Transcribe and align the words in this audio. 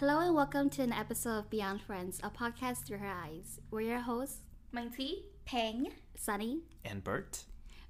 Hello 0.00 0.20
and 0.20 0.34
welcome 0.34 0.70
to 0.70 0.82
an 0.82 0.94
episode 0.94 1.40
of 1.40 1.50
Beyond 1.50 1.82
Friends, 1.82 2.20
a 2.22 2.30
podcast 2.30 2.86
through 2.86 2.96
her 2.96 3.06
eyes. 3.06 3.60
We're 3.70 3.82
your 3.82 3.98
hosts, 3.98 4.38
Mighty. 4.72 5.26
Peng, 5.44 5.92
Sunny. 6.16 6.62
And 6.86 7.04
Bert. 7.04 7.44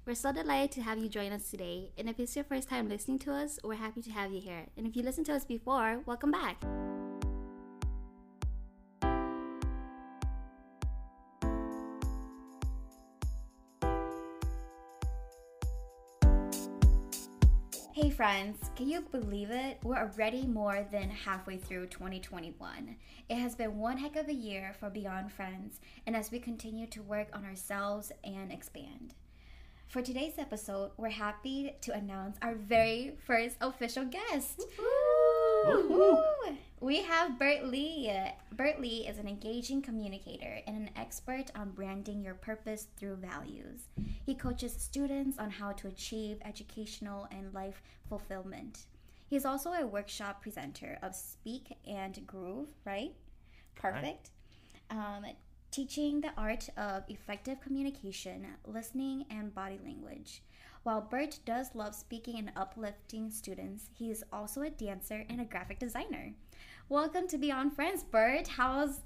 We're 0.05 0.15
so 0.15 0.33
delighted 0.33 0.73
to 0.73 0.81
have 0.81 0.97
you 0.97 1.07
join 1.07 1.31
us 1.31 1.49
today. 1.49 1.93
And 1.97 2.09
if 2.09 2.19
it's 2.19 2.35
your 2.35 2.43
first 2.43 2.67
time 2.67 2.89
listening 2.89 3.19
to 3.19 3.31
us, 3.31 3.59
we're 3.63 3.75
happy 3.75 4.01
to 4.01 4.11
have 4.11 4.33
you 4.33 4.41
here. 4.41 4.65
And 4.75 4.85
if 4.85 4.97
you 4.97 5.03
listened 5.03 5.27
to 5.27 5.33
us 5.33 5.45
before, 5.45 6.01
welcome 6.05 6.31
back. 6.31 6.61
Friends, 18.21 18.69
can 18.75 18.87
you 18.87 19.01
believe 19.01 19.49
it? 19.49 19.79
We're 19.81 19.97
already 19.97 20.45
more 20.45 20.85
than 20.91 21.09
halfway 21.09 21.57
through 21.57 21.87
2021. 21.87 22.95
It 23.27 23.35
has 23.35 23.55
been 23.55 23.79
one 23.79 23.97
heck 23.97 24.15
of 24.15 24.29
a 24.29 24.31
year 24.31 24.75
for 24.79 24.91
Beyond 24.91 25.31
Friends, 25.31 25.79
and 26.05 26.15
as 26.15 26.29
we 26.29 26.37
continue 26.37 26.85
to 26.85 27.01
work 27.01 27.29
on 27.33 27.43
ourselves 27.43 28.11
and 28.23 28.51
expand. 28.51 29.15
For 29.87 30.03
today's 30.03 30.37
episode, 30.37 30.91
we're 30.97 31.09
happy 31.09 31.73
to 31.81 31.95
announce 31.95 32.37
our 32.43 32.53
very 32.53 33.15
first 33.25 33.55
official 33.59 34.05
guest. 34.05 34.65
Woo! 34.77 36.57
We 36.81 37.03
have 37.03 37.37
Bert 37.37 37.65
Lee. 37.65 38.11
Bert 38.53 38.81
Lee 38.81 39.05
is 39.07 39.19
an 39.19 39.27
engaging 39.27 39.83
communicator 39.83 40.61
and 40.65 40.75
an 40.75 40.89
expert 40.95 41.51
on 41.55 41.69
branding 41.73 42.23
your 42.23 42.33
purpose 42.33 42.87
through 42.97 43.17
values. 43.17 43.83
He 44.25 44.33
coaches 44.33 44.73
students 44.73 45.37
on 45.37 45.51
how 45.51 45.73
to 45.73 45.87
achieve 45.87 46.39
educational 46.43 47.27
and 47.29 47.53
life 47.53 47.83
fulfillment. 48.09 48.87
He 49.27 49.35
is 49.35 49.45
also 49.45 49.73
a 49.73 49.85
workshop 49.85 50.41
presenter 50.41 50.97
of 51.03 51.13
Speak 51.13 51.77
and 51.87 52.25
Groove, 52.25 52.69
right? 52.83 53.13
Perfect. 53.75 54.31
Um, 54.89 55.25
teaching 55.69 56.19
the 56.19 56.33
art 56.35 56.67
of 56.77 57.03
effective 57.09 57.61
communication, 57.61 58.47
listening, 58.65 59.25
and 59.29 59.53
body 59.53 59.79
language. 59.85 60.41
While 60.81 61.01
Bert 61.01 61.37
does 61.45 61.75
love 61.75 61.93
speaking 61.93 62.39
and 62.39 62.51
uplifting 62.55 63.29
students, 63.29 63.91
he 63.93 64.09
is 64.09 64.23
also 64.33 64.63
a 64.63 64.71
dancer 64.71 65.23
and 65.29 65.39
a 65.39 65.45
graphic 65.45 65.77
designer. 65.77 66.33
Welcome 66.91 67.25
to 67.29 67.37
Beyond 67.37 67.73
Friends, 67.73 68.03
Bert. 68.03 68.49
How's 68.49 68.99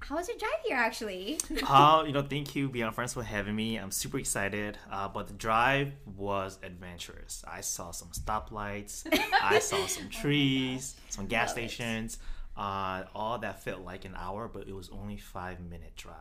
how's 0.00 0.26
your 0.26 0.36
drive 0.38 0.50
here 0.66 0.76
actually? 0.76 1.38
uh, 1.68 2.02
you 2.04 2.12
know, 2.12 2.22
thank 2.22 2.56
you, 2.56 2.68
Beyond 2.68 2.96
Friends, 2.96 3.14
for 3.14 3.22
having 3.22 3.54
me. 3.54 3.76
I'm 3.76 3.92
super 3.92 4.18
excited. 4.18 4.76
Uh, 4.90 5.06
but 5.06 5.28
the 5.28 5.34
drive 5.34 5.92
was 6.16 6.58
adventurous. 6.64 7.44
I 7.46 7.60
saw 7.60 7.92
some 7.92 8.08
stoplights, 8.08 9.06
I 9.40 9.60
saw 9.60 9.86
some 9.86 10.08
trees, 10.08 10.96
some 11.10 11.28
gas 11.28 11.50
Love 11.50 11.58
stations. 11.58 12.18
Uh, 12.56 13.04
all 13.14 13.38
that 13.38 13.62
felt 13.62 13.82
like 13.82 14.04
an 14.04 14.16
hour, 14.18 14.50
but 14.52 14.66
it 14.66 14.74
was 14.74 14.90
only 14.90 15.16
five 15.16 15.60
minute 15.60 15.94
drive. 15.94 16.16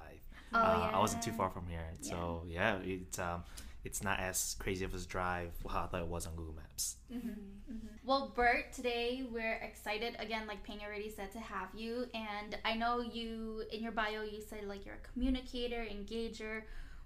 Oh, 0.53 0.59
uh, 0.59 0.91
I 0.93 0.99
wasn't 0.99 1.23
too 1.23 1.31
far 1.31 1.49
from 1.49 1.65
here, 1.67 1.87
so 2.01 2.43
yeah, 2.47 2.77
it's 2.83 3.17
um, 3.17 3.43
it's 3.83 4.03
not 4.03 4.19
as 4.19 4.55
crazy 4.59 4.85
of 4.85 4.93
a 4.93 4.99
drive 4.99 5.51
how 5.69 5.83
I 5.83 5.87
thought 5.87 6.01
it 6.01 6.07
was 6.07 6.27
on 6.27 6.35
Google 6.35 6.53
Maps. 6.53 6.97
Mm-hmm, 7.11 7.29
mm-hmm. 7.29 7.87
Well, 8.05 8.31
Bert, 8.35 8.71
today 8.73 9.23
we're 9.31 9.55
excited 9.55 10.15
again, 10.19 10.47
like 10.47 10.63
Peng 10.63 10.79
already 10.85 11.09
said, 11.09 11.31
to 11.31 11.39
have 11.39 11.69
you. 11.75 12.05
And 12.13 12.57
I 12.63 12.75
know 12.75 12.99
you, 12.99 13.63
in 13.71 13.81
your 13.81 13.91
bio, 13.91 14.21
you 14.21 14.41
said 14.41 14.65
like 14.65 14.85
you're 14.85 14.95
a 14.95 15.13
communicator, 15.13 15.85
engager, 15.85 16.63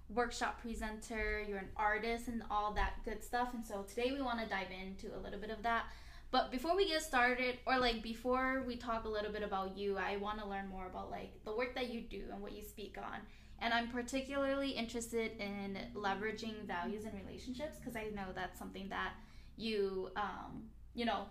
workshop 0.08 0.60
presenter, 0.60 1.44
you're 1.48 1.58
an 1.58 1.68
artist, 1.76 2.28
and 2.28 2.42
all 2.50 2.72
that 2.74 2.94
good 3.04 3.24
stuff. 3.24 3.54
And 3.54 3.64
so 3.64 3.82
today 3.82 4.12
we 4.12 4.22
want 4.22 4.40
to 4.40 4.48
dive 4.48 4.68
into 4.70 5.16
a 5.16 5.18
little 5.18 5.40
bit 5.40 5.50
of 5.50 5.62
that. 5.62 5.86
But 6.30 6.50
before 6.50 6.76
we 6.76 6.88
get 6.88 7.02
started, 7.02 7.58
or 7.66 7.78
like 7.78 8.02
before 8.02 8.64
we 8.66 8.76
talk 8.76 9.04
a 9.04 9.08
little 9.08 9.32
bit 9.32 9.42
about 9.42 9.76
you, 9.76 9.96
I 9.96 10.16
want 10.16 10.40
to 10.40 10.46
learn 10.46 10.68
more 10.68 10.86
about 10.86 11.10
like 11.10 11.32
the 11.44 11.56
work 11.56 11.74
that 11.74 11.90
you 11.90 12.02
do 12.02 12.24
and 12.32 12.42
what 12.42 12.52
you 12.52 12.62
speak 12.62 12.96
on. 12.98 13.20
And 13.60 13.72
I'm 13.72 13.88
particularly 13.88 14.70
interested 14.70 15.32
in 15.38 15.78
leveraging 15.94 16.66
values 16.66 17.04
in 17.04 17.12
relationships 17.24 17.78
because 17.78 17.96
I 17.96 18.04
know 18.14 18.26
that's 18.34 18.58
something 18.58 18.88
that 18.90 19.14
you 19.56 20.10
um, 20.16 20.64
you 20.94 21.04
know 21.04 21.24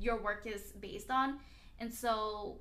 your 0.00 0.22
work 0.22 0.46
is 0.46 0.72
based 0.80 1.10
on. 1.10 1.38
And 1.78 1.92
so 1.92 2.58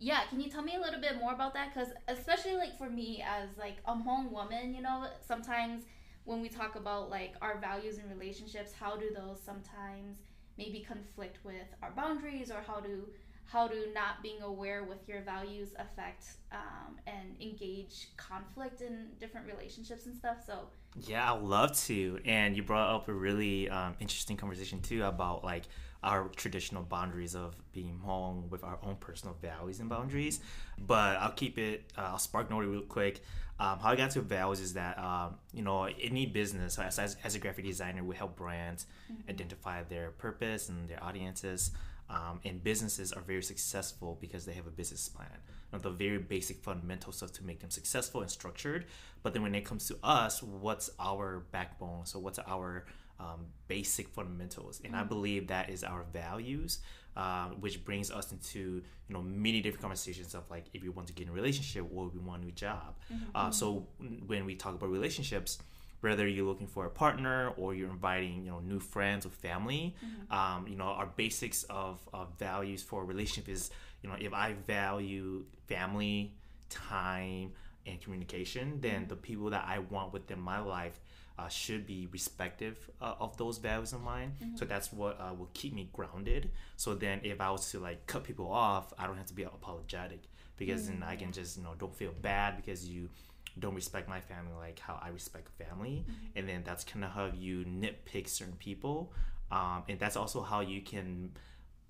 yeah 0.00 0.20
can 0.30 0.40
you 0.40 0.48
tell 0.48 0.62
me 0.62 0.76
a 0.76 0.80
little 0.80 1.00
bit 1.00 1.18
more 1.18 1.32
about 1.32 1.54
that? 1.54 1.74
Because 1.74 1.92
especially 2.06 2.54
like 2.56 2.78
for 2.78 2.88
me 2.88 3.24
as 3.26 3.48
like 3.58 3.78
a 3.86 3.94
Hmong 3.94 4.30
woman 4.30 4.74
you 4.74 4.82
know 4.82 5.06
sometimes 5.26 5.84
when 6.24 6.40
we 6.40 6.48
talk 6.48 6.76
about 6.76 7.10
like 7.10 7.34
our 7.42 7.58
values 7.58 7.98
and 7.98 8.08
relationships 8.10 8.72
how 8.78 8.96
do 8.96 9.10
those 9.14 9.40
sometimes 9.44 10.18
maybe 10.56 10.84
conflict 10.86 11.38
with 11.44 11.68
our 11.82 11.90
boundaries 11.92 12.50
or 12.50 12.62
how 12.66 12.80
do 12.80 13.08
how 13.48 13.66
do 13.66 13.86
not 13.94 14.22
being 14.22 14.42
aware 14.42 14.84
with 14.84 15.08
your 15.08 15.22
values 15.22 15.68
affect 15.78 16.26
um, 16.52 16.96
and 17.06 17.34
engage 17.40 18.08
conflict 18.16 18.82
in 18.82 19.06
different 19.18 19.46
relationships 19.46 20.06
and 20.06 20.14
stuff 20.14 20.36
so 20.46 20.68
Yeah, 21.06 21.32
I'd 21.32 21.42
love 21.42 21.76
to. 21.86 22.20
And 22.24 22.56
you 22.56 22.62
brought 22.62 22.94
up 22.94 23.08
a 23.08 23.12
really 23.12 23.68
um, 23.70 23.94
interesting 24.00 24.36
conversation 24.36 24.80
too 24.80 25.04
about 25.04 25.44
like 25.44 25.64
our 26.02 26.28
traditional 26.36 26.82
boundaries 26.82 27.34
of 27.34 27.56
being 27.72 27.98
Hmong 28.04 28.48
with 28.50 28.62
our 28.62 28.78
own 28.82 28.96
personal 28.96 29.36
values 29.40 29.80
and 29.80 29.88
boundaries. 29.88 30.40
But 30.78 31.16
I'll 31.16 31.32
keep 31.32 31.58
it. 31.58 31.90
Uh, 31.96 32.02
I'll 32.02 32.18
spark 32.18 32.50
note 32.50 32.60
real 32.60 32.82
quick. 32.82 33.22
Um, 33.60 33.80
how 33.80 33.90
I 33.90 33.96
got 33.96 34.12
to 34.12 34.20
values 34.20 34.60
is 34.60 34.74
that 34.74 34.98
um, 34.98 35.34
you 35.52 35.62
know 35.62 35.84
any 35.84 36.26
business 36.26 36.78
as, 36.78 36.98
as, 36.98 37.16
as 37.24 37.34
a 37.34 37.38
graphic 37.38 37.64
designer, 37.64 38.04
we 38.04 38.14
help 38.14 38.36
brands 38.36 38.86
identify 39.28 39.82
their 39.82 40.10
purpose 40.12 40.68
and 40.68 40.88
their 40.88 41.02
audiences. 41.02 41.72
Um, 42.10 42.40
and 42.44 42.62
businesses 42.64 43.12
are 43.12 43.20
very 43.20 43.42
successful 43.42 44.16
because 44.20 44.46
they 44.46 44.54
have 44.54 44.66
a 44.66 44.70
business 44.70 45.08
plan. 45.08 45.28
You 45.72 45.78
know, 45.78 45.82
the 45.82 45.90
very 45.90 46.18
basic 46.18 46.62
fundamental 46.62 47.12
stuff 47.12 47.32
to 47.32 47.44
make 47.44 47.60
them 47.60 47.70
successful 47.70 48.22
and 48.22 48.30
structured. 48.30 48.86
But 49.22 49.34
then 49.34 49.42
when 49.42 49.54
it 49.54 49.64
comes 49.64 49.86
to 49.88 49.98
us, 50.02 50.42
what's 50.42 50.90
our 50.98 51.40
backbone? 51.52 52.06
So 52.06 52.18
what's 52.18 52.38
our 52.38 52.86
um, 53.20 53.46
basic 53.66 54.08
fundamentals? 54.08 54.80
And 54.84 54.96
I 54.96 55.02
believe 55.04 55.48
that 55.48 55.68
is 55.68 55.84
our 55.84 56.04
values, 56.12 56.78
uh, 57.16 57.48
which 57.60 57.84
brings 57.84 58.10
us 58.10 58.32
into 58.32 58.82
you 59.08 59.14
know 59.14 59.22
many 59.22 59.60
different 59.60 59.82
conversations 59.82 60.34
of 60.34 60.48
like 60.50 60.64
if 60.72 60.82
you 60.82 60.92
want 60.92 61.08
to 61.08 61.12
get 61.12 61.24
in 61.24 61.30
a 61.30 61.32
relationship 61.34 61.84
or 61.94 62.08
we 62.08 62.20
want 62.20 62.42
a 62.42 62.44
new 62.46 62.52
job. 62.52 62.94
Uh, 63.34 63.50
so 63.50 63.86
when 64.26 64.46
we 64.46 64.54
talk 64.54 64.74
about 64.74 64.88
relationships, 64.90 65.58
whether 66.00 66.26
you're 66.26 66.46
looking 66.46 66.66
for 66.66 66.86
a 66.86 66.90
partner 66.90 67.52
or 67.56 67.74
you're 67.74 67.90
inviting 67.90 68.44
you 68.44 68.50
know 68.50 68.60
new 68.60 68.80
friends 68.80 69.26
or 69.26 69.30
family 69.30 69.94
um, 70.30 70.66
you 70.68 70.76
know 70.76 70.84
our 70.84 71.06
basics 71.16 71.64
of, 71.64 72.00
of 72.12 72.28
values 72.38 72.82
for 72.82 73.02
a 73.02 73.04
relationship 73.04 73.48
is 73.48 73.70
you 74.02 74.08
know 74.08 74.16
if 74.20 74.32
i 74.32 74.52
value 74.66 75.44
family 75.66 76.32
time 76.70 77.52
and 77.86 78.00
communication 78.00 78.78
then 78.80 79.06
the 79.08 79.16
people 79.16 79.50
that 79.50 79.64
i 79.66 79.78
want 79.78 80.12
within 80.12 80.40
my 80.40 80.58
life 80.60 81.00
uh, 81.38 81.46
should 81.48 81.86
be 81.86 82.08
respective 82.10 82.90
uh, 83.00 83.14
of 83.20 83.36
those 83.36 83.58
values 83.58 83.92
of 83.92 84.02
mine. 84.02 84.32
So 84.56 84.64
that's 84.64 84.92
what 84.92 85.20
uh, 85.20 85.32
will 85.34 85.50
keep 85.54 85.72
me 85.72 85.88
grounded. 85.92 86.50
So 86.76 86.96
then 86.96 87.20
if 87.22 87.40
i 87.40 87.50
was 87.50 87.70
to 87.70 87.78
like 87.78 88.06
cut 88.06 88.24
people 88.24 88.50
off 88.50 88.92
i 88.98 89.06
don't 89.06 89.16
have 89.16 89.26
to 89.26 89.34
be 89.34 89.44
apologetic 89.44 90.22
because 90.56 90.88
then 90.88 91.02
i 91.02 91.16
can 91.16 91.32
just 91.32 91.56
you 91.56 91.62
know 91.62 91.74
don't 91.78 91.94
feel 91.94 92.12
bad 92.20 92.56
because 92.56 92.88
you 92.88 93.08
don't 93.58 93.74
respect 93.74 94.08
my 94.08 94.20
family 94.20 94.52
like 94.58 94.78
how 94.78 94.98
I 95.02 95.08
respect 95.08 95.48
family, 95.58 96.04
and 96.36 96.48
then 96.48 96.62
that's 96.64 96.84
kind 96.84 97.04
of 97.04 97.10
how 97.10 97.30
you 97.36 97.64
nitpick 97.64 98.28
certain 98.28 98.56
people, 98.56 99.12
um, 99.50 99.84
and 99.88 99.98
that's 99.98 100.16
also 100.16 100.42
how 100.42 100.60
you 100.60 100.80
can 100.82 101.32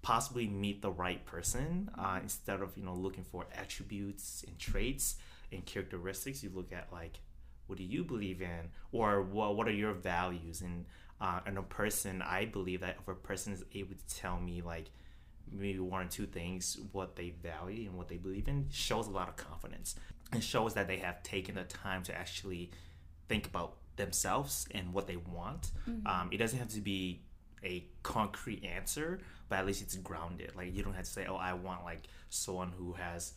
possibly 0.03 0.47
meet 0.47 0.81
the 0.81 0.91
right 0.91 1.25
person 1.27 1.91
uh, 1.99 2.19
instead 2.23 2.61
of 2.61 2.77
you 2.77 2.85
know 2.85 2.95
looking 2.95 3.25
for 3.25 3.47
attributes 3.55 4.45
and 4.47 4.59
traits 4.59 5.17
and 5.53 5.65
characteristics. 5.67 6.43
You 6.43 6.51
look 6.55 6.73
at 6.73 6.89
like 6.93 7.21
what 7.67 7.79
do 7.79 7.85
you 7.85 8.05
believe 8.05 8.41
in, 8.41 8.71
or 8.93 9.23
what 9.23 9.57
what 9.57 9.69
are 9.69 9.73
your 9.73 9.93
values, 9.93 10.61
and 10.63 10.87
uh, 11.21 11.41
and 11.47 11.59
a 11.59 11.63
person 11.63 12.23
I 12.23 12.45
believe 12.45 12.81
that 12.81 12.97
if 13.01 13.09
a 13.09 13.15
person 13.15 13.53
is 13.53 13.65
able 13.75 13.95
to 13.95 14.15
tell 14.15 14.39
me 14.39 14.63
like 14.63 14.91
maybe 15.53 15.79
one 15.79 16.07
or 16.07 16.09
two 16.09 16.27
things 16.27 16.79
what 16.93 17.17
they 17.17 17.31
value 17.31 17.89
and 17.89 17.97
what 17.97 18.09
they 18.09 18.17
believe 18.17 18.49
in 18.49 18.67
shows 18.71 19.07
a 19.07 19.11
lot 19.11 19.29
of 19.29 19.37
confidence 19.37 19.95
and 20.33 20.43
shows 20.43 20.75
that 20.75 20.87
they 20.89 20.99
have 20.99 21.23
taken 21.23 21.55
the 21.55 21.65
time 21.65 22.03
to 22.05 22.17
actually 22.17 22.71
think 23.29 23.47
about 23.47 23.77
themselves 23.97 24.67
and 24.73 24.93
what 24.93 25.07
they 25.07 25.17
want. 25.17 25.71
Um, 26.07 26.29
it 26.33 26.39
doesn't 26.39 26.59
have 26.59 26.69
to 26.71 26.81
be 26.81 27.21
a 27.65 27.85
concrete 28.03 28.65
answer 28.65 29.21
but 29.49 29.59
at 29.59 29.67
least 29.67 29.83
it's 29.83 29.97
grounded. 29.97 30.53
Like 30.57 30.75
you 30.75 30.83
don't 30.83 30.93
have 30.95 31.05
to 31.05 31.11
say 31.11 31.27
oh 31.29 31.37
i 31.37 31.53
want 31.53 31.85
like 31.85 32.03
someone 32.31 32.73
who 32.77 32.93
has 32.93 33.33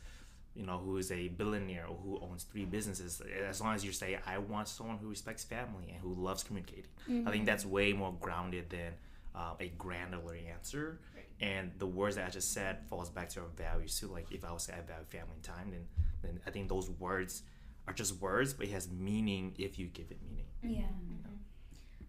you 0.56 0.66
know 0.66 0.78
who 0.78 0.98
is 0.98 1.12
a 1.12 1.30
billionaire 1.30 1.86
or 1.88 1.96
who 1.96 2.20
owns 2.22 2.44
three 2.44 2.66
businesses. 2.66 3.22
As 3.48 3.62
long 3.62 3.74
as 3.74 3.86
you 3.86 3.92
say 3.92 4.20
i 4.28 4.38
want 4.38 4.68
someone 4.68 4.98
who 4.98 5.08
respects 5.10 5.44
family 5.44 5.86
and 5.90 6.00
who 6.02 6.14
loves 6.14 6.44
communicating. 6.44 6.92
I 7.28 7.32
think 7.32 7.46
that's 7.46 7.66
way 7.66 7.94
more 7.94 8.14
grounded 8.20 8.70
than 8.70 8.94
uh, 9.34 9.54
a 9.60 9.70
granular 9.78 10.36
answer 10.54 11.00
and 11.42 11.72
the 11.80 11.88
words 11.88 12.16
that 12.16 12.26
i 12.26 12.30
just 12.30 12.54
said 12.54 12.78
falls 12.90 13.10
back 13.10 13.28
to 13.30 13.40
our 13.40 13.48
values 13.58 14.00
too 14.00 14.08
like 14.08 14.32
if 14.32 14.46
i 14.46 14.52
would 14.52 14.62
say 14.62 14.74
i 14.74 14.82
value 14.82 15.06
family 15.10 15.34
and 15.34 15.44
time 15.44 15.72
then 15.72 15.86
then 16.22 16.40
i 16.48 16.50
think 16.50 16.70
those 16.70 16.90
words 16.92 17.44
are 17.88 17.94
just 17.94 18.22
words 18.22 18.54
but 18.54 18.68
it 18.68 18.72
has 18.72 18.90
meaning 18.92 19.54
if 19.58 19.78
you 19.80 19.88
give 19.88 20.12
it 20.12 20.20
meaning 20.24 20.46
Yeah. 20.64 20.86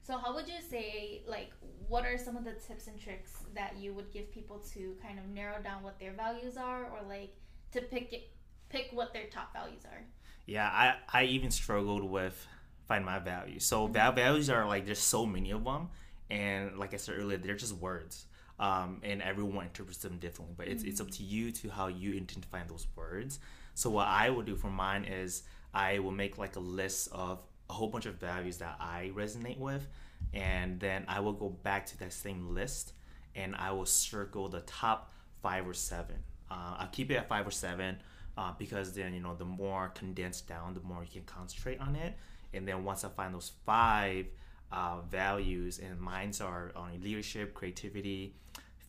So, 0.04 0.18
how 0.18 0.34
would 0.34 0.48
you 0.48 0.60
say, 0.60 1.22
like, 1.26 1.52
what 1.88 2.04
are 2.04 2.18
some 2.18 2.36
of 2.36 2.44
the 2.44 2.52
tips 2.54 2.88
and 2.88 2.98
tricks 2.98 3.44
that 3.54 3.76
you 3.78 3.94
would 3.94 4.12
give 4.12 4.32
people 4.32 4.58
to 4.74 4.96
kind 5.00 5.18
of 5.18 5.28
narrow 5.28 5.62
down 5.62 5.82
what 5.82 5.98
their 6.00 6.12
values 6.12 6.56
are, 6.56 6.86
or 6.86 6.98
like 7.08 7.36
to 7.70 7.80
pick 7.80 8.12
it, 8.12 8.30
pick 8.68 8.88
what 8.92 9.12
their 9.12 9.26
top 9.28 9.52
values 9.52 9.82
are? 9.84 10.02
Yeah, 10.44 10.68
I, 10.68 10.94
I 11.08 11.24
even 11.24 11.52
struggled 11.52 12.02
with 12.02 12.46
find 12.88 13.04
my 13.04 13.20
values. 13.20 13.64
So 13.64 13.86
mm-hmm. 13.86 14.14
values 14.16 14.50
are 14.50 14.66
like 14.66 14.86
there's 14.86 14.98
so 14.98 15.24
many 15.24 15.52
of 15.52 15.62
them, 15.64 15.88
and 16.28 16.76
like 16.78 16.94
I 16.94 16.96
said 16.96 17.14
earlier, 17.18 17.38
they're 17.38 17.54
just 17.54 17.76
words. 17.76 18.26
Um, 18.62 19.00
and 19.02 19.20
everyone 19.22 19.64
interprets 19.64 19.98
them 19.98 20.18
differently, 20.18 20.54
but 20.56 20.68
it's, 20.68 20.82
mm-hmm. 20.82 20.90
it's 20.90 21.00
up 21.00 21.10
to 21.18 21.24
you 21.24 21.50
to 21.50 21.68
how 21.68 21.88
you 21.88 22.12
intend 22.12 22.42
to 22.44 22.48
find 22.48 22.70
those 22.70 22.86
words. 22.94 23.40
So 23.74 23.90
what 23.90 24.06
I 24.06 24.30
will 24.30 24.42
do 24.42 24.54
for 24.54 24.70
mine 24.70 25.04
is 25.04 25.42
I 25.74 25.98
will 25.98 26.12
make 26.12 26.38
like 26.38 26.54
a 26.54 26.60
list 26.60 27.08
of 27.10 27.40
a 27.68 27.72
whole 27.72 27.88
bunch 27.88 28.06
of 28.06 28.20
values 28.20 28.58
that 28.58 28.76
I 28.78 29.10
resonate 29.16 29.58
with, 29.58 29.88
and 30.32 30.78
then 30.78 31.04
I 31.08 31.18
will 31.18 31.32
go 31.32 31.48
back 31.48 31.86
to 31.86 31.98
that 31.98 32.12
same 32.12 32.54
list 32.54 32.92
and 33.34 33.56
I 33.56 33.72
will 33.72 33.86
circle 33.86 34.48
the 34.48 34.60
top 34.60 35.12
five 35.42 35.66
or 35.66 35.74
seven. 35.74 36.16
Uh, 36.50 36.76
I'll 36.78 36.88
keep 36.92 37.10
it 37.10 37.16
at 37.16 37.28
five 37.28 37.46
or 37.46 37.50
seven 37.50 37.96
uh, 38.36 38.52
because 38.58 38.92
then 38.92 39.12
you 39.12 39.20
know 39.20 39.34
the 39.34 39.44
more 39.44 39.88
condensed 39.88 40.46
down, 40.48 40.74
the 40.74 40.80
more 40.80 41.02
you 41.02 41.10
can 41.10 41.24
concentrate 41.24 41.80
on 41.80 41.96
it. 41.96 42.14
And 42.54 42.68
then 42.68 42.84
once 42.84 43.02
I 43.04 43.08
find 43.08 43.34
those 43.34 43.52
five 43.64 44.26
uh, 44.70 45.00
values, 45.10 45.78
and 45.78 46.00
mines 46.00 46.40
are 46.40 46.72
on 46.74 47.00
leadership, 47.02 47.54
creativity, 47.54 48.34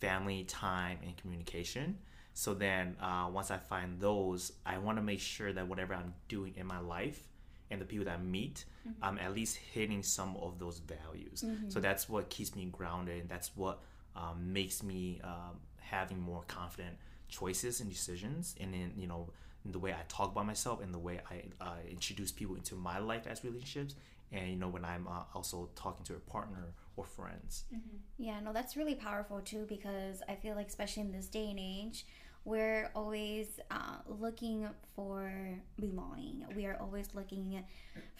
family, 0.04 0.44
time, 0.44 0.98
and 1.06 1.16
communication. 1.16 1.98
So 2.34 2.54
then 2.54 2.98
uh, 3.02 3.30
once 3.32 3.52
I 3.52 3.58
find 3.58 4.00
those, 4.00 4.52
I 4.66 4.78
want 4.78 4.98
to 4.98 5.04
make 5.04 5.20
sure 5.20 5.54
that 5.54 5.68
whatever 5.68 5.94
I'm 5.94 6.14
doing 6.28 6.54
in 6.58 6.66
my 6.66 6.80
life 6.80 7.28
and 7.72 7.80
the 7.80 7.86
people 7.86 8.06
that 8.06 8.20
I 8.20 8.22
meet, 8.22 8.66
mm-hmm. 8.88 9.04
I'm 9.04 9.18
at 9.20 9.34
least 9.34 9.56
hitting 9.58 10.04
some 10.04 10.36
of 10.38 10.60
those 10.60 10.80
values. 10.80 11.44
Mm-hmm. 11.46 11.70
So 11.70 11.80
that's 11.80 12.10
what 12.10 12.30
keeps 12.30 12.56
me 12.56 12.66
grounded, 12.72 13.22
and 13.22 13.30
that's 13.30 13.52
what 13.56 13.82
um, 14.16 14.52
makes 14.52 14.84
me 14.84 15.22
um, 15.24 15.56
having 15.80 16.20
more 16.20 16.44
confident 16.48 16.98
choices 17.30 17.80
and 17.80 17.90
decisions. 17.90 18.56
And 18.60 18.74
then 18.74 18.92
you 18.98 19.08
know 19.08 19.30
the 19.66 19.80
way 19.80 19.94
I 19.94 20.04
talk 20.10 20.32
about 20.32 20.46
myself 20.46 20.82
and 20.82 20.94
the 20.94 21.00
way 21.00 21.22
I 21.32 21.44
uh, 21.62 21.76
introduce 21.90 22.32
people 22.32 22.56
into 22.56 22.76
my 22.76 23.00
life 23.00 23.26
as 23.28 23.44
relationships, 23.46 23.96
and 24.34 24.50
you 24.50 24.56
know 24.56 24.68
when 24.68 24.84
I'm 24.84 25.08
uh, 25.08 25.24
also 25.34 25.70
talking 25.76 26.04
to 26.06 26.16
a 26.16 26.20
partner 26.20 26.74
or 26.98 27.06
friends. 27.06 27.66
Mm-hmm. 27.74 27.98
Yeah, 28.18 28.40
no, 28.40 28.54
that's 28.54 28.76
really 28.76 28.96
powerful 28.96 29.40
too 29.42 29.66
because 29.70 30.22
I 30.28 30.36
feel 30.36 30.56
like 30.56 30.68
especially 30.68 31.04
in 31.04 31.12
this 31.12 31.28
day 31.28 31.50
and 31.50 31.60
age 31.60 32.06
we're 32.46 32.92
always 32.94 33.60
uh, 33.72 33.98
looking 34.06 34.68
for 34.96 35.32
belonging. 35.80 36.46
We 36.56 36.66
are 36.66 36.78
always 36.80 37.08
looking 37.14 37.64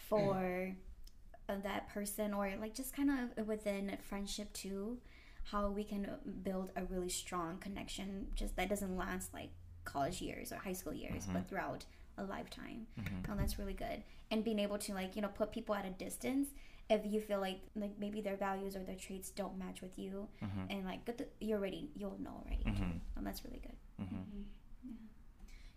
for 0.08 0.74
uh, 1.48 1.56
that 1.62 1.88
person, 1.92 2.32
or 2.32 2.50
like 2.60 2.74
just 2.74 2.96
kind 2.96 3.10
of 3.10 3.46
within 3.46 3.96
friendship 4.02 4.52
too, 4.52 4.98
how 5.44 5.68
we 5.68 5.84
can 5.84 6.08
build 6.42 6.70
a 6.76 6.84
really 6.84 7.10
strong 7.10 7.58
connection. 7.58 8.28
Just 8.34 8.56
that 8.56 8.68
doesn't 8.68 8.96
last 8.96 9.34
like 9.34 9.50
college 9.84 10.22
years 10.22 10.52
or 10.52 10.56
high 10.56 10.72
school 10.72 10.94
years, 10.94 11.24
mm-hmm. 11.24 11.34
but 11.34 11.48
throughout 11.48 11.84
a 12.18 12.24
lifetime. 12.24 12.86
Mm-hmm. 13.00 13.30
And 13.30 13.40
that's 13.40 13.58
really 13.58 13.74
good. 13.74 14.02
And 14.30 14.44
being 14.44 14.58
able 14.58 14.78
to 14.78 14.94
like 14.94 15.16
you 15.16 15.22
know 15.22 15.28
put 15.28 15.52
people 15.52 15.74
at 15.74 15.84
a 15.84 15.90
distance 15.90 16.48
if 16.90 17.00
you 17.04 17.20
feel 17.20 17.40
like 17.40 17.60
like 17.76 17.92
maybe 17.98 18.20
their 18.20 18.36
values 18.36 18.76
or 18.76 18.80
their 18.80 18.96
traits 18.96 19.30
don't 19.30 19.58
match 19.58 19.80
with 19.80 19.98
you 19.98 20.28
mm-hmm. 20.42 20.70
and 20.70 20.84
like 20.84 21.00
you're 21.40 21.58
already 21.58 21.88
you'll 21.96 22.18
know 22.20 22.42
already 22.44 22.64
mm-hmm. 22.64 22.98
and 23.16 23.26
that's 23.26 23.44
really 23.44 23.60
good 23.62 23.76
mm-hmm. 24.02 24.14
mm-hmm. 24.14 24.42
yeah. 24.84 24.96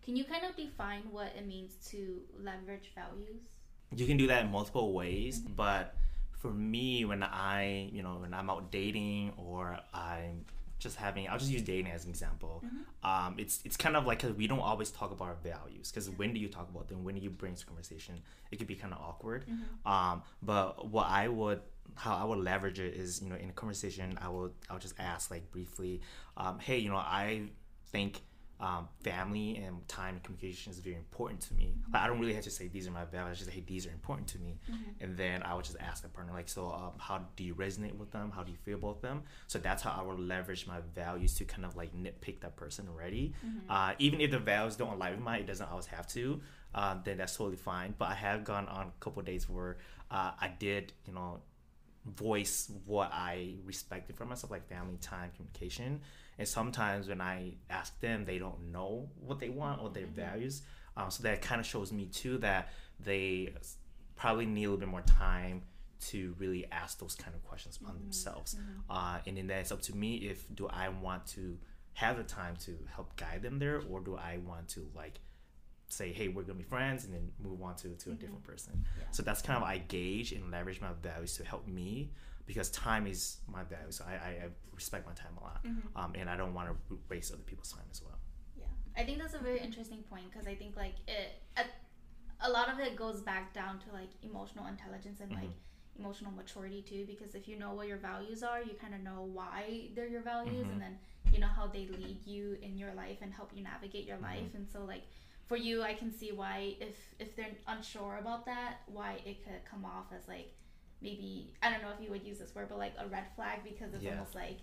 can 0.03 0.15
you 0.15 0.25
kind 0.25 0.43
of 0.43 0.55
define 0.55 1.03
what 1.11 1.31
it 1.37 1.47
means 1.47 1.75
to 1.89 2.21
leverage 2.43 2.91
values 2.93 3.41
you 3.95 4.05
can 4.05 4.17
do 4.17 4.27
that 4.27 4.43
in 4.43 4.51
multiple 4.51 4.93
ways 4.93 5.39
mm-hmm. 5.39 5.53
but 5.53 5.95
for 6.31 6.51
me 6.51 7.05
when 7.05 7.23
i 7.23 7.89
you 7.91 8.03
know 8.03 8.17
when 8.19 8.33
i'm 8.33 8.49
out 8.49 8.69
dating 8.71 9.31
or 9.37 9.79
i'm 9.93 10.45
just 10.79 10.95
having 10.97 11.27
I'll 11.27 11.39
just 11.39 11.51
use 11.51 11.61
dating 11.61 11.91
as 11.91 12.03
an 12.03 12.09
example. 12.09 12.63
Mm-hmm. 12.65 13.09
Um, 13.09 13.35
it's 13.37 13.61
it's 13.65 13.77
kind 13.77 13.95
of 13.95 14.05
like 14.05 14.19
cause 14.19 14.33
we 14.33 14.47
don't 14.47 14.59
always 14.59 14.91
talk 14.91 15.11
about 15.11 15.27
our 15.29 15.37
values 15.43 15.91
because 15.91 16.09
when 16.11 16.33
do 16.33 16.39
you 16.39 16.47
talk 16.47 16.69
about 16.69 16.87
them? 16.87 17.03
When 17.03 17.15
do 17.15 17.21
you 17.21 17.29
bring 17.29 17.53
this 17.53 17.63
conversation? 17.63 18.19
It 18.51 18.57
could 18.57 18.67
be 18.67 18.75
kind 18.75 18.93
of 18.93 18.99
awkward. 18.99 19.45
Mm-hmm. 19.45 19.91
Um, 19.91 20.23
but 20.41 20.87
what 20.89 21.07
I 21.07 21.27
would 21.27 21.61
how 21.95 22.15
I 22.15 22.23
would 22.25 22.39
leverage 22.39 22.79
it 22.79 22.93
is 22.93 23.21
you 23.21 23.29
know 23.29 23.35
in 23.35 23.49
a 23.49 23.53
conversation 23.53 24.17
I 24.21 24.29
will 24.29 24.51
I'll 24.69 24.79
just 24.79 24.95
ask 24.99 25.31
like 25.31 25.51
briefly, 25.51 26.01
um, 26.35 26.59
hey 26.59 26.77
you 26.77 26.89
know 26.89 26.97
I 26.97 27.49
think 27.91 28.21
um, 28.59 28.87
family 29.03 29.57
and 29.57 29.87
time 29.87 30.15
and 30.15 30.23
communication 30.23 30.71
is 30.71 30.79
very 30.79 30.95
important 30.95 31.41
to 31.41 31.53
me. 31.53 31.75
Mm-hmm. 31.75 31.93
Like, 31.93 32.03
I 32.03 32.07
don't 32.07 32.19
really 32.19 32.33
have 32.33 32.43
to 32.45 32.49
say 32.49 32.67
these 32.67 32.87
are 32.87 32.91
my 32.91 33.05
values. 33.05 33.37
I 33.37 33.39
just 33.39 33.49
say, 33.49 33.55
hey, 33.57 33.63
these 33.65 33.85
are 33.85 33.91
important 33.91 34.27
to 34.29 34.39
me, 34.39 34.59
mm-hmm. 34.71 35.03
and 35.03 35.17
then 35.17 35.43
I 35.43 35.53
would 35.53 35.65
just 35.65 35.77
ask 35.79 36.01
the 36.01 36.09
partner 36.09 36.33
like, 36.33 36.49
so 36.49 36.71
um, 36.71 36.93
how 36.97 37.21
do 37.35 37.43
you 37.43 37.53
resonate 37.55 37.95
with 37.95 38.11
them? 38.11 38.31
How 38.31 38.43
do 38.43 38.51
you 38.51 38.57
feel 38.57 38.77
about 38.77 39.01
them? 39.01 39.23
So 39.47 39.59
that's 39.59 39.83
how 39.83 39.95
I 39.97 40.01
would 40.01 40.19
leverage 40.19 40.65
my 40.65 40.79
values 40.95 41.35
to 41.35 41.45
kind 41.45 41.65
of 41.65 41.75
like 41.75 41.95
nitpick 41.95 42.41
that 42.41 42.55
person 42.55 42.87
already. 42.87 43.33
Mm-hmm. 43.45 43.71
Uh, 43.71 43.93
even 43.99 44.21
if 44.21 44.31
the 44.31 44.39
values 44.39 44.75
don't 44.75 44.93
align 44.93 45.11
with 45.11 45.21
mine, 45.21 45.41
it 45.41 45.47
doesn't 45.47 45.69
always 45.69 45.87
have 45.87 46.07
to. 46.07 46.41
Uh, 46.73 46.95
then 47.03 47.17
that's 47.17 47.35
totally 47.35 47.57
fine. 47.57 47.93
But 47.97 48.09
I 48.09 48.15
have 48.15 48.43
gone 48.43 48.67
on 48.67 48.87
a 48.87 48.91
couple 48.99 49.21
days 49.23 49.49
where 49.49 49.77
uh, 50.11 50.31
I 50.39 50.51
did, 50.59 50.93
you 51.05 51.13
know, 51.13 51.39
voice 52.05 52.71
what 52.85 53.11
I 53.13 53.55
respected 53.65 54.15
for 54.15 54.25
myself, 54.25 54.51
like 54.51 54.67
family 54.67 54.97
time, 55.01 55.31
communication 55.35 56.01
and 56.37 56.47
sometimes 56.47 57.07
when 57.07 57.21
I 57.21 57.55
ask 57.69 57.99
them, 57.99 58.25
they 58.25 58.37
don't 58.37 58.71
know 58.71 59.09
what 59.19 59.39
they 59.39 59.49
want 59.49 59.81
or 59.81 59.89
their 59.89 60.03
mm-hmm. 60.03 60.21
values. 60.21 60.61
Um, 60.95 61.11
so 61.11 61.23
that 61.23 61.41
kind 61.41 61.59
of 61.59 61.67
shows 61.67 61.91
me 61.91 62.05
too 62.05 62.37
that 62.39 62.69
they 62.99 63.53
probably 64.15 64.45
need 64.45 64.65
a 64.65 64.69
little 64.69 64.79
bit 64.79 64.89
more 64.89 65.01
time 65.01 65.63
to 65.99 66.35
really 66.37 66.65
ask 66.71 66.99
those 66.99 67.15
kind 67.15 67.35
of 67.35 67.43
questions 67.43 67.79
on 67.85 67.93
mm-hmm. 67.93 68.03
themselves. 68.03 68.55
Mm-hmm. 68.55 68.91
Uh, 68.91 69.19
and 69.25 69.37
then 69.37 69.47
that's 69.47 69.71
up 69.71 69.81
to 69.83 69.95
me 69.95 70.15
if 70.15 70.45
do 70.55 70.67
I 70.67 70.89
want 70.89 71.25
to 71.27 71.57
have 71.93 72.17
the 72.17 72.23
time 72.23 72.55
to 72.57 72.77
help 72.93 73.15
guide 73.15 73.41
them 73.41 73.57
there 73.57 73.81
or 73.89 73.99
do 73.99 74.15
I 74.15 74.37
want 74.45 74.67
to 74.69 74.87
like 74.95 75.19
say, 75.89 76.11
hey, 76.11 76.27
we're 76.27 76.43
gonna 76.43 76.59
be 76.59 76.63
friends 76.63 77.05
and 77.05 77.13
then 77.13 77.31
move 77.41 77.61
on 77.61 77.75
to, 77.77 77.89
to 77.89 78.11
a 78.11 78.13
different 78.13 78.41
mm-hmm. 78.43 78.51
person. 78.51 78.85
Yeah. 78.97 79.05
So 79.11 79.23
that's 79.23 79.41
kind 79.41 79.57
of 79.57 79.63
I 79.63 79.79
gauge 79.79 80.31
and 80.33 80.51
leverage 80.51 80.81
my 80.81 80.89
values 81.01 81.35
to 81.37 81.45
help 81.45 81.67
me 81.67 82.11
because 82.47 82.71
time 82.71 83.05
is 83.05 83.37
my 83.51 83.63
value. 83.63 83.91
So 83.91 84.05
I, 84.07 84.13
I, 84.13 84.47
respect 84.73 85.07
my 85.07 85.13
time 85.13 85.35
a 85.39 85.43
lot, 85.43 85.63
mm-hmm. 85.63 85.97
um, 85.97 86.13
and 86.15 86.29
I 86.29 86.37
don't 86.37 86.53
want 86.53 86.69
to 86.69 86.99
waste 87.09 87.33
other 87.33 87.41
people's 87.41 87.71
time 87.71 87.85
as 87.91 88.01
well. 88.01 88.17
Yeah, 88.55 88.65
I 88.95 89.03
think 89.03 89.19
that's 89.19 89.33
a 89.33 89.39
very 89.39 89.59
interesting 89.59 90.03
point 90.03 90.31
because 90.31 90.47
I 90.47 90.53
think 90.53 90.77
like 90.77 90.93
it, 91.07 91.41
a, 91.57 92.47
a, 92.47 92.49
lot 92.49 92.69
of 92.69 92.79
it 92.79 92.95
goes 92.95 93.21
back 93.21 93.55
down 93.55 93.79
to 93.79 93.85
like 93.91 94.09
emotional 94.21 94.67
intelligence 94.67 95.19
and 95.19 95.31
mm-hmm. 95.31 95.41
like 95.41 95.51
emotional 95.97 96.31
maturity 96.31 96.83
too. 96.83 97.05
Because 97.07 97.33
if 97.33 97.47
you 97.47 97.57
know 97.57 97.73
what 97.73 97.87
your 97.87 97.97
values 97.97 98.43
are, 98.43 98.61
you 98.61 98.75
kind 98.79 98.93
of 98.93 99.01
know 99.01 99.27
why 99.33 99.89
they're 99.95 100.07
your 100.07 100.21
values, 100.21 100.61
mm-hmm. 100.61 100.73
and 100.73 100.81
then 100.81 100.97
you 101.33 101.39
know 101.39 101.47
how 101.47 101.67
they 101.67 101.87
lead 101.87 102.19
you 102.25 102.57
in 102.61 102.77
your 102.77 102.93
life 102.93 103.17
and 103.21 103.33
help 103.33 103.51
you 103.53 103.63
navigate 103.63 104.05
your 104.05 104.17
mm-hmm. 104.17 104.25
life. 104.25 104.53
And 104.53 104.67
so 104.71 104.85
like 104.85 105.03
for 105.47 105.57
you, 105.57 105.81
I 105.81 105.93
can 105.93 106.11
see 106.11 106.31
why 106.31 106.75
if 106.79 106.95
if 107.19 107.35
they're 107.35 107.57
unsure 107.67 108.19
about 108.21 108.45
that, 108.45 108.81
why 108.85 109.17
it 109.25 109.43
could 109.43 109.65
come 109.69 109.85
off 109.85 110.05
as 110.15 110.27
like 110.27 110.53
maybe 111.01 111.53
I 111.61 111.69
don't 111.71 111.81
know 111.81 111.91
if 111.97 112.03
you 112.03 112.09
would 112.11 112.23
use 112.23 112.39
this 112.39 112.53
word, 112.55 112.67
but 112.69 112.77
like 112.77 112.93
a 112.99 113.07
red 113.07 113.25
flag 113.35 113.59
because 113.63 113.93
it's 113.93 114.03
yeah. 114.03 114.11
almost 114.11 114.35
like 114.35 114.59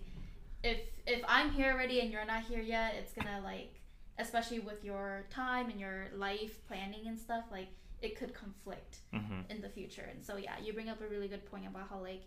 if 0.62 0.78
if 1.06 1.22
I'm 1.28 1.50
here 1.50 1.72
already 1.72 2.00
and 2.00 2.10
you're 2.10 2.24
not 2.24 2.42
here 2.44 2.60
yet, 2.60 2.94
it's 2.98 3.12
gonna 3.12 3.40
like 3.44 3.80
especially 4.18 4.60
with 4.60 4.84
your 4.84 5.24
time 5.30 5.70
and 5.70 5.80
your 5.80 6.06
life 6.16 6.64
planning 6.68 7.08
and 7.08 7.18
stuff, 7.18 7.44
like 7.50 7.68
it 8.00 8.18
could 8.18 8.32
conflict 8.34 8.98
mm-hmm. 9.12 9.40
in 9.50 9.60
the 9.60 9.68
future. 9.68 10.08
And 10.10 10.24
so 10.24 10.36
yeah, 10.36 10.52
you 10.62 10.72
bring 10.72 10.88
up 10.88 11.00
a 11.00 11.08
really 11.08 11.28
good 11.28 11.44
point 11.50 11.66
about 11.66 11.88
how 11.88 12.00
like 12.00 12.22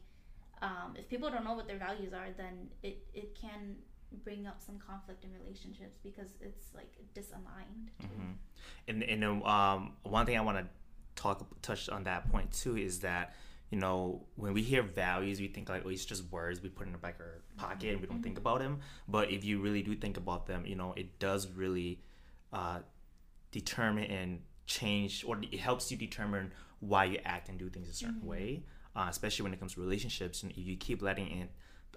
um, 0.62 0.96
if 0.96 1.08
people 1.08 1.30
don't 1.30 1.44
know 1.44 1.54
what 1.54 1.68
their 1.68 1.78
values 1.78 2.14
are, 2.14 2.28
then 2.36 2.70
it 2.84 3.06
it 3.14 3.38
can 3.40 3.76
bring 4.24 4.48
up 4.48 4.62
some 4.66 4.80
conflict 4.80 5.24
in 5.24 5.32
relationships 5.34 5.98
because 6.04 6.30
it's 6.42 6.68
like 6.74 6.92
disaligned. 7.14 7.90
Mm-hmm. 8.02 8.32
And 8.88 9.04
and 9.04 9.44
um, 9.46 9.94
one 10.04 10.26
thing 10.26 10.38
I 10.38 10.42
want 10.42 10.58
to 10.58 10.66
talk 11.16 11.46
touch 11.62 11.90
on 11.90 12.04
that 12.06 12.32
point 12.32 12.52
too 12.52 12.78
is 12.78 13.00
that 13.00 13.36
you 13.70 13.78
know, 13.78 14.26
when 14.36 14.54
we 14.54 14.62
hear 14.62 14.82
values, 14.82 15.40
we 15.40 15.48
think 15.48 15.70
like, 15.70 15.84
oh, 15.86 15.90
it's 15.90 16.06
just 16.06 16.32
words 16.32 16.62
we 16.62 16.70
put 16.70 16.88
in 16.88 16.94
the 16.94 16.98
back 16.98 17.16
of 17.16 17.26
our 17.26 17.42
pocket 17.58 17.92
and 17.92 18.02
we 18.02 18.08
don't 18.08 18.18
mm-hmm. 18.18 18.24
think 18.24 18.38
about 18.38 18.60
them. 18.60 18.80
But 19.08 19.32
if 19.32 19.44
you 19.44 19.60
really 19.60 19.82
do 19.82 19.96
think 19.96 20.18
about 20.18 20.48
them, 20.48 20.66
you 20.66 20.76
know, 20.76 20.94
it 20.96 21.20
does 21.20 21.48
really 21.52 22.02
uh, 22.54 22.80
determine 23.52 24.06
and 24.06 24.42
change, 24.66 25.24
or 25.26 25.38
it 25.42 25.60
helps 25.60 25.92
you 25.92 25.98
determine 25.98 26.54
why 26.80 27.06
you 27.06 27.20
act 27.26 27.50
and 27.50 27.58
do 27.58 27.70
things 27.70 27.90
a 27.90 27.94
certain 27.94 28.16
mm-hmm. 28.16 28.28
way. 28.28 28.64
Uh, 28.96 29.06
especially 29.10 29.44
when 29.44 29.54
it 29.54 29.60
comes 29.60 29.76
to 29.76 29.80
relationships, 29.80 30.42
and 30.42 30.52
if 30.54 30.58
you 30.58 30.76
keep 30.76 31.04
letting 31.04 31.28
in 31.28 31.48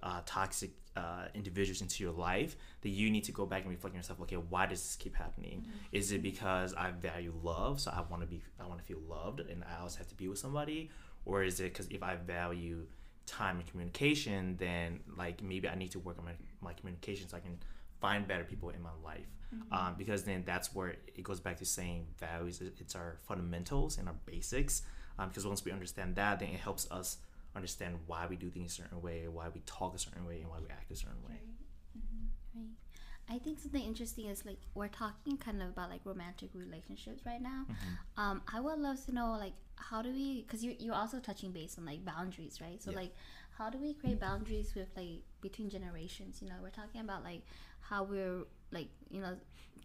uh, 0.02 0.20
toxic 0.26 0.72
uh, 0.96 1.24
individuals 1.34 1.80
into 1.80 2.04
your 2.04 2.12
life, 2.12 2.56
that 2.82 2.90
you 2.90 3.08
need 3.10 3.24
to 3.24 3.32
go 3.32 3.46
back 3.46 3.62
and 3.62 3.70
reflect 3.70 3.94
on 3.94 4.00
yourself. 4.00 4.20
Okay, 4.20 4.36
why 4.36 4.66
does 4.66 4.82
this 4.82 4.96
keep 4.96 5.16
happening? 5.16 5.60
Mm-hmm. 5.60 5.78
Is 5.92 6.12
it 6.12 6.22
because 6.22 6.74
I 6.74 6.90
value 6.90 7.32
love, 7.42 7.80
so 7.80 7.90
I 7.90 8.02
want 8.10 8.22
to 8.22 8.26
be, 8.26 8.42
I 8.62 8.66
want 8.66 8.80
to 8.80 8.84
feel 8.84 9.00
loved, 9.08 9.40
and 9.40 9.64
I 9.64 9.78
always 9.78 9.94
have 9.94 10.08
to 10.08 10.14
be 10.14 10.28
with 10.28 10.38
somebody, 10.38 10.90
or 11.24 11.42
is 11.42 11.60
it 11.60 11.72
because 11.72 11.88
if 11.88 12.02
I 12.02 12.16
value 12.16 12.86
time 13.26 13.58
and 13.58 13.66
communication, 13.66 14.56
then 14.58 15.00
like 15.16 15.42
maybe 15.42 15.68
I 15.68 15.74
need 15.74 15.92
to 15.92 15.98
work 15.98 16.18
on 16.18 16.24
my, 16.24 16.32
my 16.60 16.72
communication 16.72 17.28
so 17.28 17.36
I 17.36 17.40
can 17.40 17.58
find 18.00 18.26
better 18.26 18.44
people 18.44 18.70
in 18.70 18.82
my 18.82 18.90
life. 19.04 19.26
Mm-hmm. 19.54 19.72
Um, 19.72 19.94
because 19.98 20.24
then 20.24 20.42
that's 20.46 20.74
where 20.74 20.96
it 21.14 21.22
goes 21.22 21.40
back 21.40 21.56
to 21.58 21.64
saying 21.64 22.06
values. 22.18 22.60
It's 22.60 22.94
our 22.94 23.18
fundamentals 23.26 23.98
and 23.98 24.08
our 24.08 24.14
basics. 24.24 24.82
Um, 25.18 25.28
because 25.28 25.46
once 25.46 25.64
we 25.64 25.72
understand 25.72 26.16
that, 26.16 26.38
then 26.38 26.50
it 26.50 26.60
helps 26.60 26.90
us 26.90 27.18
understand 27.56 27.96
why 28.06 28.26
we 28.28 28.36
do 28.36 28.48
things 28.48 28.72
a 28.72 28.82
certain 28.82 29.02
way, 29.02 29.26
why 29.28 29.48
we 29.52 29.60
talk 29.66 29.94
a 29.94 29.98
certain 29.98 30.24
way, 30.24 30.40
and 30.40 30.48
why 30.48 30.58
we 30.60 30.68
act 30.70 30.90
a 30.90 30.96
certain 30.96 31.20
way. 31.22 31.34
Right. 31.34 31.59
I 33.30 33.38
think 33.38 33.60
something 33.60 33.82
interesting 33.82 34.26
is 34.26 34.44
like 34.44 34.58
we're 34.74 34.88
talking 34.88 35.36
kind 35.36 35.62
of 35.62 35.68
about 35.68 35.90
like 35.90 36.00
romantic 36.04 36.50
relationships 36.54 37.24
right 37.24 37.40
now. 37.40 37.64
Mm-hmm. 37.70 38.20
Um, 38.20 38.42
I 38.52 38.60
would 38.60 38.78
love 38.78 39.04
to 39.06 39.12
know 39.14 39.32
like 39.32 39.52
how 39.76 40.02
do 40.02 40.10
we 40.12 40.42
because 40.42 40.64
you 40.64 40.74
you're 40.78 40.94
also 40.94 41.18
touching 41.20 41.52
base 41.52 41.78
on 41.78 41.84
like 41.84 42.04
boundaries, 42.04 42.60
right? 42.60 42.82
So 42.82 42.90
Yeah. 42.90 42.98
like 42.98 43.14
how 43.56 43.70
do 43.70 43.78
we 43.78 43.94
create 43.94 44.18
boundaries 44.20 44.74
with 44.74 44.88
like 44.96 45.22
between 45.40 45.70
generations? 45.70 46.42
You 46.42 46.48
know, 46.48 46.56
we're 46.62 46.70
talking 46.70 47.00
about 47.00 47.22
like 47.24 47.42
how 47.80 48.02
we're 48.02 48.44
like 48.72 48.88
you 49.10 49.20
know 49.20 49.36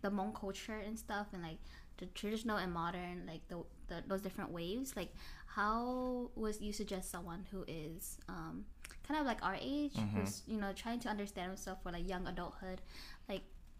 the 0.01 0.09
Hmong 0.09 0.33
culture 0.39 0.77
and 0.85 0.97
stuff 0.97 1.27
and 1.33 1.41
like 1.43 1.57
the 1.97 2.05
traditional 2.07 2.57
and 2.57 2.73
modern 2.73 3.23
like 3.25 3.47
the, 3.47 3.63
the 3.87 4.03
those 4.07 4.21
different 4.21 4.51
waves 4.51 4.95
like 4.95 5.13
how 5.47 6.29
was 6.35 6.59
you 6.61 6.73
suggest 6.73 7.09
someone 7.09 7.45
who 7.51 7.63
is 7.67 8.17
um, 8.27 8.65
kind 9.07 9.19
of 9.19 9.25
like 9.25 9.43
our 9.43 9.57
age 9.61 9.93
who's 10.13 10.43
you 10.47 10.59
know 10.59 10.73
trying 10.73 10.99
to 10.99 11.07
understand 11.07 11.47
himself 11.47 11.81
for 11.81 11.91
like 11.91 12.07
young 12.07 12.27
adulthood 12.27 12.81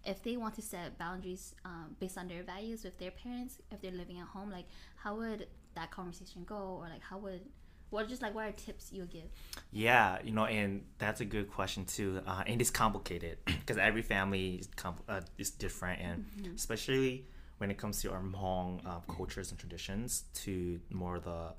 if 0.05 0.21
they 0.23 0.37
want 0.37 0.53
to 0.53 0.61
set 0.61 0.97
boundaries 0.97 1.55
um, 1.65 1.95
based 1.99 2.17
on 2.17 2.27
their 2.27 2.43
values 2.43 2.83
with 2.83 2.97
their 2.97 3.11
parents 3.11 3.57
if 3.71 3.81
they're 3.81 3.91
living 3.91 4.19
at 4.19 4.27
home 4.27 4.51
like 4.51 4.65
how 4.95 5.15
would 5.15 5.47
that 5.75 5.91
conversation 5.91 6.43
go 6.45 6.79
or 6.81 6.87
like 6.89 7.01
how 7.01 7.17
would 7.17 7.41
what 7.89 8.09
just 8.09 8.21
like 8.21 8.33
what 8.35 8.45
are 8.45 8.51
tips 8.51 8.91
you 8.91 9.01
would 9.01 9.11
give 9.11 9.29
Yeah, 9.71 10.17
you 10.23 10.31
know, 10.31 10.45
and 10.45 10.83
that's 10.97 11.21
a 11.21 11.25
good 11.25 11.49
question 11.49 11.85
too. 11.85 12.21
Uh, 12.25 12.43
and 12.45 12.59
it's 12.59 12.71
complicated 12.71 13.37
because 13.45 13.77
every 13.77 14.01
family 14.01 14.55
is, 14.55 14.69
com- 14.75 15.03
uh, 15.07 15.21
is 15.37 15.51
different, 15.51 16.01
and 16.01 16.25
especially 16.55 17.25
when 17.57 17.71
it 17.71 17.77
comes 17.77 18.01
to 18.01 18.11
our 18.11 18.21
Hmong 18.21 18.85
uh, 18.85 18.99
cultures 19.13 19.51
and 19.51 19.59
traditions 19.59 20.25
to 20.33 20.79
more 20.89 21.19
the 21.19 21.53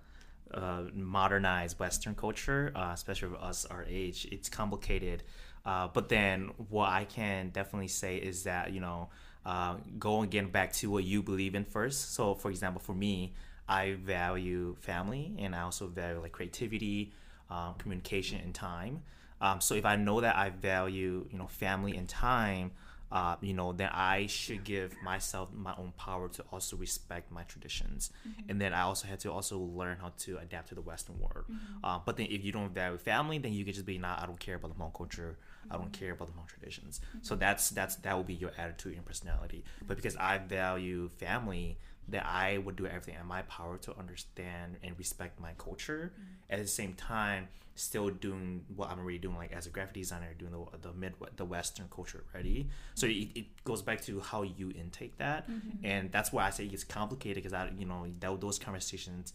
uh, 0.53 0.83
modernized 0.93 1.79
Western 1.79 2.15
culture, 2.15 2.73
uh, 2.75 2.91
especially 2.93 3.29
with 3.29 3.41
us 3.41 3.65
our 3.67 3.85
age, 3.88 4.26
it's 4.31 4.49
complicated. 4.49 5.23
Uh, 5.66 5.88
but 5.92 6.08
then 6.08 6.50
what 6.70 6.88
I 6.88 7.04
can 7.04 7.50
definitely 7.50 7.88
say 7.88 8.16
is 8.16 8.44
that 8.44 8.73
you 8.73 8.80
know, 8.80 9.08
uh, 9.44 9.76
go 9.99 10.23
again 10.23 10.49
back 10.49 10.73
to 10.75 10.90
what 10.90 11.04
you 11.04 11.23
believe 11.23 11.54
in 11.54 11.64
first. 11.64 12.14
So, 12.14 12.35
for 12.35 12.50
example, 12.50 12.80
for 12.80 12.94
me, 12.94 13.35
I 13.68 13.94
value 13.94 14.76
family, 14.80 15.35
and 15.38 15.54
I 15.54 15.62
also 15.62 15.88
value 15.88 16.20
like 16.20 16.32
creativity, 16.32 17.12
um, 17.50 17.75
communication, 17.78 18.40
and 18.42 18.54
time. 18.54 19.02
Um, 19.40 19.61
so 19.61 19.75
if 19.75 19.85
I 19.85 19.96
know 19.96 20.20
that 20.20 20.37
I 20.37 20.50
value, 20.50 21.26
you 21.30 21.38
know, 21.38 21.46
family 21.49 21.96
and 21.96 22.08
time, 22.08 22.70
uh, 23.12 23.37
you 23.40 23.54
know, 23.54 23.73
then 23.73 23.90
I 23.92 24.26
should 24.26 24.64
give 24.64 24.94
myself 25.02 25.50
my 25.54 25.75
own 25.78 25.92
power 25.96 26.28
to 26.28 26.44
also 26.52 26.76
respect 26.76 27.30
my 27.30 27.42
traditions, 27.42 28.11
and 28.49 28.61
then 28.61 28.73
I 28.73 28.82
also 28.82 29.06
had 29.08 29.20
to 29.20 29.32
also 29.32 29.58
learn 29.58 29.99
how 30.00 30.12
to 30.20 30.38
adapt 30.38 30.68
to 30.68 30.75
the 30.75 30.80
Western 30.80 31.18
world. 31.20 31.44
Uh, 31.85 31.99
but 32.04 32.16
then 32.16 32.26
if 32.30 32.44
you 32.44 32.52
don't 32.52 32.73
value 32.75 32.99
family, 32.99 33.38
then 33.38 33.52
you 33.52 33.64
can 33.64 33.75
just 33.75 33.87
be, 33.87 33.99
nah, 33.99 34.16
I 34.20 34.26
don't 34.26 34.40
care 34.40 34.56
about 34.56 34.76
the 34.76 34.82
Hmong 34.82 34.94
culture, 34.94 35.37
I 35.70 35.76
don't 35.76 35.92
care 35.92 36.12
about 36.12 36.28
the 36.28 36.35
Hmong 36.35 36.46
traditions. 36.46 37.00
So 37.23 37.35
that's 37.35 37.70
that's 37.70 37.96
that 37.96 38.14
will 38.16 38.25
be 38.25 38.35
your 38.35 38.52
attitude 38.58 38.96
and 38.96 39.04
personality. 39.04 39.64
But 39.87 39.96
because 39.96 40.16
I 40.16 40.38
value 40.38 41.08
family, 41.08 41.78
that 42.08 42.25
I 42.26 42.58
would 42.58 42.76
do 42.76 42.87
everything 42.87 43.16
in 43.20 43.26
my 43.26 43.42
power 43.42 43.78
to 43.78 43.99
understand 43.99 44.76
and 44.82 44.96
respect 44.99 45.40
my 45.40 45.52
culture. 45.58 46.12
Mm-hmm. 46.12 46.52
At 46.52 46.61
the 46.61 46.68
same 46.68 46.94
time, 46.94 47.49
still 47.75 48.08
doing 48.08 48.64
what 48.75 48.90
I'm 48.90 48.99
already 48.99 49.18
doing, 49.18 49.37
like 49.37 49.52
as 49.52 49.66
a 49.66 49.70
graphic 49.70 49.94
designer, 49.94 50.28
doing 50.38 50.52
the 50.52 50.78
the 50.88 50.94
mid 50.94 51.14
the 51.37 51.44
Western 51.44 51.87
culture 51.90 52.25
already. 52.32 52.68
So 52.94 53.06
mm-hmm. 53.06 53.30
it, 53.37 53.40
it 53.40 53.64
goes 53.64 53.82
back 53.82 54.00
to 54.02 54.20
how 54.20 54.42
you 54.42 54.70
intake 54.70 55.18
that, 55.18 55.49
mm-hmm. 55.50 55.85
and 55.85 56.12
that's 56.12 56.32
why 56.32 56.46
I 56.46 56.50
say 56.50 56.64
it 56.64 56.70
gets 56.70 56.85
complicated 56.85 57.42
because 57.42 57.52
I 57.52 57.70
you 57.78 57.87
know 57.87 58.06
that, 58.20 58.40
those 58.40 58.58
conversations 58.58 59.32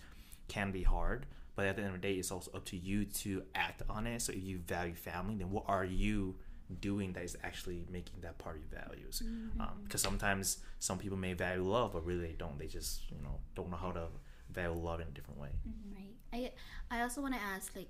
can 0.47 0.71
be 0.71 0.83
hard. 0.83 1.25
But 1.61 1.67
at 1.67 1.75
the 1.75 1.83
end 1.83 1.93
of 1.93 2.01
the 2.01 2.07
day, 2.07 2.15
it's 2.15 2.31
also 2.31 2.49
up 2.55 2.65
to 2.65 2.75
you 2.75 3.05
to 3.05 3.43
act 3.53 3.83
on 3.87 4.07
it. 4.07 4.23
So 4.23 4.33
if 4.33 4.41
you 4.41 4.57
value 4.57 4.95
family, 4.95 5.35
then 5.35 5.51
what 5.51 5.65
are 5.67 5.85
you 5.85 6.37
doing 6.79 7.13
that 7.13 7.23
is 7.23 7.37
actually 7.43 7.85
making 7.87 8.21
that 8.21 8.39
part 8.39 8.55
of 8.55 8.63
your 8.63 8.81
values? 8.83 9.21
Mm-hmm. 9.23 9.61
Um, 9.61 9.81
because 9.83 10.01
sometimes 10.01 10.57
some 10.79 10.97
people 10.97 11.19
may 11.19 11.33
value 11.33 11.61
love, 11.61 11.93
but 11.93 12.03
really 12.03 12.25
they 12.25 12.33
don't. 12.33 12.57
They 12.57 12.65
just 12.65 13.11
you 13.11 13.17
know 13.21 13.41
don't 13.53 13.69
know 13.69 13.77
how 13.77 13.91
to 13.91 14.07
value 14.49 14.81
love 14.81 15.01
in 15.01 15.07
a 15.07 15.11
different 15.11 15.39
way. 15.39 15.49
Mm-hmm. 15.67 15.95
right 16.33 16.51
i 16.91 16.97
i 16.97 17.01
also 17.03 17.21
want 17.21 17.33
to 17.33 17.39
ask 17.39 17.73
like 17.75 17.89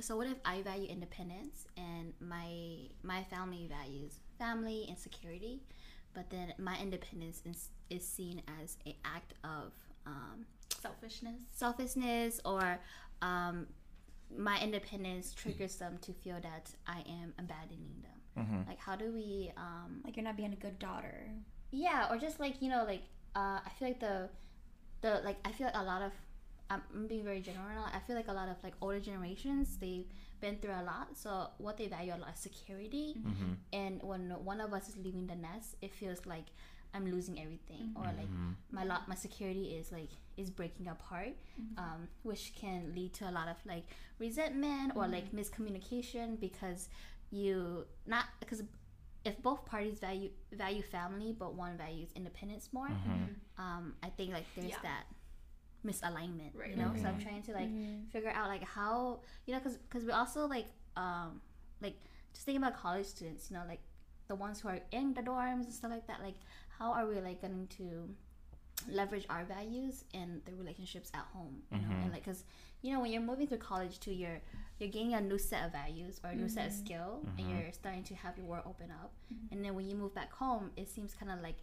so 0.00 0.16
what 0.16 0.26
if 0.26 0.38
i 0.44 0.60
value 0.62 0.88
independence 0.88 1.66
and 1.76 2.12
my 2.20 2.48
my 3.02 3.22
family 3.24 3.68
values 3.68 4.18
family 4.38 4.86
and 4.88 4.98
security 4.98 5.60
but 6.14 6.28
then 6.30 6.52
my 6.58 6.76
independence 6.80 7.42
is, 7.44 7.68
is 7.88 8.04
seen 8.06 8.42
as 8.60 8.76
an 8.86 8.94
act 9.04 9.34
of 9.44 9.72
um, 10.06 10.44
Selfishness. 10.80 11.42
selfishness 11.52 12.40
or 12.44 12.80
um, 13.22 13.66
my 14.36 14.60
independence 14.60 15.32
triggers 15.34 15.76
them 15.76 15.98
to 16.02 16.12
feel 16.12 16.38
that 16.42 16.70
i 16.86 17.00
am 17.00 17.32
abandoning 17.38 17.96
them 18.02 18.18
like 18.68 18.78
how 18.78 18.94
do 18.96 19.10
we 19.12 19.50
um, 19.56 20.00
Like 20.04 20.16
you're 20.16 20.24
not 20.24 20.36
being 20.36 20.52
a 20.52 20.56
good 20.56 20.78
daughter. 20.78 21.28
yeah 21.72 22.06
or 22.10 22.16
just 22.16 22.38
like 22.40 22.54
you 22.62 22.70
know 22.70 22.84
like 22.86 23.02
uh, 23.36 23.58
i 23.66 23.70
feel 23.78 23.88
like 23.88 24.00
the 24.00 24.28
the 25.02 25.20
like 25.24 25.36
i 25.44 25.50
feel 25.52 25.66
like 25.66 25.76
a 25.76 25.82
lot 25.82 26.02
of 26.02 26.12
I'm 26.70 26.82
I'm 26.94 27.06
being 27.08 27.24
very 27.24 27.40
general 27.40 27.66
now. 27.74 27.86
i 27.92 27.98
feel 28.06 28.14
like 28.16 28.28
a 28.28 28.32
lot 28.32 28.48
of 28.48 28.56
like 28.62 28.74
older 28.80 29.00
generations 29.00 29.76
they've 29.80 30.06
been 30.40 30.56
through 30.62 30.72
a 30.72 30.84
lot 30.84 31.08
so 31.16 31.48
what 31.58 31.76
they 31.76 31.88
value 31.88 32.12
a 32.14 32.20
lot 32.24 32.32
is 32.34 32.40
security 32.40 33.16
and 33.72 34.00
when 34.02 34.30
one 34.44 34.60
of 34.60 34.72
us 34.72 34.88
is 34.88 34.96
leaving 34.96 35.26
the 35.26 35.34
nest 35.34 35.74
it 35.82 35.92
feels 35.92 36.24
like 36.24 36.46
i'm 36.94 37.06
losing 37.10 37.40
everything. 37.40 37.92
Or 37.96 38.04
like 38.04 38.28
my 38.72 38.84
lot 38.84 39.08
my 39.08 39.14
security 39.14 39.66
is 39.78 39.90
like 39.92 40.10
is 40.36 40.50
breaking 40.50 40.88
apart 40.88 41.34
um, 41.78 42.08
which 42.22 42.52
can 42.54 42.92
lead 42.94 43.12
to 43.14 43.28
a 43.28 43.32
lot 43.38 43.48
of 43.48 43.56
like 43.66 43.84
resentment 44.18 44.92
or 44.96 45.06
like 45.08 45.32
miscommunication 45.32 46.38
because 46.40 46.88
you 47.30 47.84
not 48.06 48.24
because 48.40 48.62
if 49.24 49.40
both 49.42 49.64
parties 49.66 49.98
value 49.98 50.30
value 50.52 50.82
family 50.82 51.34
but 51.38 51.54
one 51.54 51.76
values 51.76 52.08
independence 52.16 52.68
more 52.72 52.88
um, 53.58 53.94
i 54.02 54.08
think 54.16 54.32
like 54.32 54.46
there's 54.56 54.70
Yeah. 54.70 54.82
that 54.82 55.04
misalignment 55.86 56.50
Right, 56.54 56.70
you 56.70 56.76
know? 56.76 56.88
Right, 56.92 57.00
so 57.02 57.08
i'm 57.08 57.18
trying 57.18 57.42
to 57.42 57.52
like 57.52 57.68
figure 58.12 58.30
out 58.30 58.48
like 58.48 58.62
how 58.64 59.20
you 59.46 59.54
know 59.54 59.60
because 59.60 59.76
because 59.78 60.04
we 60.04 60.12
also 60.12 60.46
like 60.46 60.66
um 60.96 61.40
like 61.80 61.96
just 62.32 62.44
thinking 62.44 62.62
about 62.62 62.76
college 62.76 63.06
students 63.06 63.50
you 63.50 63.56
know 63.56 63.62
like 63.66 63.80
the 64.28 64.34
ones 64.34 64.60
who 64.60 64.68
are 64.68 64.78
in 64.92 65.14
the 65.14 65.22
dorms 65.22 65.64
and 65.64 65.72
stuff 65.72 65.90
like 65.90 66.06
that 66.06 66.20
like 66.22 66.36
how 66.80 66.92
are 66.92 67.06
we 67.06 67.20
like 67.20 67.40
going 67.42 67.68
to 67.76 68.08
leverage 68.90 69.26
our 69.28 69.44
values 69.44 70.04
and 70.14 70.40
the 70.46 70.54
relationships 70.54 71.10
at 71.14 71.24
home 71.34 71.56
you 71.70 71.78
know? 71.78 71.84
Mm-hmm. 71.84 72.02
And 72.02 72.12
like 72.12 72.24
because 72.24 72.44
you 72.80 72.92
know 72.92 73.00
when 73.00 73.12
you're 73.12 73.22
moving 73.22 73.46
through 73.46 73.58
college 73.58 74.00
too 74.00 74.12
you're 74.12 74.40
you're 74.78 74.88
gaining 74.88 75.12
a 75.14 75.20
new 75.20 75.38
set 75.38 75.66
of 75.66 75.72
values 75.72 76.18
or 76.24 76.30
a 76.30 76.34
new 76.34 76.48
set 76.48 76.68
of 76.68 76.72
mm-hmm. 76.72 76.84
skill 76.86 77.20
and 77.36 77.46
mm-hmm. 77.46 77.58
you're 77.58 77.72
starting 77.72 78.02
to 78.04 78.14
have 78.14 78.38
your 78.38 78.46
world 78.46 78.64
open 78.66 78.90
up. 78.90 79.12
And 79.52 79.62
then 79.62 79.74
when 79.74 79.88
you 79.88 79.94
move 79.94 80.14
back 80.14 80.32
home 80.32 80.70
it 80.76 80.88
seems 80.88 81.14
kind 81.14 81.30
of 81.30 81.42
like 81.42 81.56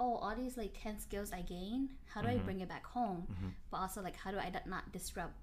oh 0.00 0.16
all 0.16 0.34
these 0.34 0.56
like 0.56 0.76
10 0.82 0.98
skills 0.98 1.32
i 1.32 1.40
gain 1.42 1.88
how 2.06 2.20
do 2.20 2.26
i 2.26 2.36
bring 2.38 2.60
it 2.60 2.68
back 2.68 2.84
home? 2.84 3.28
But 3.70 3.76
also 3.76 4.02
like 4.02 4.16
how 4.16 4.32
do 4.32 4.38
i 4.38 4.52
not 4.66 4.90
disrupt 4.92 5.34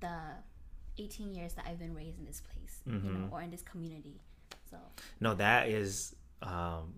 the 0.00 0.18
18 0.98 1.34
years 1.34 1.54
that 1.54 1.64
i've 1.66 1.78
been 1.78 1.94
raised 1.94 2.18
in 2.18 2.26
this 2.26 2.42
place 2.42 2.82
you 2.84 3.10
know 3.10 3.28
or 3.32 3.40
in 3.40 3.50
this 3.50 3.62
community? 3.62 4.20
So 4.70 4.76
No, 5.20 5.34
that 5.34 5.68
is 5.68 6.14
um, 6.42 6.94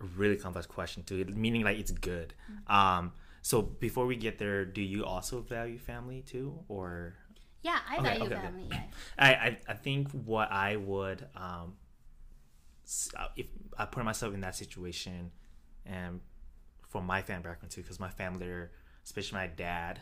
a 0.00 0.04
really 0.16 0.36
complex 0.36 0.66
question 0.66 1.02
too. 1.02 1.24
Meaning 1.26 1.62
like 1.64 1.78
it's 1.78 1.90
good. 1.92 2.34
Um, 2.66 3.12
so 3.42 3.62
before 3.62 4.06
we 4.06 4.16
get 4.16 4.38
there, 4.38 4.64
do 4.64 4.82
you 4.82 5.04
also 5.04 5.40
value 5.40 5.78
family 5.78 6.22
too, 6.22 6.58
or 6.68 7.14
yeah 7.62 7.78
i 7.90 7.98
Okay, 7.98 8.08
value 8.08 8.24
okay, 8.24 8.34
okay. 8.36 8.46
family 8.46 8.66
yeah 8.70 8.80
I, 9.18 9.32
I, 9.34 9.58
I 9.68 9.74
think 9.74 10.10
what 10.12 10.50
I 10.50 10.76
would 10.76 11.26
um, 11.36 11.74
uh, 13.16 13.26
if 13.36 13.46
I 13.78 13.84
put 13.86 14.04
myself 14.04 14.34
in 14.34 14.40
that 14.40 14.56
situation, 14.56 15.30
and 15.86 16.20
from 16.88 17.06
my 17.06 17.22
family 17.22 17.44
background 17.44 17.70
too, 17.70 17.82
because 17.82 18.00
my 18.00 18.08
family, 18.10 18.48
are, 18.48 18.70
especially 19.04 19.38
my 19.38 19.46
dad, 19.46 20.00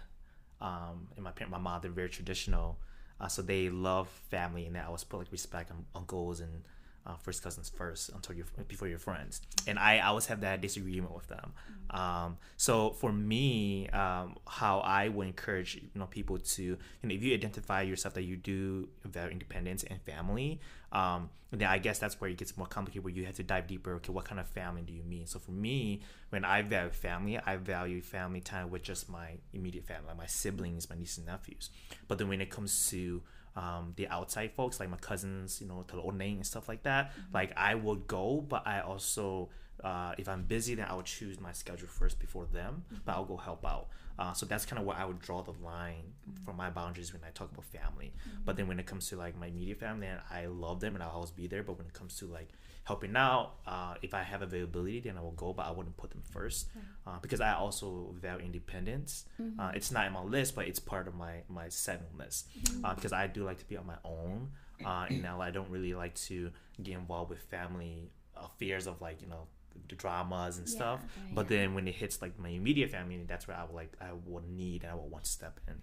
um, 0.61 1.09
and 1.15 1.25
my 1.25 1.31
parent, 1.31 1.51
my 1.53 1.59
mom, 1.59 1.81
they're 1.83 1.91
very 1.91 2.09
traditional, 2.09 2.79
uh, 3.21 3.29
so 3.29 3.43
they 3.43 3.69
love 3.69 4.09
family, 4.31 4.67
and 4.67 4.75
they 4.75 4.81
always 4.81 5.05
put 5.05 5.19
like 5.19 5.33
respect 5.33 5.71
on 5.71 5.85
uncles 5.95 6.41
and 6.41 6.63
uh, 7.07 7.17
first 7.17 7.43
cousins 7.43 7.69
first 7.69 8.11
until 8.11 8.35
you 8.35 8.45
before 8.67 8.89
your 8.89 8.99
friends, 8.99 9.41
and 9.67 9.79
I 9.79 10.01
always 10.01 10.27
have 10.27 10.41
that 10.43 10.61
disagreement 10.61 11.15
with 11.15 11.27
them. 11.29 11.53
Um, 11.91 12.37
so 12.57 12.91
for 12.91 13.13
me, 13.13 13.89
um, 13.89 14.37
how 14.47 14.81
I 14.81 15.09
would 15.09 15.27
encourage 15.27 15.77
you 15.77 15.89
know 15.95 16.07
people 16.07 16.39
to 16.39 16.63
you 16.63 16.79
know 17.03 17.15
if 17.15 17.23
you 17.23 17.35
identify 17.35 17.83
yourself 17.83 18.15
that 18.15 18.23
you 18.23 18.37
do 18.37 18.89
value 19.05 19.33
independence 19.33 19.85
and 19.85 20.01
family, 20.03 20.61
um, 20.93 21.31
then 21.51 21.69
I 21.69 21.79
guess 21.79 21.99
that's 21.99 22.21
where 22.21 22.29
it 22.29 22.37
gets 22.37 22.57
more 22.57 22.67
complicated. 22.67 23.05
Where 23.05 23.13
you 23.13 23.25
have 23.25 23.37
to 23.37 23.43
dive 23.43 23.67
deeper. 23.67 23.95
Okay, 23.95 24.13
what 24.13 24.27
kind 24.27 24.39
of 24.39 24.47
family 24.49 24.83
do 24.83 24.93
you 24.93 25.03
mean? 25.03 25.27
So 25.27 25.39
for 25.39 25.53
me, 25.53 26.03
when 26.29 26.45
I 26.45 26.63
value 26.63 26.91
family, 26.91 27.39
I 27.39 27.57
value 27.57 28.03
family 28.03 28.41
time 28.41 28.71
with 28.71 28.83
just 28.83 29.09
my 29.09 29.39
immediate 29.55 29.87
family, 29.87 30.09
like 30.09 30.19
my 30.19 30.27
siblings, 30.27 30.91
my 30.91 30.97
nieces 30.97 31.19
and 31.19 31.27
nephews. 31.27 31.71
But 32.07 32.19
then 32.19 32.29
when 32.29 32.41
it 32.43 32.51
comes 32.51 32.91
to 32.91 33.23
um, 33.59 33.93
the 33.97 34.07
outside 34.09 34.53
folks, 34.53 34.79
like 34.81 34.89
my 34.89 34.97
cousins, 34.97 35.61
you 35.61 35.67
know, 35.67 35.85
Talooneng 35.89 36.37
and 36.37 36.47
stuff 36.47 36.69
like 36.69 36.83
that, 36.85 37.13
like 37.35 37.53
I 37.57 37.75
would 37.75 38.07
go, 38.07 38.45
but 38.49 38.67
I 38.67 38.81
also 38.81 39.49
uh, 39.85 40.13
if 40.19 40.29
I'm 40.29 40.43
busy, 40.43 40.75
then 40.75 40.87
I 40.89 40.95
would 40.95 41.07
choose 41.07 41.41
my 41.41 41.53
schedule 41.53 41.89
first 41.89 42.19
before 42.19 42.47
them, 42.47 42.85
but 43.05 43.13
I'll 43.15 43.25
go 43.25 43.37
help 43.37 43.65
out. 43.65 43.89
Uh, 44.19 44.33
so 44.33 44.45
that's 44.47 44.67
kind 44.67 44.81
of 44.81 44.87
where 44.87 44.97
I 44.97 45.05
would 45.05 45.21
draw 45.21 45.43
the 45.43 45.55
line 45.65 46.03
for 46.45 46.53
my 46.53 46.71
boundaries 46.71 47.13
when 47.13 47.23
I 47.25 47.31
talk 47.31 47.53
about 47.53 47.65
family. 47.65 48.13
But 48.45 48.57
then 48.57 48.67
when 48.67 48.81
it 48.81 48.87
comes 48.87 49.09
to 49.11 49.17
like 49.17 49.39
my 49.39 49.47
immediate 49.47 49.79
family, 49.79 50.09
then 50.09 50.19
I 50.31 50.47
love 50.47 50.81
them 50.81 50.95
and 50.95 51.05
I'll 51.05 51.11
always 51.11 51.31
be 51.31 51.47
there. 51.47 51.63
But 51.63 51.79
when 51.79 51.87
it 51.87 51.93
comes 51.93 52.19
to 52.19 52.27
like 52.27 52.49
helping 52.89 53.15
out, 53.17 53.47
uh, 53.67 53.95
if 54.03 54.13
I 54.15 54.23
have 54.23 54.41
availability, 54.43 55.01
then 55.07 55.17
I 55.19 55.23
will 55.27 55.33
go, 55.45 55.53
but 55.59 55.65
I 55.67 55.73
wouldn't 55.77 55.97
put 56.03 56.11
them 56.11 56.23
first 56.37 56.61
uh, 57.07 57.19
because 57.25 57.41
I 57.41 57.53
also 57.65 57.87
value 58.27 58.45
independence. 58.47 59.13
Uh, 59.61 59.71
it's 59.79 59.91
not 59.97 60.07
in 60.09 60.13
my 60.13 60.23
list, 60.37 60.55
but 60.57 60.65
it's 60.71 60.81
part 60.93 61.07
of 61.11 61.15
my 61.15 61.35
my 61.49 61.69
setting 61.69 62.13
list 62.23 62.49
uh, 62.85 62.95
because 62.97 63.13
I 63.13 63.27
do 63.37 63.45
like 63.51 63.59
to 63.65 63.69
be 63.73 63.77
on 63.83 63.87
my 63.95 64.01
own. 64.17 64.37
Uh, 64.85 65.07
and 65.11 65.23
now 65.23 65.37
I 65.47 65.51
don't 65.57 65.71
really 65.77 65.95
like 66.05 66.15
to 66.31 66.51
get 66.87 66.95
involved 67.03 67.31
with 67.31 67.41
family 67.57 68.11
affairs 68.37 68.87
of 68.87 69.01
like 69.07 69.19
you 69.23 69.29
know 69.29 69.45
the 69.89 69.97
dramas 70.03 70.59
and 70.59 70.67
Yeah, 70.69 70.77
stuff. 70.79 71.01
right, 71.01 71.35
But 71.37 71.45
yeah. 71.51 71.55
then 71.55 71.67
when 71.75 71.87
it 71.89 71.95
hits 72.03 72.17
like 72.25 72.35
my 72.39 72.49
immediate 72.61 72.91
family, 72.97 73.17
that's 73.33 73.47
where 73.49 73.57
I 73.57 73.65
would 73.67 73.75
like 73.83 73.93
I 74.01 74.11
would 74.27 74.47
need 74.63 74.79
and 74.85 74.91
I 74.93 74.95
would 74.95 75.11
want 75.15 75.25
to 75.25 75.31
step 75.39 75.61
in. 75.69 75.77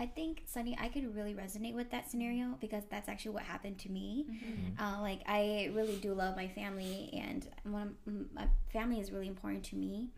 Mm-hmm. 0.00 0.02
I 0.02 0.06
think 0.06 0.42
Sunny, 0.46 0.76
I 0.80 0.88
could 0.88 1.14
really 1.14 1.34
resonate 1.34 1.74
with 1.74 1.90
that 1.90 2.10
scenario 2.10 2.56
because 2.60 2.84
that's 2.90 3.08
actually 3.08 3.32
what 3.32 3.42
happened 3.42 3.78
to 3.80 3.90
me. 3.90 4.24
Uh, 4.82 5.00
like 5.02 5.20
I 5.26 5.70
really 5.74 5.96
do 5.96 6.14
love 6.14 6.36
my 6.36 6.48
family, 6.48 7.10
and 7.12 7.46
one 7.64 7.82
of, 8.06 8.14
my 8.34 8.46
family 8.72 8.98
is 9.00 9.12
really 9.12 9.28
important 9.28 9.64
to 9.64 9.76
me. 9.76 10.08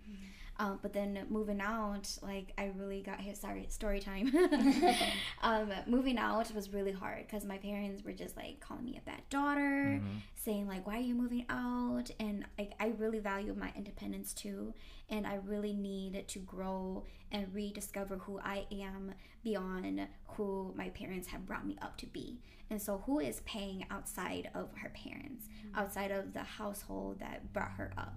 Uh, 0.62 0.76
but 0.81 0.92
then 0.92 1.26
moving 1.28 1.61
out, 1.61 2.09
like 2.23 2.52
I 2.57 2.71
really 2.76 3.02
got 3.02 3.21
hit. 3.21 3.37
Sorry, 3.37 3.66
story 3.69 3.99
time. 3.99 4.33
um, 5.42 5.73
moving 5.88 6.19
out 6.19 6.54
was 6.54 6.73
really 6.73 6.92
hard 6.92 7.26
because 7.26 7.45
my 7.45 7.59
parents 7.59 8.04
were 8.04 8.12
just 8.12 8.37
like 8.37 8.61
calling 8.61 8.85
me 8.85 8.97
a 8.97 9.04
bad 9.04 9.23
daughter, 9.28 10.00
saying 10.37 10.69
like, 10.69 10.87
"Why 10.87 10.99
are 10.99 11.00
you 11.00 11.16
moving 11.16 11.47
out?" 11.49 12.12
And 12.21 12.45
like 12.57 12.75
I 12.78 12.92
really 12.97 13.19
value 13.19 13.57
my 13.59 13.73
independence 13.75 14.33
too, 14.33 14.73
and 15.11 15.26
I 15.26 15.40
really 15.45 15.73
need 15.73 16.28
to 16.28 16.38
grow 16.38 17.02
and 17.33 17.52
rediscover 17.52 18.19
who 18.19 18.38
I 18.38 18.66
am 18.71 19.14
beyond 19.42 20.07
who 20.28 20.73
my 20.76 20.90
parents 20.90 21.26
have 21.28 21.45
brought 21.45 21.66
me 21.66 21.76
up 21.83 21.97
to 21.99 22.07
be. 22.07 22.38
And 22.71 22.81
so, 22.81 23.02
who 23.04 23.19
is 23.19 23.40
Peng 23.40 23.85
outside 23.90 24.49
of 24.54 24.69
her 24.81 24.90
parents, 24.90 25.49
outside 25.75 26.12
of 26.12 26.35
the 26.35 26.45
household 26.45 27.19
that 27.19 27.52
brought 27.52 27.73
her 27.73 27.92
up, 27.99 28.14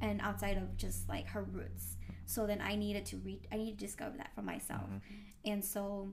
and 0.00 0.20
outside 0.20 0.56
of 0.56 0.76
just 0.76 1.08
like 1.08 1.26
her 1.28 1.42
roots? 1.42 1.96
So 2.26 2.46
then 2.46 2.60
I 2.60 2.76
needed 2.76 3.06
to 3.06 3.16
read. 3.18 3.46
I 3.52 3.56
need 3.56 3.78
to 3.78 3.84
discover 3.84 4.16
that 4.18 4.30
for 4.34 4.42
myself. 4.42 4.84
Mm-hmm. 4.84 5.52
And 5.52 5.64
so, 5.64 6.12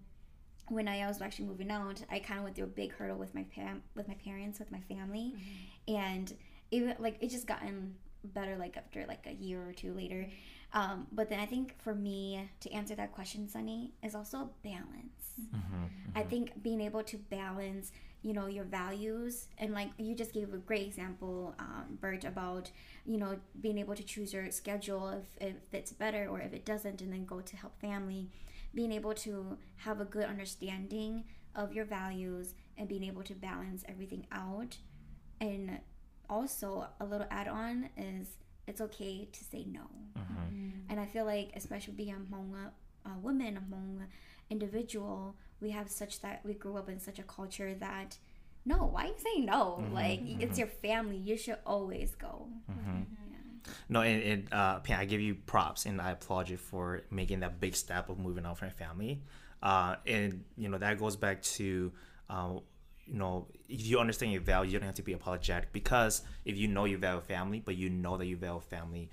when 0.70 0.88
I 0.88 1.06
was 1.08 1.22
actually 1.22 1.46
moving 1.46 1.72
out, 1.72 2.02
I 2.10 2.20
kind 2.20 2.40
of 2.40 2.44
went 2.44 2.56
through 2.56 2.66
a 2.66 2.70
big 2.70 2.94
hurdle 2.94 3.18
with 3.18 3.36
my 3.36 3.44
pam- 3.44 3.84
with 3.96 4.08
my 4.08 4.16
parents, 4.16 4.60
with 4.60 4.72
my 4.72 4.82
family, 4.82 5.34
mm-hmm. 5.36 5.96
and 5.96 6.36
even 6.72 6.96
like 7.00 7.18
it 7.22 7.30
just 7.30 7.48
gotten 7.48 7.96
better 8.24 8.58
like 8.58 8.78
after 8.78 9.06
like 9.08 9.26
a 9.28 9.34
year 9.34 9.62
or 9.68 9.74
two 9.74 9.94
later. 9.94 10.28
Um, 10.74 11.08
but 11.12 11.30
then 11.30 11.40
I 11.40 11.46
think 11.46 11.76
for 11.82 11.96
me 11.96 12.50
to 12.60 12.72
answer 12.72 12.96
that 12.96 13.14
question, 13.14 13.48
Sunny, 13.48 13.94
is 14.04 14.16
also 14.16 14.50
balance. 14.64 15.34
Mm-hmm. 15.40 15.84
I 16.16 16.24
think 16.24 16.62
being 16.62 16.82
able 16.82 17.04
to 17.04 17.18
balance, 17.18 17.92
you 18.24 18.34
know, 18.34 18.48
your 18.48 18.66
values 18.66 19.48
and 19.58 19.74
like 19.74 19.90
you 19.98 20.16
just 20.16 20.34
gave 20.34 20.54
a 20.54 20.58
great 20.58 20.88
example, 20.88 21.56
um, 21.60 21.98
Bert, 22.02 22.24
about 22.24 22.72
you 23.06 23.18
know 23.18 23.38
being 23.62 23.78
able 23.78 23.96
to 23.96 24.04
choose 24.04 24.34
your 24.34 24.50
schedule 24.52 25.10
if, 25.10 25.50
if 25.50 25.56
it's 25.72 25.92
better 25.94 26.28
or 26.28 26.40
if 26.42 26.54
it 26.54 26.66
doesn't, 26.66 27.02
and 27.02 27.12
then 27.14 27.26
go 27.26 27.42
to 27.42 27.56
help 27.56 27.80
family. 27.80 28.30
Being 28.74 28.92
able 28.92 29.14
to 29.16 29.58
have 29.78 30.02
a 30.02 30.06
good 30.06 30.26
understanding 30.26 31.24
of 31.56 31.74
your 31.74 31.86
values 31.86 32.54
and 32.78 32.88
being 32.88 33.04
able 33.04 33.24
to 33.24 33.34
balance 33.34 33.84
everything 33.88 34.28
out, 34.32 34.78
and 35.42 35.80
also 36.30 36.88
a 37.00 37.06
little 37.06 37.28
add-on 37.32 37.90
is 37.98 38.28
it's 38.68 38.82
okay 38.82 39.28
to 39.32 39.44
say 39.44 39.66
no. 39.66 39.88
And 40.90 41.00
I 41.00 41.06
feel 41.06 41.26
like, 41.26 41.52
especially 41.56 41.94
being 41.94 42.14
a 42.14 42.36
Hmong 42.36 42.54
a, 42.54 43.10
a 43.10 43.18
woman, 43.20 43.58
a 43.58 43.62
Hmong 43.62 44.06
individual, 44.50 45.36
we 45.62 45.72
have 45.72 45.90
such 45.90 46.22
that 46.22 46.42
we 46.46 46.54
grew 46.54 46.78
up 46.78 46.90
in 46.90 47.00
such 47.00 47.20
a 47.20 47.24
culture 47.24 47.74
that 47.76 48.18
no, 48.66 48.86
why 48.86 49.06
you 49.06 49.14
say 49.18 49.42
no? 49.42 49.84
Like 49.94 50.20
it's 50.42 50.58
your 50.58 50.68
family, 50.68 51.18
you 51.18 51.38
should 51.38 51.58
always 51.66 52.16
go. 52.16 52.48
No, 53.90 54.02
and, 54.02 54.24
and 54.24 54.54
uh, 54.54 54.80
Pam, 54.80 55.00
I 55.00 55.06
give 55.06 55.22
you 55.22 55.36
props 55.36 55.86
and 55.86 56.02
I 56.02 56.12
applaud 56.12 56.50
you 56.50 56.58
for 56.58 57.04
making 57.10 57.40
that 57.42 57.60
big 57.60 57.76
step 57.76 58.10
of 58.10 58.20
moving 58.20 58.46
out 58.46 58.58
from 58.58 58.68
your 58.68 58.76
family. 58.76 59.22
Uh, 59.64 59.96
and 60.06 60.44
you 60.56 60.70
know 60.70 60.78
that 60.78 61.00
goes 61.00 61.16
back 61.16 61.42
to, 61.42 61.92
uh, 62.30 62.54
you 63.06 63.14
know, 63.16 63.48
if 63.70 63.86
you 63.86 64.00
understand 64.00 64.32
your 64.32 64.42
value, 64.42 64.72
you 64.72 64.80
don't 64.80 64.86
have 64.86 64.96
to 64.96 65.02
be 65.02 65.14
apologetic 65.14 65.72
because 65.74 66.22
if 66.46 66.58
you 66.58 66.68
know 66.68 66.86
you 66.86 66.98
value 66.98 67.22
family, 67.22 67.62
but 67.64 67.76
you 67.76 67.90
know 67.90 68.18
that 68.18 68.26
you 68.26 68.36
value 68.36 68.60
family 68.60 69.10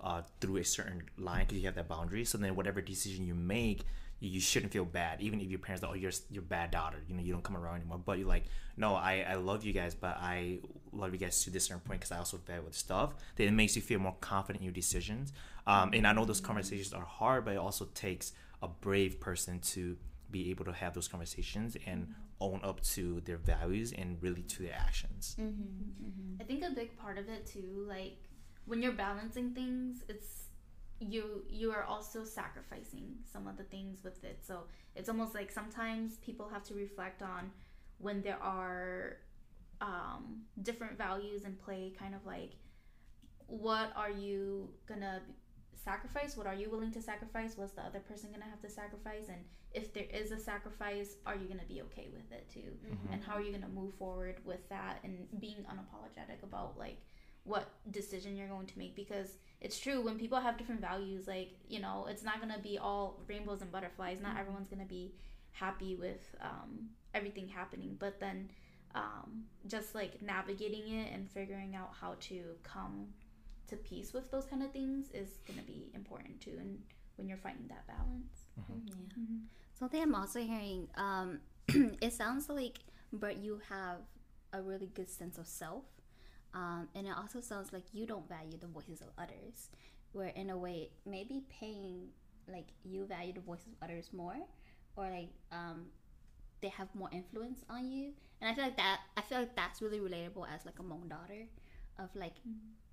uh, 0.00 0.22
through 0.40 0.58
a 0.58 0.64
certain 0.64 1.02
line 1.18 1.46
because 1.46 1.58
you 1.58 1.66
have 1.66 1.74
that 1.74 1.88
boundary. 1.88 2.24
So 2.24 2.38
then 2.38 2.54
whatever 2.54 2.80
decision 2.80 3.26
you 3.26 3.34
make, 3.34 3.82
you, 4.20 4.30
you 4.30 4.40
shouldn't 4.40 4.72
feel 4.72 4.84
bad, 4.84 5.20
even 5.20 5.40
if 5.40 5.48
your 5.48 5.58
parents 5.58 5.84
are, 5.84 5.90
oh, 5.90 5.94
you're 5.94 6.12
your 6.30 6.42
bad 6.42 6.70
daughter, 6.70 6.98
you 7.08 7.14
know, 7.14 7.22
you 7.22 7.32
don't 7.32 7.44
come 7.44 7.56
around 7.56 7.76
anymore. 7.76 8.00
But 8.04 8.18
you're 8.18 8.28
like, 8.28 8.44
no, 8.76 8.94
I, 8.94 9.24
I 9.28 9.34
love 9.34 9.64
you 9.64 9.72
guys, 9.72 9.94
but 9.94 10.16
I 10.20 10.60
love 10.92 11.12
you 11.12 11.18
guys 11.18 11.42
to 11.44 11.50
this 11.50 11.66
certain 11.66 11.80
point 11.80 12.00
because 12.00 12.12
I 12.12 12.18
also 12.18 12.36
value 12.38 12.62
with 12.62 12.74
stuff. 12.74 13.14
Then 13.36 13.48
it 13.48 13.52
makes 13.52 13.76
you 13.76 13.82
feel 13.82 13.98
more 13.98 14.16
confident 14.20 14.60
in 14.60 14.64
your 14.64 14.74
decisions. 14.74 15.32
Um, 15.66 15.90
and 15.92 16.06
I 16.06 16.12
know 16.12 16.24
those 16.24 16.40
conversations 16.40 16.92
are 16.92 17.04
hard, 17.04 17.44
but 17.44 17.54
it 17.54 17.58
also 17.58 17.86
takes 17.94 18.32
a 18.62 18.68
brave 18.68 19.20
person 19.20 19.60
to 19.60 19.96
be 20.30 20.50
able 20.50 20.64
to 20.64 20.72
have 20.72 20.94
those 20.94 21.08
conversations 21.08 21.76
and 21.86 22.14
own 22.40 22.60
up 22.62 22.80
to 22.82 23.20
their 23.24 23.36
values 23.36 23.92
and 23.92 24.16
really 24.20 24.42
to 24.42 24.62
their 24.62 24.74
actions. 24.74 25.36
I 26.40 26.44
think 26.44 26.62
a 26.64 26.70
big 26.70 26.96
part 26.96 27.18
of 27.18 27.28
it 27.28 27.46
too, 27.46 27.84
like 27.88 28.18
when 28.64 28.82
you're 28.82 28.92
balancing 28.92 29.54
things, 29.54 30.04
it's 30.08 30.47
you 31.00 31.44
you 31.48 31.70
are 31.70 31.84
also 31.84 32.24
sacrificing 32.24 33.16
some 33.30 33.46
of 33.46 33.56
the 33.56 33.64
things 33.64 34.02
with 34.02 34.22
it. 34.24 34.40
So 34.42 34.64
it's 34.96 35.08
almost 35.08 35.34
like 35.34 35.50
sometimes 35.50 36.16
people 36.18 36.48
have 36.48 36.64
to 36.64 36.74
reflect 36.74 37.22
on 37.22 37.50
when 37.98 38.22
there 38.22 38.42
are 38.42 39.18
um, 39.80 40.42
different 40.62 40.98
values 40.98 41.44
in 41.44 41.54
play, 41.54 41.92
kind 41.98 42.14
of 42.14 42.24
like 42.26 42.52
what 43.46 43.92
are 43.96 44.10
you 44.10 44.68
gonna 44.86 45.22
sacrifice? 45.74 46.36
What 46.36 46.46
are 46.46 46.54
you 46.54 46.68
willing 46.70 46.92
to 46.92 47.00
sacrifice? 47.00 47.56
What's 47.56 47.72
the 47.72 47.82
other 47.82 48.00
person 48.00 48.30
gonna 48.30 48.50
have 48.50 48.60
to 48.62 48.68
sacrifice? 48.68 49.28
And 49.28 49.38
if 49.72 49.94
there 49.94 50.06
is 50.12 50.32
a 50.32 50.38
sacrifice, 50.38 51.16
are 51.24 51.34
you 51.36 51.46
gonna 51.48 51.68
be 51.68 51.80
okay 51.82 52.08
with 52.12 52.30
it 52.32 52.50
too? 52.52 52.72
And 53.12 53.22
how 53.22 53.34
are 53.34 53.40
you 53.40 53.52
gonna 53.52 53.68
move 53.68 53.94
forward 53.94 54.40
with 54.44 54.68
that 54.68 54.98
and 55.04 55.26
being 55.40 55.64
unapologetic 55.70 56.42
about 56.42 56.78
like 56.78 57.00
what 57.48 57.70
decision 57.90 58.36
you're 58.36 58.48
going 58.48 58.66
to 58.66 58.78
make? 58.78 58.94
Because 58.94 59.38
it's 59.60 59.78
true 59.78 60.00
when 60.00 60.18
people 60.18 60.38
have 60.38 60.56
different 60.56 60.80
values, 60.80 61.26
like 61.26 61.50
you 61.68 61.80
know, 61.80 62.06
it's 62.08 62.22
not 62.22 62.40
gonna 62.40 62.58
be 62.62 62.78
all 62.78 63.20
rainbows 63.26 63.62
and 63.62 63.72
butterflies. 63.72 64.18
Not 64.22 64.38
everyone's 64.38 64.68
gonna 64.68 64.84
be 64.84 65.14
happy 65.52 65.96
with 65.96 66.34
um, 66.40 66.90
everything 67.14 67.48
happening, 67.48 67.96
but 67.98 68.20
then 68.20 68.50
um, 68.94 69.44
just 69.66 69.94
like 69.94 70.22
navigating 70.22 70.88
it 70.88 71.12
and 71.12 71.30
figuring 71.30 71.74
out 71.74 71.90
how 72.00 72.14
to 72.20 72.42
come 72.62 73.08
to 73.68 73.76
peace 73.76 74.12
with 74.12 74.30
those 74.30 74.46
kind 74.46 74.62
of 74.62 74.72
things 74.72 75.10
is 75.12 75.38
going 75.46 75.58
to 75.58 75.64
be 75.64 75.90
important 75.94 76.40
too 76.40 76.56
and 76.58 76.78
when 77.16 77.28
you're 77.28 77.38
finding 77.38 77.66
that 77.68 77.86
balance 77.86 78.48
Yeah. 79.16 79.24
Something 79.78 80.02
I'm 80.02 80.14
also 80.14 80.40
hearing, 80.40 80.88
um, 80.96 81.40
it 81.68 82.12
sounds 82.12 82.48
like, 82.48 82.78
but 83.12 83.36
you 83.38 83.60
have 83.68 83.98
a 84.52 84.60
really 84.60 84.90
good 84.92 85.08
sense 85.08 85.38
of 85.38 85.46
self. 85.46 85.84
Um, 86.54 86.88
and 86.94 87.06
it 87.06 87.12
also 87.16 87.40
sounds 87.40 87.72
like 87.72 87.84
you 87.92 88.06
don't 88.06 88.28
value 88.28 88.58
the 88.58 88.66
voices 88.66 89.00
of 89.00 89.08
others. 89.18 89.70
Where, 90.12 90.28
in 90.28 90.50
a 90.50 90.56
way, 90.56 90.90
maybe 91.04 91.42
Peng, 91.48 92.08
like, 92.50 92.68
you 92.84 93.04
value 93.04 93.32
the 93.34 93.40
voices 93.40 93.68
of 93.68 93.74
others 93.82 94.10
more, 94.12 94.36
or 94.96 95.10
like, 95.10 95.28
um, 95.52 95.86
they 96.60 96.68
have 96.68 96.88
more 96.94 97.10
influence 97.12 97.60
on 97.68 97.90
you. 97.90 98.12
And 98.40 98.50
I 98.50 98.54
feel 98.54 98.64
like 98.64 98.76
that, 98.78 99.00
I 99.16 99.20
feel 99.20 99.38
like 99.38 99.54
that's 99.54 99.82
really 99.82 100.00
relatable 100.00 100.46
as, 100.52 100.64
like, 100.64 100.78
a 100.78 100.82
Hmong 100.82 101.08
daughter. 101.08 101.46
Of, 101.98 102.08
like, 102.14 102.34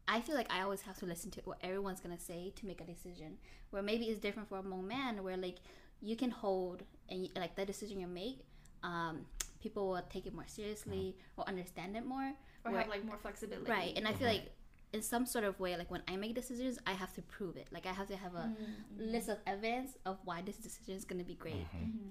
I 0.08 0.22
feel 0.22 0.36
like 0.36 0.52
I 0.52 0.62
always 0.62 0.82
have 0.82 0.98
to 1.00 1.06
listen 1.06 1.32
to 1.32 1.42
what 1.46 1.58
everyone's 1.62 2.00
gonna 2.00 2.20
say 2.20 2.54
to 2.58 2.66
make 2.66 2.82
a 2.82 2.84
decision. 2.84 3.38
Where 3.70 3.82
maybe 3.82 4.06
it's 4.06 4.20
different 4.20 4.50
for 4.50 4.60
a 4.60 4.64
Hmong 4.64 4.84
man, 4.86 5.24
where 5.24 5.38
like 5.38 5.58
you 6.02 6.16
can 6.16 6.32
hold 6.32 6.84
and 7.10 7.24
you, 7.24 7.30
like 7.36 7.56
the 7.56 7.66
decision 7.66 8.00
you 8.00 8.08
make, 8.08 8.40
um, 8.84 9.26
people 9.62 9.88
will 9.88 10.02
take 10.10 10.26
it 10.26 10.34
more 10.34 10.48
seriously 10.48 11.16
or 11.38 11.48
understand 11.48 11.96
it 11.96 12.06
more. 12.06 12.34
Or 12.66 12.72
Where- 12.72 12.82
have 12.82 12.90
like 12.90 13.06
more 13.06 13.18
flexibility 13.18 13.70
right, 13.72 13.94
and 13.96 14.08
I 14.08 14.14
feel 14.14 14.28
like 14.28 14.52
in 14.94 15.02
some 15.02 15.26
sort 15.26 15.44
of 15.44 15.60
way, 15.60 15.76
like 15.76 15.92
when 15.92 16.02
I 16.08 16.16
make 16.16 16.36
decisions, 16.36 16.80
I 16.88 16.94
have 16.94 17.12
to 17.16 17.22
prove 17.22 17.58
it. 17.58 17.68
Like 17.72 17.86
I 17.86 17.92
have 17.92 18.08
to 18.08 18.16
have 18.16 18.34
a 18.34 18.54
list 18.98 19.28
of 19.28 19.40
evidence 19.46 19.92
of 20.06 20.18
why 20.24 20.42
this 20.42 20.56
decision 20.58 20.96
is 20.96 21.04
gonna 21.04 21.24
be 21.26 21.36
great. 21.36 21.66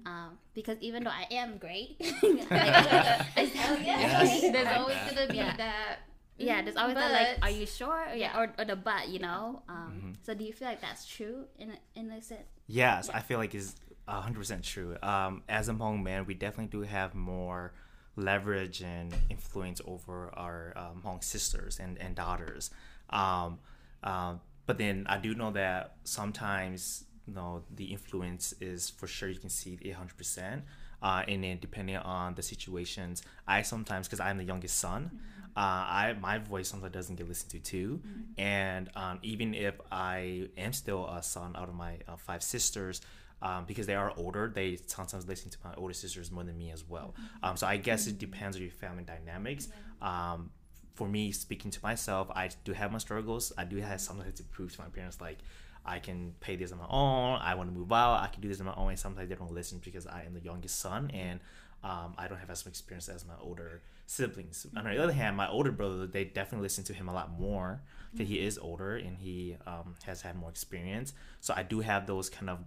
Um, 0.05 0.37
because 0.53 0.77
even 0.81 1.03
though 1.03 1.09
I 1.09 1.25
am 1.31 1.57
great, 1.57 1.95
I, 2.51 3.25
I, 3.35 3.41
Hell 3.41 3.79
yeah. 3.79 3.99
Yes, 4.23 4.41
there's 4.51 4.77
always 4.77 4.97
gonna 5.09 5.27
be 5.27 5.37
Yeah. 5.37 5.57
that 5.57 5.97
yeah, 6.37 6.61
there's 6.61 6.75
always 6.75 6.95
that 6.95 7.11
like, 7.11 7.37
are 7.43 7.49
you 7.49 7.65
sure? 7.65 8.05
Yeah, 8.09 8.15
Yeah. 8.15 8.39
or, 8.39 8.53
or 8.59 8.65
the 8.65 8.75
but, 8.75 9.07
you 9.07 9.19
know. 9.19 9.63
Um, 9.69 10.13
So 10.23 10.33
do 10.33 10.43
you 10.43 10.51
feel 10.53 10.67
like 10.67 10.81
that's 10.81 11.05
true 11.07 11.45
in 11.57 11.71
a, 11.71 11.77
in 11.99 12.11
a 12.11 12.21
sense? 12.21 12.41
Yes, 12.67 13.09
I 13.09 13.21
feel 13.21 13.37
like 13.39 13.55
it's 13.55 13.73
hundred 14.07 14.39
percent 14.39 14.63
true. 14.63 14.97
Um, 15.01 15.43
as 15.49 15.69
a 15.69 15.73
Hmong 15.73 16.03
man, 16.03 16.25
we 16.25 16.33
definitely 16.33 16.67
do 16.77 16.81
have 16.83 17.15
more 17.15 17.73
leverage 18.15 18.81
and 18.81 19.13
influence 19.29 19.81
over 19.85 20.31
our 20.33 20.73
um, 20.75 21.01
Hmong 21.03 21.23
sisters 21.23 21.79
and, 21.79 21.97
and 21.99 22.15
daughters. 22.15 22.69
Um, 23.09 23.59
um, 24.03 24.41
but 24.65 24.77
then 24.77 25.05
I 25.07 25.17
do 25.17 25.35
know 25.35 25.51
that 25.51 25.95
sometimes 26.03 27.05
you 27.27 27.33
know 27.33 27.63
the 27.75 27.85
influence 27.85 28.53
is 28.61 28.89
for 28.89 29.07
sure 29.07 29.29
you 29.29 29.39
can 29.39 29.49
see 29.49 29.79
it 29.81 29.89
100 29.89 30.15
percent 30.15 30.63
uh, 31.01 31.23
and 31.27 31.43
then 31.43 31.57
depending 31.59 31.97
on 31.97 32.35
the 32.35 32.43
situations 32.43 33.23
i 33.47 33.63
sometimes 33.63 34.07
because 34.07 34.19
i'm 34.19 34.37
the 34.37 34.43
youngest 34.43 34.77
son 34.77 35.09
uh, 35.57 35.87
I 35.87 36.15
my 36.19 36.37
voice 36.37 36.67
sometimes 36.67 36.91
doesn't 36.91 37.15
get 37.15 37.29
listened 37.29 37.51
to 37.51 37.59
too, 37.59 38.01
and 38.37 38.89
um, 38.93 39.19
even 39.21 39.53
if 39.53 39.75
I 39.89 40.49
am 40.57 40.73
still 40.73 41.07
a 41.07 41.23
son 41.23 41.55
out 41.55 41.69
of 41.69 41.75
my 41.75 41.99
uh, 42.09 42.17
five 42.17 42.43
sisters, 42.43 42.99
um, 43.41 43.65
because 43.65 43.85
they 43.85 43.95
are 43.95 44.13
older, 44.17 44.51
they 44.53 44.77
sometimes 44.85 45.27
listen 45.27 45.49
to 45.51 45.57
my 45.63 45.73
older 45.75 45.93
sisters 45.93 46.31
more 46.31 46.43
than 46.43 46.57
me 46.57 46.71
as 46.71 46.83
well. 46.87 47.13
Um, 47.43 47.57
so 47.57 47.67
I 47.67 47.77
guess 47.77 48.07
it 48.07 48.17
depends 48.17 48.57
on 48.57 48.63
your 48.63 48.71
family 48.71 49.03
dynamics. 49.03 49.69
Um, 50.01 50.51
for 50.93 51.07
me, 51.07 51.31
speaking 51.31 51.71
to 51.71 51.79
myself, 51.83 52.29
I 52.35 52.49
do 52.63 52.71
have 52.73 52.91
my 52.91 52.97
struggles. 52.97 53.51
I 53.57 53.65
do 53.65 53.77
have 53.77 53.99
something 53.99 54.31
to 54.31 54.43
prove 54.43 54.73
to 54.75 54.81
my 54.81 54.87
parents, 54.87 55.19
like 55.19 55.39
I 55.85 55.99
can 55.99 56.33
pay 56.39 56.55
this 56.55 56.71
on 56.71 56.79
my 56.79 56.87
own. 56.89 57.39
I 57.41 57.53
want 57.55 57.69
to 57.69 57.77
move 57.77 57.91
out. 57.91 58.21
I 58.21 58.27
can 58.27 58.41
do 58.41 58.47
this 58.47 58.59
on 58.59 58.65
my 58.65 58.73
own. 58.75 58.89
And 58.89 58.99
sometimes 58.99 59.29
they 59.29 59.35
don't 59.35 59.53
listen 59.53 59.79
because 59.83 60.07
I 60.07 60.23
am 60.23 60.33
the 60.33 60.39
youngest 60.39 60.79
son 60.79 61.11
and 61.13 61.39
um, 61.83 62.15
I 62.17 62.27
don't 62.27 62.39
have 62.39 62.49
as 62.49 62.65
much 62.65 62.71
experience 62.71 63.07
as 63.09 63.25
my 63.27 63.35
older 63.39 63.83
siblings. 64.07 64.65
On 64.75 64.85
the 64.85 65.01
other 65.01 65.13
hand, 65.13 65.37
my 65.37 65.47
older 65.47 65.71
brother, 65.71 66.07
they 66.07 66.23
definitely 66.23 66.63
listen 66.63 66.83
to 66.85 66.93
him 66.93 67.07
a 67.07 67.13
lot 67.13 67.39
more 67.39 67.81
because 68.11 68.27
he 68.27 68.39
is 68.39 68.57
older 68.57 68.95
and 68.95 69.17
he 69.17 69.55
um, 69.67 69.93
has 70.05 70.21
had 70.21 70.35
more 70.35 70.49
experience. 70.49 71.13
So 71.41 71.53
I 71.55 71.61
do 71.61 71.81
have 71.81 72.07
those 72.07 72.29
kind 72.29 72.49
of 72.49 72.59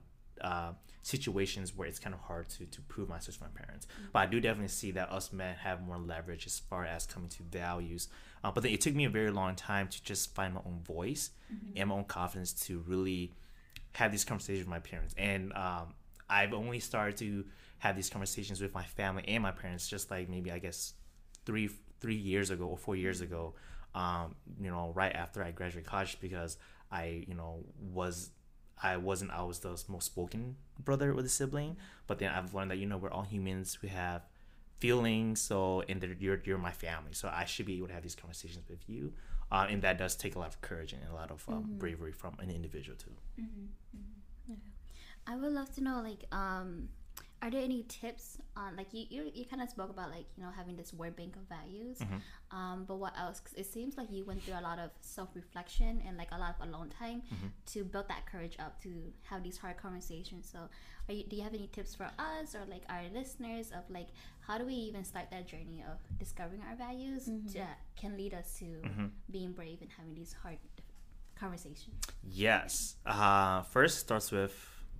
uh, 0.42 0.72
situations 1.02 1.74
where 1.76 1.88
it's 1.88 1.98
kind 1.98 2.14
of 2.14 2.20
hard 2.20 2.48
to, 2.50 2.66
to 2.66 2.80
prove 2.82 3.08
myself 3.08 3.38
to 3.38 3.44
my 3.44 3.48
parents. 3.48 3.86
But 4.12 4.20
I 4.20 4.26
do 4.26 4.40
definitely 4.40 4.68
see 4.68 4.90
that 4.92 5.10
us 5.10 5.32
men 5.32 5.56
have 5.56 5.82
more 5.82 5.98
leverage 5.98 6.46
as 6.46 6.58
far 6.58 6.84
as 6.84 7.06
coming 7.06 7.28
to 7.30 7.42
values. 7.44 8.08
Uh, 8.44 8.50
but 8.50 8.62
then 8.62 8.72
it 8.72 8.80
took 8.80 8.94
me 8.94 9.04
a 9.04 9.10
very 9.10 9.30
long 9.30 9.54
time 9.54 9.88
to 9.88 10.02
just 10.02 10.34
find 10.34 10.54
my 10.54 10.60
own 10.66 10.80
voice 10.84 11.30
and 11.76 11.88
my 11.88 11.94
own 11.94 12.04
confidence 12.04 12.52
to 12.52 12.80
really 12.86 13.32
have 13.92 14.12
these 14.12 14.24
conversations 14.24 14.66
with 14.66 14.70
my 14.70 14.78
parents. 14.78 15.14
And 15.16 15.52
um, 15.54 15.94
I've 16.28 16.52
only 16.52 16.80
started 16.80 17.16
to 17.18 17.44
have 17.78 17.96
these 17.96 18.10
conversations 18.10 18.60
with 18.60 18.74
my 18.74 18.84
family 18.84 19.24
and 19.28 19.42
my 19.42 19.52
parents 19.52 19.88
just 19.88 20.10
like 20.10 20.28
maybe 20.28 20.50
I 20.52 20.58
guess 20.58 20.94
three 21.46 21.70
three 22.00 22.16
years 22.16 22.50
ago 22.50 22.66
or 22.66 22.76
four 22.76 22.96
years 22.96 23.20
ago. 23.20 23.54
Um, 23.94 24.34
you 24.60 24.70
know, 24.70 24.92
right 24.94 25.12
after 25.14 25.42
I 25.42 25.50
graduated 25.50 25.88
college 25.88 26.18
because 26.20 26.58
I, 26.92 27.24
you 27.26 27.34
know, 27.34 27.64
was 27.92 28.30
I 28.82 28.96
wasn't 28.96 29.30
I 29.32 29.42
was 29.42 29.60
the 29.60 29.76
most 29.88 30.06
spoken 30.06 30.56
brother 30.78 31.14
with 31.14 31.26
a 31.26 31.28
sibling, 31.28 31.76
but 32.06 32.18
then 32.18 32.30
I've 32.30 32.54
learned 32.54 32.70
that 32.70 32.78
you 32.78 32.86
know 32.86 32.96
we're 32.96 33.10
all 33.10 33.22
humans. 33.22 33.78
We 33.82 33.88
have 33.88 34.22
feelings, 34.78 35.40
so 35.40 35.82
and 35.88 36.00
that 36.00 36.20
you're 36.20 36.40
you're 36.44 36.58
my 36.58 36.72
family, 36.72 37.12
so 37.12 37.30
I 37.32 37.44
should 37.44 37.66
be 37.66 37.76
able 37.78 37.88
to 37.88 37.94
have 37.94 38.02
these 38.02 38.14
conversations 38.14 38.68
with 38.68 38.88
you, 38.88 39.12
uh, 39.50 39.66
and 39.68 39.82
that 39.82 39.98
does 39.98 40.16
take 40.16 40.36
a 40.36 40.38
lot 40.38 40.48
of 40.48 40.60
courage 40.60 40.92
and 40.92 41.02
a 41.10 41.14
lot 41.14 41.30
of 41.30 41.44
um, 41.48 41.64
bravery 41.78 42.12
from 42.12 42.36
an 42.40 42.50
individual 42.50 42.96
too. 42.96 43.12
I 45.26 45.36
would 45.36 45.52
love 45.52 45.70
to 45.74 45.82
know, 45.82 46.00
like, 46.02 46.24
um, 46.32 46.88
are 47.40 47.50
there 47.50 47.62
any 47.62 47.84
tips 47.84 48.38
on, 48.56 48.76
like, 48.76 48.92
you, 48.92 49.06
you, 49.10 49.30
you 49.32 49.44
kind 49.44 49.62
of 49.62 49.68
spoke 49.70 49.90
about, 49.90 50.10
like, 50.10 50.26
you 50.36 50.42
know, 50.42 50.50
having 50.56 50.74
this 50.76 50.92
word 50.92 51.14
bank 51.14 51.36
of 51.36 51.42
values. 51.48 51.98
Um, 52.50 52.84
but 52.86 52.96
what 52.96 53.12
else? 53.16 53.38
'Cause 53.40 53.52
it 53.56 53.66
seems 53.66 53.96
like 53.96 54.10
you 54.10 54.24
went 54.24 54.42
through 54.42 54.58
a 54.58 54.60
lot 54.62 54.78
of 54.80 54.90
self 55.00 55.28
reflection 55.36 56.02
and, 56.06 56.16
like, 56.16 56.28
a 56.32 56.38
lot 56.38 56.56
of 56.58 56.66
alone 56.68 56.88
time 56.90 57.22
to 57.66 57.84
build 57.84 58.08
that 58.08 58.26
courage 58.26 58.56
up 58.58 58.80
to 58.82 59.12
have 59.22 59.42
these 59.44 59.56
hard 59.58 59.76
conversations. 59.76 60.48
So, 60.50 60.68
are 61.08 61.14
you, 61.14 61.24
do 61.24 61.36
you 61.36 61.42
have 61.42 61.54
any 61.54 61.68
tips 61.68 61.94
for 61.94 62.10
us 62.18 62.54
or, 62.56 62.64
like, 62.66 62.82
our 62.88 63.04
listeners 63.14 63.70
of, 63.70 63.88
like, 63.88 64.08
how 64.40 64.58
do 64.58 64.64
we 64.66 64.74
even 64.74 65.04
start 65.04 65.30
that 65.30 65.46
journey 65.46 65.84
of 65.88 65.98
discovering 66.18 66.62
our 66.68 66.74
values 66.74 67.26
that 67.54 67.78
can 67.96 68.16
lead 68.16 68.34
us 68.34 68.58
to 68.58 68.82
being 69.30 69.52
brave 69.52 69.80
and 69.80 69.90
having 69.96 70.14
these 70.14 70.32
hard 70.32 70.58
conversations? 71.36 72.02
Yes. 72.24 72.96
Uh, 73.06 73.62
first 73.62 73.98
starts 74.00 74.32
with 74.32 74.54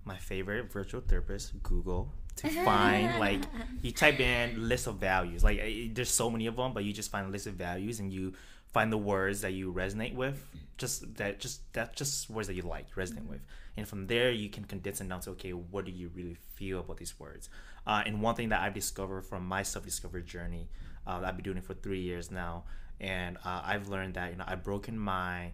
my 0.05 0.16
favorite 0.16 0.70
virtual 0.72 1.01
therapist, 1.01 1.61
Google, 1.62 2.12
to 2.38 2.48
find 2.64 3.18
like 3.20 3.42
you 3.83 3.92
type 3.92 4.20
in 4.20 4.68
list 4.68 4.87
of 4.87 4.96
values. 4.96 5.44
Like 5.44 5.59
eh, 5.59 5.88
there's 5.92 6.11
so 6.11 6.31
many 6.31 6.46
of 6.46 6.57
them, 6.57 6.72
but 6.72 6.85
you 6.85 6.92
just 6.92 7.11
find 7.11 7.27
a 7.27 7.31
list 7.31 7.46
of 7.46 7.55
values 7.55 8.01
and 8.01 8.12
you 8.12 8.35
find 8.72 8.92
the 8.92 8.98
words 8.98 9.40
that 9.42 9.53
you 9.53 9.72
resonate 9.72 10.14
with. 10.14 10.44
Just 10.77 11.16
that, 11.16 11.40
just 11.40 11.72
that, 11.72 11.96
just 11.96 12.31
words 12.31 12.46
that 12.48 12.55
you 12.55 12.62
like, 12.62 12.94
resonate 12.94 13.27
with, 13.27 13.40
and 13.77 13.87
from 13.87 14.07
there 14.07 14.31
you 14.31 14.48
can 14.48 14.64
condense 14.64 15.01
it 15.01 15.09
down 15.09 15.20
to 15.22 15.31
okay, 15.31 15.51
what 15.53 15.85
do 15.85 15.90
you 15.90 16.11
really 16.14 16.37
feel 16.55 16.81
about 16.81 16.98
these 16.98 17.18
words? 17.18 17.48
Uh, 17.87 18.03
and 18.07 18.22
one 18.22 18.35
thing 18.35 18.51
that 18.51 18.61
I've 18.61 18.74
discovered 18.74 19.22
from 19.22 19.46
my 19.46 19.62
self-discovery 19.62 20.22
journey, 20.22 20.68
uh, 21.07 21.20
I've 21.24 21.37
been 21.37 21.44
doing 21.44 21.57
it 21.57 21.64
for 21.64 21.74
three 21.74 22.01
years 22.01 22.31
now, 22.31 22.64
and 23.01 23.38
uh, 23.44 23.62
I've 23.64 23.88
learned 23.88 24.14
that 24.14 24.31
you 24.31 24.37
know 24.37 24.44
I've 24.46 24.62
broken 24.62 24.98
my 24.98 25.53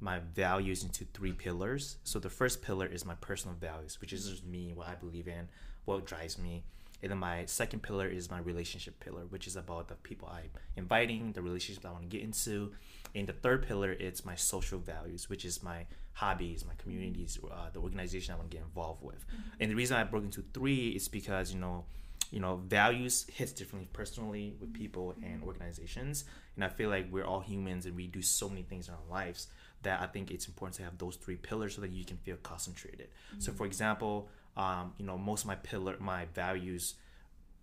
my 0.00 0.18
values 0.34 0.82
into 0.82 1.04
three 1.04 1.32
pillars. 1.32 1.96
So 2.04 2.18
the 2.18 2.30
first 2.30 2.62
pillar 2.62 2.86
is 2.86 3.04
my 3.04 3.14
personal 3.16 3.56
values, 3.56 4.00
which 4.00 4.12
is 4.12 4.28
just 4.28 4.44
me, 4.44 4.72
what 4.74 4.88
I 4.88 4.94
believe 4.94 5.26
in, 5.26 5.48
what 5.86 6.04
drives 6.04 6.38
me. 6.38 6.64
And 7.02 7.10
then 7.10 7.18
my 7.18 7.44
second 7.44 7.82
pillar 7.82 8.06
is 8.08 8.30
my 8.30 8.38
relationship 8.38 9.00
pillar, 9.00 9.22
which 9.28 9.46
is 9.46 9.56
about 9.56 9.88
the 9.88 9.94
people 9.96 10.28
I'm 10.32 10.50
inviting, 10.76 11.32
the 11.32 11.42
relationships 11.42 11.84
I 11.84 11.90
want 11.90 12.02
to 12.02 12.08
get 12.08 12.22
into. 12.22 12.72
And 13.14 13.26
the 13.26 13.32
third 13.32 13.66
pillar 13.66 13.92
is 13.92 14.24
my 14.24 14.34
social 14.34 14.78
values, 14.78 15.28
which 15.28 15.44
is 15.44 15.62
my 15.62 15.86
hobbies, 16.12 16.64
my 16.66 16.72
communities, 16.78 17.38
uh, 17.44 17.70
the 17.72 17.80
organization 17.80 18.34
I 18.34 18.38
want 18.38 18.50
to 18.50 18.56
get 18.56 18.64
involved 18.64 19.02
with. 19.02 19.26
Mm-hmm. 19.26 19.60
And 19.60 19.70
the 19.70 19.74
reason 19.74 19.96
I 19.96 20.04
broke 20.04 20.24
into 20.24 20.42
three 20.54 20.88
is 20.90 21.08
because 21.08 21.52
you 21.52 21.60
know, 21.60 21.84
you 22.30 22.40
know, 22.40 22.56
values 22.66 23.26
hits 23.32 23.52
differently 23.52 23.88
personally 23.92 24.56
with 24.58 24.72
mm-hmm. 24.72 24.82
people 24.82 25.14
and 25.22 25.42
organizations. 25.44 26.24
And 26.56 26.64
I 26.64 26.68
feel 26.68 26.88
like 26.88 27.06
we're 27.12 27.26
all 27.26 27.40
humans 27.40 27.86
and 27.86 27.94
we 27.94 28.06
do 28.06 28.22
so 28.22 28.48
many 28.48 28.62
things 28.62 28.88
in 28.88 28.94
our 28.94 29.00
lives 29.10 29.48
that 29.82 30.00
I 30.00 30.06
think 30.06 30.30
it's 30.30 30.48
important 30.48 30.76
to 30.78 30.82
have 30.82 30.98
those 30.98 31.16
three 31.16 31.36
pillars 31.36 31.74
so 31.74 31.82
that 31.82 31.90
you 31.90 32.04
can 32.04 32.16
feel 32.16 32.36
concentrated. 32.42 33.08
So, 33.38 33.50
mm-hmm. 33.50 33.58
for 33.58 33.66
example, 33.66 34.28
um, 34.56 34.92
you 34.98 35.04
know, 35.06 35.18
most 35.18 35.42
of 35.42 35.48
my 35.48 35.56
pillar, 35.56 35.96
my 35.98 36.26
values 36.34 36.94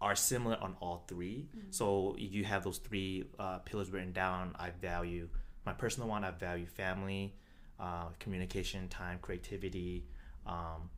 are 0.01 0.15
similar 0.15 0.57
on 0.61 0.75
all 0.81 1.03
3 1.07 1.47
So 1.71 2.15
you 2.17 2.43
have 2.43 2.63
those 2.63 2.77
three 2.77 3.25
uh, 3.39 3.59
pillars 3.59 3.89
written 3.91 4.11
down, 4.11 4.55
I 4.59 4.69
value 4.71 5.29
my 5.65 5.73
personal 5.73 6.09
one. 6.09 6.23
I 6.23 6.31
value 6.31 6.65
family, 6.65 7.33
uh, 7.79 8.07
communication, 8.19 8.87
time, 8.89 9.19
creativity, 9.21 10.05
um, 10.45 10.89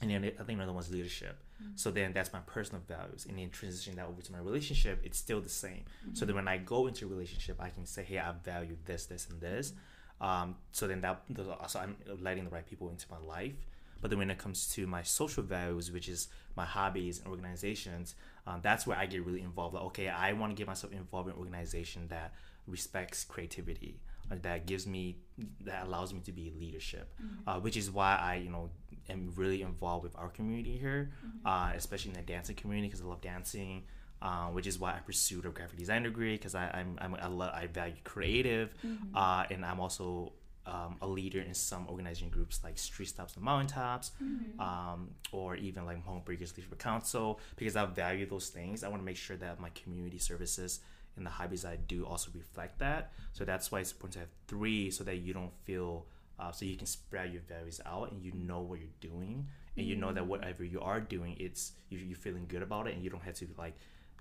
and 0.00 0.10
then 0.10 0.24
I 0.24 0.42
think 0.44 0.56
another 0.56 0.72
one's 0.72 0.90
leadership. 0.90 1.36
So 1.74 1.90
then 1.90 2.14
that's 2.14 2.32
my 2.32 2.38
personal 2.40 2.82
values, 2.88 3.26
and 3.28 3.38
then 3.38 3.50
transitioning 3.50 3.96
that 3.96 4.06
over 4.06 4.22
to 4.22 4.32
my 4.32 4.38
relationship, 4.38 5.00
it's 5.04 5.18
still 5.18 5.42
the 5.42 5.50
same. 5.50 5.84
So 6.14 6.24
then 6.24 6.34
when 6.34 6.48
I 6.48 6.56
go 6.56 6.86
into 6.86 7.04
a 7.04 7.08
relationship, 7.08 7.56
I 7.60 7.68
can 7.68 7.84
say, 7.84 8.02
hey, 8.02 8.18
I 8.18 8.32
value 8.42 8.76
this, 8.86 9.04
this, 9.04 9.28
and 9.28 9.38
this. 9.42 9.74
Um, 10.22 10.56
so 10.72 10.86
then 10.88 11.02
that 11.02 11.22
also 11.60 11.78
I'm 11.80 11.96
letting 12.22 12.44
the 12.44 12.50
right 12.50 12.66
people 12.66 12.88
into 12.88 13.06
my 13.10 13.18
life. 13.18 13.56
But 14.00 14.10
then 14.10 14.18
when 14.18 14.30
it 14.30 14.38
comes 14.38 14.68
to 14.74 14.86
my 14.86 15.02
social 15.02 15.42
values, 15.42 15.92
which 15.92 16.08
is 16.08 16.28
my 16.56 16.64
hobbies 16.64 17.18
and 17.18 17.28
organizations, 17.28 18.14
um, 18.46 18.60
that's 18.62 18.86
where 18.86 18.96
I 18.98 19.06
get 19.06 19.24
really 19.24 19.42
involved. 19.42 19.74
Like, 19.74 19.84
okay, 19.84 20.08
I 20.08 20.32
want 20.32 20.52
to 20.52 20.56
get 20.56 20.66
myself 20.66 20.92
involved 20.92 21.28
in 21.28 21.34
an 21.34 21.38
organization 21.38 22.06
that 22.08 22.32
respects 22.66 23.24
creativity, 23.24 24.00
uh, 24.30 24.36
that 24.42 24.66
gives 24.66 24.86
me, 24.86 25.16
that 25.64 25.86
allows 25.86 26.14
me 26.14 26.20
to 26.20 26.32
be 26.32 26.52
leadership, 26.58 27.12
uh, 27.46 27.58
which 27.60 27.76
is 27.76 27.90
why 27.90 28.16
I, 28.16 28.36
you 28.36 28.50
know, 28.50 28.70
am 29.08 29.32
really 29.36 29.62
involved 29.62 30.04
with 30.04 30.16
our 30.16 30.28
community 30.28 30.78
here, 30.78 31.10
uh, 31.44 31.72
especially 31.74 32.12
in 32.12 32.16
the 32.16 32.22
dancing 32.22 32.56
community 32.56 32.88
because 32.88 33.02
I 33.02 33.06
love 33.06 33.20
dancing. 33.20 33.84
Uh, 34.22 34.48
which 34.48 34.66
is 34.66 34.78
why 34.78 34.90
I 34.90 34.98
pursued 34.98 35.46
a 35.46 35.48
graphic 35.48 35.78
design 35.78 36.02
degree 36.02 36.34
because 36.36 36.54
I'm, 36.54 36.98
I'm 37.00 37.14
I, 37.14 37.26
love, 37.28 37.52
I 37.54 37.68
value 37.68 37.94
creative, 38.04 38.74
uh, 39.14 39.44
and 39.50 39.64
I'm 39.64 39.80
also 39.80 40.34
um, 40.66 40.96
a 41.00 41.06
leader 41.06 41.40
in 41.40 41.54
some 41.54 41.86
organizing 41.88 42.28
groups 42.28 42.60
like 42.62 42.78
Street 42.78 43.08
Stops 43.08 43.34
and 43.34 43.44
Mountaintops, 43.44 44.12
um, 44.58 45.10
or 45.32 45.56
even 45.56 45.86
like 45.86 46.04
Home 46.04 46.22
Breakers 46.24 46.56
Leadership 46.56 46.78
Council 46.78 47.40
because 47.56 47.76
I 47.76 47.86
value 47.86 48.26
those 48.26 48.48
things. 48.48 48.84
I 48.84 48.88
want 48.88 49.00
to 49.00 49.06
make 49.06 49.16
sure 49.16 49.36
that 49.38 49.58
my 49.60 49.70
community 49.70 50.18
services 50.18 50.80
and 51.16 51.26
the 51.26 51.30
hobbies 51.30 51.64
I 51.64 51.76
do 51.76 52.06
also 52.06 52.30
reflect 52.34 52.78
that. 52.78 53.12
So 53.32 53.44
that's 53.44 53.72
why 53.72 53.80
it's 53.80 53.92
important 53.92 54.14
to 54.14 54.18
have 54.20 54.28
three 54.46 54.90
so 54.90 55.04
that 55.04 55.16
you 55.16 55.32
don't 55.32 55.52
feel 55.64 56.06
uh, 56.38 56.50
so 56.52 56.64
you 56.64 56.76
can 56.76 56.86
spread 56.86 57.32
your 57.32 57.42
values 57.42 57.80
out 57.84 58.10
and 58.12 58.22
you 58.22 58.32
know 58.32 58.60
what 58.60 58.78
you're 58.78 58.88
doing 59.00 59.46
and 59.76 59.86
you 59.86 59.94
know 59.96 60.12
that 60.12 60.26
whatever 60.26 60.64
you 60.64 60.80
are 60.80 61.00
doing, 61.00 61.36
it's 61.38 61.72
you, 61.90 61.98
you're 61.98 62.16
feeling 62.16 62.46
good 62.48 62.62
about 62.62 62.86
it 62.86 62.94
and 62.94 63.04
you 63.04 63.10
don't 63.10 63.22
have 63.22 63.34
to 63.34 63.46
like 63.58 63.74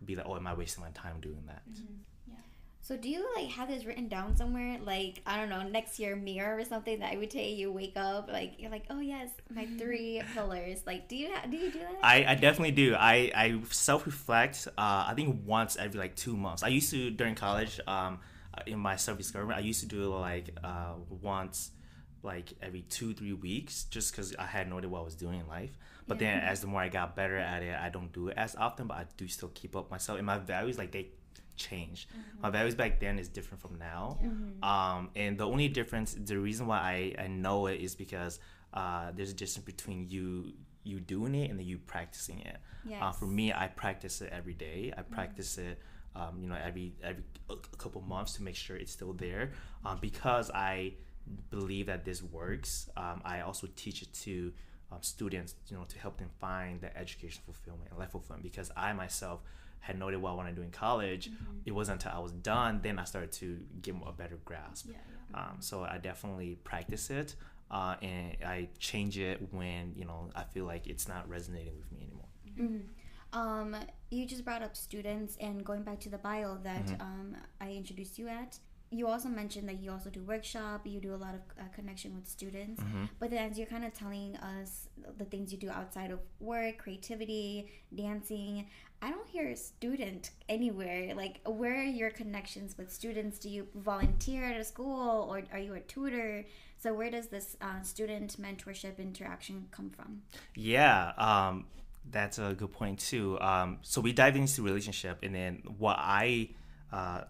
be 0.06 0.16
like, 0.16 0.26
oh, 0.28 0.36
am 0.36 0.48
I 0.48 0.54
wasting 0.54 0.84
my 0.84 0.92
time 0.92 1.20
doing 1.22 1.44
that? 1.48 1.64
So 2.82 2.98
do 2.98 3.10
you 3.10 3.26
like 3.36 3.50
have 3.50 3.68
this 3.68 3.86
written 3.86 4.08
down 4.08 4.36
somewhere? 4.36 4.80
Like 4.84 5.22
I 5.26 5.38
don't 5.38 5.50
know, 5.50 5.62
next 5.62 6.00
year 6.00 6.16
mirror 6.16 6.58
or 6.58 6.66
something 6.66 7.00
that 7.00 7.14
every 7.14 7.28
day 7.28 7.54
you 7.54 7.72
wake 7.72 7.98
up, 7.98 8.30
like 8.32 8.54
you're 8.58 8.72
like, 8.72 8.86
oh 8.90 9.00
yes, 9.00 9.30
my 9.54 9.66
three 9.78 10.22
pillars. 10.34 10.80
Like, 10.86 11.08
do 11.08 11.16
you 11.16 11.30
ha- 11.34 11.46
do 11.50 11.58
you 11.58 11.72
do 11.72 11.80
that? 11.80 11.98
I, 12.02 12.26
I 12.30 12.36
definitely 12.36 12.72
do. 12.72 12.96
I, 12.96 13.32
I 13.36 13.60
self 13.70 14.06
reflect. 14.06 14.68
Uh, 14.78 15.06
I 15.08 15.14
think 15.16 15.42
once 15.46 15.76
every 15.78 16.00
like 16.00 16.16
two 16.16 16.36
months. 16.36 16.64
I 16.64 16.70
used 16.70 16.90
to 16.92 17.12
during 17.12 17.36
college. 17.36 17.80
Um, 17.86 18.20
in 18.66 18.80
my 18.80 18.96
self 18.96 19.18
discovery, 19.18 19.54
I 19.56 19.60
used 19.60 19.82
to 19.82 19.86
do 19.86 20.14
like 20.16 20.50
uh, 20.64 20.94
once, 21.22 21.72
like 22.24 22.54
every 22.62 22.82
two 22.82 23.14
three 23.14 23.34
weeks, 23.34 23.84
just 23.84 24.12
because 24.12 24.36
I 24.36 24.46
had 24.46 24.70
no 24.70 24.78
idea 24.78 24.90
what 24.90 25.02
I 25.02 25.04
was 25.04 25.16
doing 25.16 25.40
in 25.40 25.48
life. 25.48 25.78
But 26.08 26.18
then 26.18 26.40
as 26.40 26.62
the 26.62 26.68
more 26.68 26.82
I 26.82 26.90
got 26.90 27.16
better 27.16 27.38
at 27.38 27.62
it, 27.62 27.76
I 27.80 27.90
don't 27.90 28.12
do 28.12 28.30
it 28.30 28.38
as 28.38 28.56
often, 28.56 28.88
but 28.88 28.98
I 28.98 29.06
do 29.16 29.28
still 29.28 29.52
keep 29.54 29.76
up 29.76 29.92
myself 29.92 30.18
and 30.18 30.26
my 30.26 30.40
values. 30.40 30.76
Like 30.78 30.92
they 30.92 31.10
changed. 31.60 32.10
My 32.42 32.50
values 32.50 32.76
back 32.76 33.00
then 33.00 33.20
is 33.20 33.28
different 33.28 33.62
from 33.62 33.78
now. 33.78 34.18
Mm-hmm. 34.24 34.64
Um, 34.64 35.10
and 35.16 35.38
the 35.38 35.46
only 35.46 35.68
difference, 35.68 36.16
the 36.32 36.40
reason 36.40 36.66
why 36.66 36.80
I, 37.18 37.24
I 37.26 37.28
know 37.28 37.68
it 37.68 37.80
is 37.82 37.94
because 37.96 38.40
uh, 38.74 39.12
there's 39.16 39.32
a 39.32 39.34
difference 39.34 39.66
between 39.66 40.08
you 40.10 40.54
you 40.84 41.00
doing 41.00 41.36
it 41.36 41.50
and 41.50 41.60
then 41.60 41.68
you 41.68 41.78
practicing 41.78 42.40
it. 42.40 42.58
Uh, 43.04 43.12
for 43.12 43.26
me, 43.26 43.52
I 43.54 43.68
practice 43.68 44.22
it 44.22 44.32
every 44.32 44.54
day. 44.54 44.94
I 44.98 45.02
practice 45.02 45.58
it, 45.58 45.80
um, 46.16 46.40
you 46.42 46.48
know, 46.48 46.56
every 46.56 46.94
every 47.04 47.24
couple 47.78 48.02
months 48.02 48.34
to 48.34 48.44
make 48.44 48.56
sure 48.56 48.76
it's 48.78 48.92
still 48.92 49.14
there. 49.14 49.52
Um, 49.86 49.98
because 50.02 50.50
I 50.52 50.94
believe 51.50 51.88
that 51.88 52.06
this 52.06 52.24
works. 52.24 52.90
Um, 52.98 53.22
I 53.26 53.42
also 53.42 53.68
teach 53.76 54.02
it 54.02 54.12
to 54.26 54.52
um, 54.92 55.00
students, 55.02 55.56
you 55.68 55.78
know, 55.78 55.84
to 55.84 56.00
help 56.00 56.18
them 56.18 56.30
find 56.40 56.82
the 56.82 56.96
education 56.98 57.42
fulfillment 57.46 57.90
and 57.92 58.00
life 58.00 58.12
fulfillment. 58.12 58.44
Because 58.44 58.72
I 58.76 58.94
myself 58.94 59.42
had 59.80 59.98
noted 60.00 60.22
what 60.22 60.32
I 60.32 60.34
want 60.36 60.50
to 60.50 60.56
do 60.56 60.62
in 60.62 60.72
college. 60.72 61.32
It 61.66 61.72
wasn't 61.72 62.04
until 62.04 62.18
I 62.18 62.22
was 62.22 62.32
done 62.32 62.80
then 62.82 63.00
I 63.00 63.04
started 63.06 63.32
to 63.34 63.60
get 63.82 63.96
a 64.06 64.12
better 64.12 64.38
grasp. 64.46 64.88
Yeah, 64.90 64.98
yeah. 65.34 65.40
Um, 65.40 65.58
so 65.60 65.84
I 65.84 65.98
definitely 65.98 66.56
practice 66.64 67.10
it, 67.10 67.36
uh, 67.72 67.96
and 68.02 68.38
I 68.46 68.70
change 68.80 69.18
it 69.18 69.38
when 69.52 69.94
you 69.96 70.06
know 70.06 70.30
I 70.36 70.44
feel 70.44 70.66
like 70.66 70.88
it's 70.88 71.08
not 71.08 71.30
resonating 71.30 71.74
with 71.78 71.92
me 71.92 72.00
anymore. 72.08 72.30
Mhm. 72.58 72.84
Um, 73.32 73.76
you 74.10 74.26
just 74.26 74.44
brought 74.44 74.64
up 74.64 74.76
students, 74.76 75.38
and 75.40 75.64
going 75.64 75.84
back 75.84 76.00
to 76.02 76.10
the 76.10 76.18
bio 76.18 76.58
that 76.64 76.86
Mm-hmm. 76.86 77.02
um, 77.02 77.38
I 77.62 77.72
introduced 77.74 78.18
you 78.18 78.28
at, 78.28 78.58
you 78.92 79.08
also 79.08 79.30
mentioned 79.30 79.70
that 79.70 79.80
you 79.82 79.92
also 79.92 80.10
do 80.10 80.22
workshop. 80.24 80.82
You 80.86 81.00
do 81.00 81.14
a 81.14 81.18
lot 81.18 81.36
of 81.36 81.42
uh, 81.60 81.64
connection 81.76 82.16
with 82.16 82.28
students. 82.28 82.82
Mm-hmm. 82.82 83.06
But 83.20 83.30
then, 83.30 83.52
as 83.52 83.58
you're 83.58 83.68
kind 83.68 83.86
of 83.86 83.94
telling 83.94 84.36
us 84.38 84.88
the 85.18 85.26
things 85.26 85.52
you 85.52 85.58
do 85.58 85.70
outside 85.70 86.12
of 86.12 86.20
work, 86.40 86.80
creativity, 86.80 87.70
dancing, 87.96 88.66
I 89.02 89.12
don't 89.12 89.28
hear 89.28 89.50
a 89.50 89.56
student 89.56 90.32
anywhere. 90.50 91.14
Like, 91.16 91.40
where 91.46 91.80
are 91.80 91.84
your 91.84 92.10
connections 92.10 92.78
with 92.78 92.92
students? 92.92 93.38
Do 93.38 93.50
you 93.50 93.68
volunteer 93.76 94.46
at 94.46 94.60
a 94.60 94.64
school, 94.64 95.28
or 95.30 95.44
are 95.52 95.60
you 95.60 95.76
a 95.76 95.82
tutor? 95.82 96.46
So, 96.80 96.94
where 96.94 97.12
does 97.12 97.28
this 97.28 97.58
uh, 97.62 97.82
student 97.84 98.42
mentorship 98.42 98.98
interaction 98.98 99.68
come 99.72 99.92
from? 99.92 100.24
Yeah, 100.56 101.12
um, 101.18 101.66
that's 102.10 102.40
a 102.40 102.56
good 102.58 102.72
point 102.72 103.00
too. 103.00 103.40
Um, 103.40 103.80
so 103.82 104.02
we 104.02 104.14
dive 104.14 104.36
into 104.36 104.64
relationship, 104.64 105.20
and 105.22 105.36
then 105.36 105.62
what 105.78 105.98
I 106.00 106.50
uh, 106.92 107.22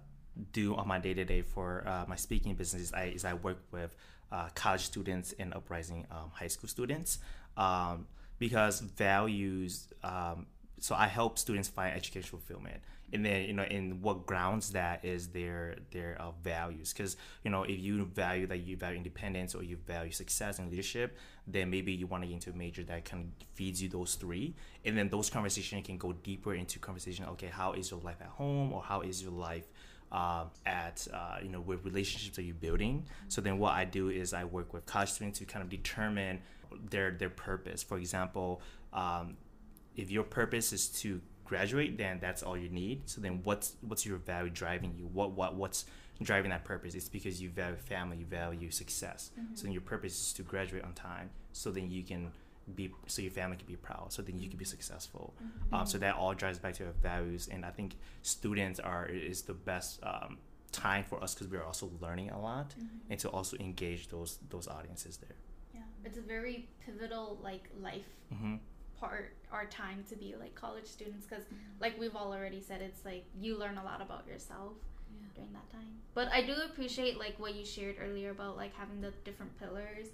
do 0.52 0.76
on 0.76 0.88
my 0.88 1.00
day 1.00 1.14
to 1.14 1.26
day 1.26 1.42
for 1.42 1.84
uh, 1.88 2.06
my 2.08 2.16
speaking 2.16 2.56
business 2.56 2.84
is 2.84 2.94
I, 2.94 3.06
is 3.06 3.26
I 3.26 3.34
work 3.34 3.60
with 3.72 3.96
uh, 4.32 4.50
college 4.56 4.82
students 4.82 5.34
and 5.40 5.54
uprising 5.54 6.06
um, 6.12 6.32
high 6.34 6.48
school 6.48 6.70
students 6.70 7.20
um, 7.58 8.08
because 8.38 8.80
values. 8.80 9.88
Um, 10.04 10.48
so 10.80 10.96
I 10.96 11.08
help 11.08 11.38
students 11.38 11.68
find 11.68 11.94
educational 11.94 12.40
fulfillment, 12.40 12.82
and 13.12 13.26
then 13.26 13.44
you 13.46 13.54
know, 13.54 13.64
in 13.64 14.02
what 14.02 14.26
grounds 14.26 14.72
that 14.72 15.04
is 15.04 15.28
their 15.28 15.76
their 15.92 16.16
uh, 16.22 16.32
values. 16.42 16.94
Because 16.94 17.18
you 17.44 17.52
know, 17.52 17.64
if 17.64 17.80
you 17.80 18.06
value 18.06 18.48
that 18.48 18.60
you 18.60 18.78
value 18.78 18.98
independence 18.98 19.56
or 19.56 19.64
you 19.64 19.76
value 19.76 20.12
success 20.12 20.58
and 20.58 20.70
leadership, 20.70 21.18
then 21.46 21.70
maybe 21.70 21.92
you 21.92 22.08
want 22.08 22.24
to 22.24 22.28
get 22.28 22.36
into 22.36 22.52
a 22.52 22.54
major 22.54 22.84
that 22.84 23.04
kind 23.04 23.24
of 23.26 23.48
feeds 23.56 23.82
you 23.84 23.90
those 23.90 24.16
three, 24.16 24.56
and 24.86 24.98
then 24.98 25.10
those 25.10 25.30
conversations 25.30 25.86
can 25.86 25.98
go 25.98 26.14
deeper 26.14 26.54
into 26.54 26.80
conversation. 26.80 27.26
Okay, 27.26 27.48
how 27.48 27.74
is 27.74 27.92
your 27.92 28.00
life 28.00 28.22
at 28.22 28.28
home, 28.28 28.72
or 28.72 28.82
how 28.82 29.02
is 29.02 29.22
your 29.22 29.34
life 29.34 29.68
um, 30.12 30.50
at 30.66 31.08
uh, 31.14 31.38
you 31.42 31.50
know 31.50 31.62
with 31.62 31.84
relationships 31.86 32.38
are 32.40 32.44
you 32.44 32.54
building. 32.54 33.06
So 33.28 33.42
then 33.42 33.60
what 33.60 33.74
i 33.74 33.86
do 33.86 34.10
is 34.10 34.34
i 34.34 34.44
work 34.44 34.74
with 34.74 34.86
college 34.86 35.10
students 35.10 35.40
to 35.40 35.46
kind 35.46 35.64
of 35.64 35.70
determine 35.70 36.42
their 36.90 37.12
their 37.12 37.30
purpose. 37.30 37.84
For 37.84 37.98
example 37.98 38.62
um, 38.94 39.38
if 39.96 40.10
your 40.10 40.24
purpose 40.24 40.74
is 40.74 40.90
to 41.02 41.22
graduate 41.46 41.98
then 41.98 42.20
that's 42.20 42.44
all 42.44 42.58
you 42.58 42.70
need. 42.70 43.10
So 43.10 43.22
then 43.22 43.42
what's 43.44 43.74
what's 43.82 44.06
your 44.06 44.18
value 44.18 44.50
driving 44.50 44.94
you? 44.98 45.06
What 45.06 45.32
what 45.32 45.56
what's 45.56 45.86
driving 46.22 46.52
that 46.52 46.64
purpose? 46.64 46.96
It's 46.96 47.10
because 47.10 47.42
you 47.42 47.50
value 47.50 47.78
family 47.78 48.18
you 48.18 48.26
value 48.26 48.72
success. 48.72 49.32
So 49.56 49.64
then 49.64 49.72
your 49.72 49.82
purpose 49.82 50.20
is 50.20 50.34
to 50.34 50.44
graduate 50.44 50.84
on 50.84 50.94
time. 50.94 51.30
So 51.54 51.72
then 51.72 51.90
you 51.90 52.04
can 52.04 52.32
be 52.76 52.92
so 53.08 53.22
your 53.22 53.32
family 53.32 53.58
can 53.58 53.68
be 53.68 53.76
proud 53.76 54.12
so 54.12 54.22
then 54.22 54.38
you 54.40 54.48
can 54.50 54.58
be 54.58 54.66
successful. 54.66 55.34
Um, 55.72 55.86
so 55.86 55.98
that 56.00 56.16
all 56.16 56.34
drives 56.34 56.60
back 56.60 56.74
to 56.76 56.86
our 56.86 56.92
values 57.04 57.48
and 57.52 57.64
i 57.66 57.70
think 57.70 57.96
students 58.22 58.80
are 58.80 59.06
is 59.06 59.44
the 59.44 59.54
best 59.54 60.00
um, 60.04 60.38
time 60.72 61.04
for 61.04 61.22
us 61.24 61.34
because 61.34 61.48
we're 61.48 61.64
also 61.64 61.92
learning 62.02 62.30
a 62.32 62.40
lot 62.40 62.74
and 63.10 63.20
to 63.20 63.30
also 63.30 63.58
engage 63.58 64.10
those 64.10 64.38
those 64.50 64.68
audiences 64.68 65.18
there. 65.18 65.36
Yeah, 65.74 65.82
it's 66.06 66.18
a 66.18 66.22
very 66.22 66.68
pivotal 66.86 67.38
like 67.44 67.70
life 67.82 68.08
hmm 68.34 68.56
part 69.00 69.32
our 69.52 69.66
time 69.66 70.04
to 70.10 70.16
be 70.18 70.36
like 70.38 70.54
college 70.56 70.86
students 70.86 71.26
because 71.26 71.46
like 71.80 71.98
we've 71.98 72.18
all 72.18 72.34
already 72.34 72.60
said 72.62 72.82
it's 72.82 73.06
like 73.06 73.24
you 73.40 73.58
learn 73.58 73.78
a 73.78 73.84
lot 73.84 74.02
about 74.02 74.28
yourself 74.28 74.74
during 75.36 75.54
that 75.54 75.70
time. 75.72 75.88
But 76.14 76.28
i 76.34 76.42
do 76.46 76.54
appreciate 76.70 77.18
like 77.18 77.40
what 77.40 77.56
you 77.56 77.64
shared 77.66 77.96
earlier 78.04 78.32
about 78.32 78.58
like 78.58 78.76
having 78.76 79.00
the 79.00 79.14
different 79.24 79.58
pillars 79.58 80.08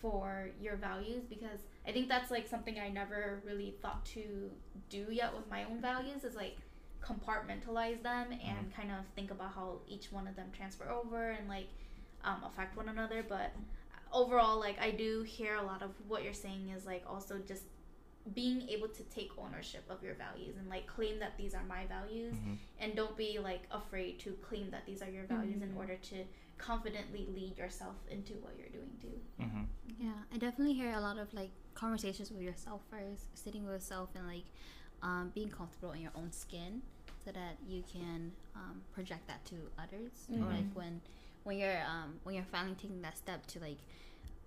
for 0.00 0.48
your 0.60 0.76
values 0.76 1.24
because 1.28 1.60
i 1.86 1.92
think 1.92 2.08
that's 2.08 2.30
like 2.30 2.46
something 2.48 2.78
i 2.80 2.88
never 2.88 3.42
really 3.44 3.74
thought 3.82 4.04
to 4.04 4.50
do 4.88 5.06
yet 5.10 5.34
with 5.36 5.48
my 5.50 5.64
own 5.64 5.80
values 5.80 6.24
is 6.24 6.34
like 6.34 6.56
compartmentalize 7.02 8.02
them 8.02 8.26
and 8.32 8.74
kind 8.74 8.90
of 8.90 8.98
think 9.14 9.30
about 9.30 9.52
how 9.54 9.78
each 9.88 10.12
one 10.12 10.26
of 10.28 10.36
them 10.36 10.48
transfer 10.56 10.88
over 10.90 11.30
and 11.30 11.48
like 11.48 11.68
um, 12.24 12.42
affect 12.46 12.76
one 12.76 12.88
another 12.88 13.24
but 13.28 13.52
overall 14.12 14.58
like 14.58 14.78
i 14.80 14.90
do 14.90 15.22
hear 15.22 15.56
a 15.56 15.62
lot 15.62 15.82
of 15.82 15.90
what 16.08 16.22
you're 16.24 16.32
saying 16.32 16.68
is 16.76 16.84
like 16.86 17.02
also 17.08 17.38
just 17.46 17.62
being 18.34 18.68
able 18.68 18.88
to 18.88 19.02
take 19.04 19.30
ownership 19.38 19.82
of 19.88 20.02
your 20.02 20.14
values 20.14 20.56
and 20.58 20.68
like 20.68 20.86
claim 20.86 21.18
that 21.18 21.32
these 21.38 21.54
are 21.54 21.62
my 21.64 21.86
values 21.86 22.34
Mhm. 22.34 22.56
and 22.78 22.94
don't 22.94 23.16
be 23.16 23.38
like 23.38 23.62
afraid 23.70 24.18
to 24.20 24.32
claim 24.42 24.70
that 24.70 24.84
these 24.84 25.00
are 25.02 25.08
your 25.10 25.24
values 25.24 25.62
in 25.62 25.70
Mhm. 25.70 25.76
order 25.78 25.96
to 25.96 26.24
confidently 26.60 27.26
lead 27.34 27.56
yourself 27.58 27.96
into 28.10 28.34
what 28.44 28.52
you're 28.58 28.68
doing 28.78 28.92
too 29.00 29.18
hmm 29.42 29.64
Yeah, 29.98 30.18
I 30.34 30.36
definitely 30.38 30.74
hear 30.74 30.92
a 30.92 31.00
lot 31.00 31.18
of 31.18 31.32
like 31.34 31.50
conversations 31.74 32.30
with 32.30 32.42
yourself 32.42 32.80
first, 32.90 33.24
sitting 33.44 33.62
with 33.64 33.74
yourself 33.74 34.08
and 34.14 34.26
like 34.26 34.44
um, 35.02 35.32
being 35.34 35.48
comfortable 35.50 35.92
in 35.96 36.00
your 36.06 36.12
own 36.14 36.30
skin, 36.32 36.82
so 37.24 37.30
that 37.32 37.54
you 37.66 37.82
can 37.92 38.32
um, 38.54 38.76
project 38.92 39.26
that 39.28 39.44
to 39.50 39.56
others. 39.84 40.12
Or 40.32 40.46
like 40.56 40.68
when 40.74 41.00
when 41.44 41.56
you're 41.58 41.80
um, 41.94 42.10
when 42.24 42.34
you're 42.36 42.50
finally 42.56 42.76
taking 42.82 43.00
that 43.02 43.16
step 43.24 43.46
to 43.52 43.58
like 43.60 43.80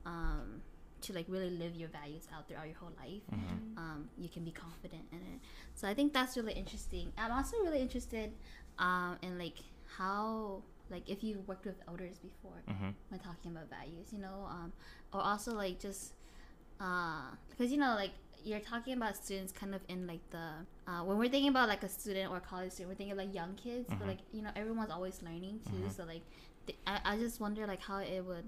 um, 0.06 0.62
to 1.02 1.14
like 1.14 1.26
really 1.28 1.50
live 1.50 1.76
your 1.76 1.90
values 1.90 2.28
out 2.34 2.48
throughout 2.48 2.68
your 2.68 2.78
whole 2.78 2.94
life, 3.06 3.22
Mhm. 3.32 3.78
um, 3.78 4.10
you 4.18 4.30
can 4.30 4.44
be 4.46 4.52
confident 4.52 5.04
in 5.12 5.20
it. 5.34 5.40
So 5.76 5.88
I 5.88 5.94
think 5.94 6.14
that's 6.14 6.38
really 6.38 6.54
interesting. 6.54 7.12
I'm 7.18 7.32
also 7.32 7.58
really 7.66 7.82
interested 7.82 8.32
um, 8.80 9.18
in 9.22 9.38
like 9.38 9.58
how 9.98 10.64
like 10.90 11.10
if 11.10 11.24
you've 11.24 11.48
worked 11.48 11.66
with 11.66 11.76
elders 11.88 12.18
before 12.20 12.62
hmm 12.68 12.90
when 13.10 13.20
talking 13.20 13.52
about 13.52 13.70
values, 13.70 14.08
you 14.12 14.20
know, 14.20 14.48
um, 14.50 14.72
or 15.14 15.22
also 15.22 15.54
like 15.54 15.80
just 15.80 16.14
because 16.78 17.72
you 17.72 17.78
know 17.78 17.96
like 17.96 18.12
you're 18.44 18.60
talking 18.60 18.94
about 18.94 19.16
students 19.16 19.54
kind 19.54 19.74
of 19.74 19.82
in 19.88 20.06
like 20.06 20.20
the 20.32 20.50
uh, 20.88 21.02
when 21.04 21.18
we're 21.18 21.30
thinking 21.30 21.50
about 21.50 21.70
like 21.70 21.84
a 21.84 21.90
student 21.90 22.30
or 22.30 22.38
a 22.38 22.42
college 22.42 22.72
student, 22.72 22.90
we're 22.90 22.96
thinking 22.96 23.16
like 23.16 23.34
young 23.34 23.56
kids, 23.56 23.90
Mhm. 23.90 24.00
but 24.00 24.08
like 24.08 24.20
you 24.34 24.42
know 24.42 24.50
everyone's 24.56 24.92
always 24.92 25.22
learning 25.22 25.62
too. 25.70 25.78
Mhm. 25.88 25.92
So 25.96 26.04
like 26.04 26.24
th- 26.68 26.78
I, 26.86 27.00
I 27.06 27.18
just 27.18 27.40
wonder 27.40 27.66
like 27.66 27.80
how 27.82 28.00
it 28.00 28.22
would 28.26 28.48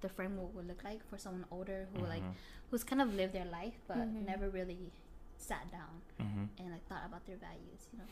the 0.00 0.08
framework 0.08 0.54
would 0.54 0.66
look 0.68 0.82
like 0.84 1.00
for 1.10 1.18
someone 1.18 1.44
older 1.50 1.88
who 1.92 2.00
like 2.06 2.22
Mhm. 2.22 2.32
who's 2.70 2.84
kind 2.84 3.00
of 3.02 3.14
lived 3.14 3.32
their 3.34 3.44
life 3.46 3.74
but 3.88 3.98
Mhm. 3.98 4.24
never 4.26 4.48
really 4.50 4.90
sat 5.38 5.70
down 5.70 6.00
hmm 6.18 6.44
and 6.58 6.70
like 6.72 6.86
thought 6.88 7.04
about 7.04 7.26
their 7.26 7.36
values, 7.36 7.88
you 7.92 7.98
know. 7.98 8.04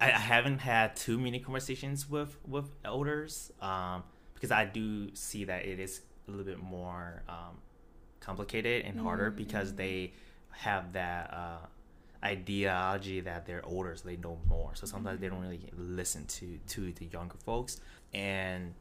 I, 0.00 0.06
I 0.06 0.18
haven't 0.18 0.58
had 0.58 0.96
too 0.96 1.18
many 1.18 1.40
conversations 1.40 2.08
with 2.08 2.36
with 2.46 2.70
elders 2.84 3.52
um, 3.60 4.04
because 4.34 4.50
I 4.50 4.64
do 4.64 5.14
see 5.14 5.44
that 5.44 5.64
it 5.64 5.80
is 5.80 6.02
a 6.26 6.30
little 6.30 6.46
bit 6.46 6.62
more 6.62 7.22
um, 7.28 7.58
complicated 8.20 8.84
and 8.84 9.00
harder 9.00 9.30
because 9.30 9.74
they 9.74 10.12
have 10.50 10.92
that 10.92 11.32
uh, 11.32 11.66
ideology 12.24 13.20
that 13.20 13.46
they're 13.46 13.64
older, 13.64 13.94
so 13.96 14.08
they 14.08 14.16
know 14.16 14.38
more. 14.48 14.74
So 14.74 14.86
sometimes 14.86 15.20
they 15.20 15.28
don't 15.28 15.40
really 15.40 15.70
listen 15.76 16.26
to 16.26 16.58
to 16.68 16.92
the 16.92 17.06
younger 17.06 17.36
folks. 17.44 17.80
And 18.14 18.74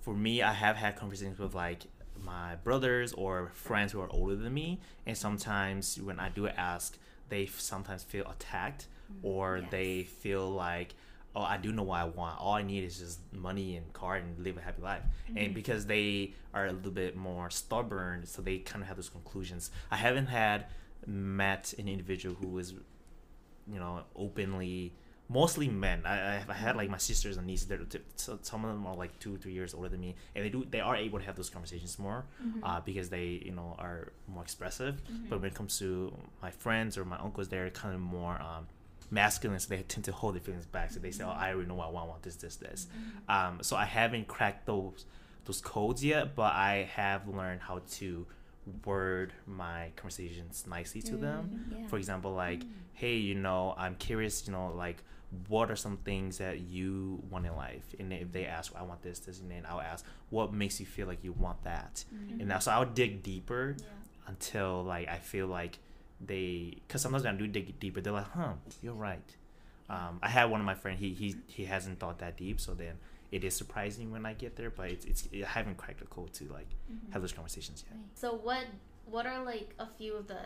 for 0.00 0.14
me, 0.14 0.42
I 0.42 0.52
have 0.52 0.76
had 0.76 0.96
conversations 0.96 1.38
with 1.38 1.54
like 1.54 1.84
my 2.24 2.56
brothers 2.56 3.12
or 3.12 3.50
friends 3.54 3.92
who 3.92 4.00
are 4.00 4.10
older 4.10 4.34
than 4.34 4.54
me, 4.54 4.80
and 5.06 5.16
sometimes 5.16 6.00
when 6.00 6.18
I 6.18 6.30
do 6.30 6.48
ask, 6.48 6.98
they 7.28 7.46
sometimes 7.46 8.02
feel 8.02 8.26
attacked 8.28 8.86
or 9.22 9.58
Yes. 9.58 9.70
they 9.70 10.02
feel 10.04 10.48
like 10.50 10.94
oh 11.36 11.42
i 11.42 11.56
do 11.58 11.70
know 11.72 11.82
what 11.82 12.00
i 12.00 12.04
want. 12.04 12.40
All 12.40 12.54
i 12.54 12.62
need 12.62 12.84
is 12.84 12.98
just 12.98 13.20
money 13.32 13.76
and 13.76 13.92
car 13.92 14.16
and 14.16 14.38
live 14.42 14.56
a 14.56 14.60
happy 14.60 14.82
life. 14.82 15.02
And 15.36 15.54
because 15.54 15.86
they 15.86 16.34
are 16.54 16.66
a 16.66 16.72
little 16.72 16.90
bit 16.90 17.16
more 17.16 17.50
stubborn 17.50 18.24
so 18.26 18.42
they 18.42 18.58
kind 18.58 18.82
of 18.82 18.88
have 18.88 18.96
those 18.96 19.10
conclusions. 19.10 19.70
I 19.90 19.96
haven't 19.96 20.26
had 20.26 20.66
met 21.06 21.74
an 21.78 21.86
individual 21.88 22.34
who 22.40 22.48
was 22.48 22.72
you 23.72 23.78
know 23.78 24.02
openly 24.16 24.94
mostly 25.30 25.68
men. 25.68 26.00
I, 26.06 26.36
I 26.38 26.44
I 26.48 26.54
had 26.54 26.74
like 26.76 26.88
my 26.88 26.96
sisters 26.96 27.36
and 27.36 27.46
nieces 27.46 27.66
they're, 27.68 27.78
t- 27.78 28.00
so 28.16 28.38
some 28.42 28.64
of 28.64 28.70
them 28.74 28.86
are 28.86 28.96
like 28.96 29.18
two 29.18 29.36
three 29.36 29.52
years 29.52 29.74
older 29.74 29.90
than 29.90 30.00
me. 30.00 30.14
And 30.34 30.44
they 30.44 30.48
do 30.48 30.66
they 30.70 30.80
are 30.80 30.96
able 30.96 31.18
to 31.18 31.24
have 31.26 31.36
those 31.36 31.50
conversations 31.50 31.98
more 31.98 32.24
uh, 32.62 32.80
because 32.80 33.10
they 33.10 33.42
you 33.44 33.52
know 33.52 33.76
are 33.78 34.12
more 34.26 34.42
expressive. 34.42 34.94
But 35.28 35.40
when 35.40 35.50
it 35.50 35.54
comes 35.54 35.78
to 35.80 36.12
my 36.42 36.50
friends 36.50 36.96
or 36.96 37.04
my 37.04 37.18
uncles 37.18 37.48
they're 37.48 37.68
kind 37.70 37.94
of 37.94 38.00
more 38.00 38.40
um, 38.40 38.66
masculine, 39.10 39.58
so 39.58 39.68
they 39.68 39.82
tend 39.82 40.04
to 40.04 40.12
hold 40.12 40.34
their 40.34 40.40
feelings 40.40 40.66
back. 40.66 40.90
So 40.90 41.00
they 41.00 41.10
say, 41.10 41.24
"Oh, 41.24 41.30
I 41.30 41.52
already 41.52 41.68
know 41.68 41.74
what 41.76 41.88
I 41.88 41.90
want. 41.90 42.06
I 42.06 42.08
want 42.10 42.22
this, 42.22 42.36
this, 42.36 42.56
this." 42.56 42.86
Mm-hmm. 42.86 43.56
Um, 43.56 43.62
so 43.62 43.76
I 43.76 43.84
haven't 43.84 44.28
cracked 44.28 44.66
those 44.66 45.04
those 45.44 45.60
codes 45.60 46.04
yet, 46.04 46.34
but 46.34 46.52
I 46.54 46.88
have 46.94 47.26
learned 47.28 47.60
how 47.62 47.80
to 47.92 48.26
word 48.84 49.32
my 49.46 49.90
conversations 49.96 50.64
nicely 50.68 51.00
to 51.02 51.16
them. 51.16 51.64
Mm-hmm. 51.70 51.82
yeah. 51.82 51.88
For 51.88 51.96
example, 51.96 52.32
like, 52.32 52.60
mm-hmm. 52.60 52.72
"Hey, 52.94 53.16
you 53.16 53.34
know, 53.34 53.74
I'm 53.76 53.94
curious. 53.96 54.46
You 54.46 54.52
know, 54.52 54.72
like." 54.74 55.02
What 55.48 55.70
are 55.70 55.76
some 55.76 55.98
things 55.98 56.38
that 56.38 56.60
you 56.60 57.22
want 57.28 57.44
in 57.44 57.54
life? 57.54 57.84
And 58.00 58.14
if 58.14 58.32
they 58.32 58.46
ask, 58.46 58.72
I 58.74 58.82
want 58.82 59.02
this, 59.02 59.18
this, 59.18 59.40
and 59.40 59.50
then 59.50 59.66
I'll 59.68 59.78
ask, 59.78 60.02
what 60.30 60.54
makes 60.54 60.80
you 60.80 60.86
feel 60.86 61.06
like 61.06 61.22
you 61.22 61.32
want 61.32 61.64
that? 61.64 62.02
And 62.40 62.48
now, 62.48 62.60
so 62.60 62.70
I'll 62.70 62.86
dig 62.86 63.22
deeper 63.22 63.76
until 64.26 64.84
like 64.84 65.06
I 65.06 65.18
feel 65.18 65.46
like 65.46 65.80
they 66.20 66.78
because 66.86 67.02
sometimes 67.02 67.24
when 67.24 67.34
I 67.34 67.38
do 67.38 67.46
dig 67.46 67.78
deeper, 67.80 68.00
they're 68.00 68.12
like, 68.12 68.30
"Huh, 68.32 68.54
you're 68.82 68.94
right." 68.94 69.36
Um, 69.88 70.18
I 70.22 70.28
had 70.28 70.50
one 70.50 70.60
of 70.60 70.66
my 70.66 70.74
friend. 70.74 70.98
He 70.98 71.14
he 71.14 71.36
he 71.46 71.64
hasn't 71.64 71.98
thought 71.98 72.18
that 72.18 72.36
deep, 72.36 72.60
so 72.60 72.74
then 72.74 72.98
it 73.30 73.44
is 73.44 73.54
surprising 73.54 74.10
when 74.10 74.26
I 74.26 74.34
get 74.34 74.56
there. 74.56 74.70
But 74.70 74.90
it's 74.90 75.04
it's 75.04 75.28
I 75.32 75.46
haven't 75.46 75.76
cracked 75.76 76.00
the 76.00 76.06
code 76.06 76.32
to 76.34 76.44
like 76.52 76.68
have 77.10 77.22
those 77.22 77.32
conversations 77.32 77.84
yet. 77.88 77.98
So 78.14 78.34
what 78.34 78.66
what 79.06 79.26
are 79.26 79.42
like 79.44 79.74
a 79.78 79.86
few 79.86 80.14
of 80.14 80.26
the 80.26 80.40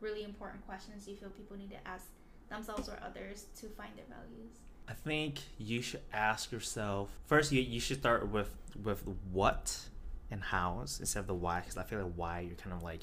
really 0.00 0.24
important 0.24 0.64
questions 0.66 1.08
you 1.08 1.16
feel 1.16 1.28
people 1.30 1.56
need 1.56 1.70
to 1.70 1.88
ask 1.88 2.06
themselves 2.48 2.88
or 2.88 2.98
others 3.04 3.46
to 3.60 3.66
find 3.68 3.90
their 3.96 4.06
values? 4.08 4.52
I 4.88 4.94
think 4.94 5.40
you 5.58 5.82
should 5.82 6.00
ask 6.12 6.50
yourself 6.50 7.10
first. 7.26 7.52
You 7.52 7.60
you 7.60 7.80
should 7.80 7.98
start 7.98 8.28
with 8.28 8.50
with 8.82 9.04
what 9.32 9.78
and 10.30 10.42
hows 10.42 10.98
instead 11.00 11.20
of 11.20 11.26
the 11.26 11.34
why, 11.34 11.60
because 11.60 11.76
I 11.76 11.82
feel 11.84 12.02
like 12.02 12.12
why 12.16 12.40
you're 12.40 12.56
kind 12.56 12.74
of 12.74 12.82
like 12.82 13.00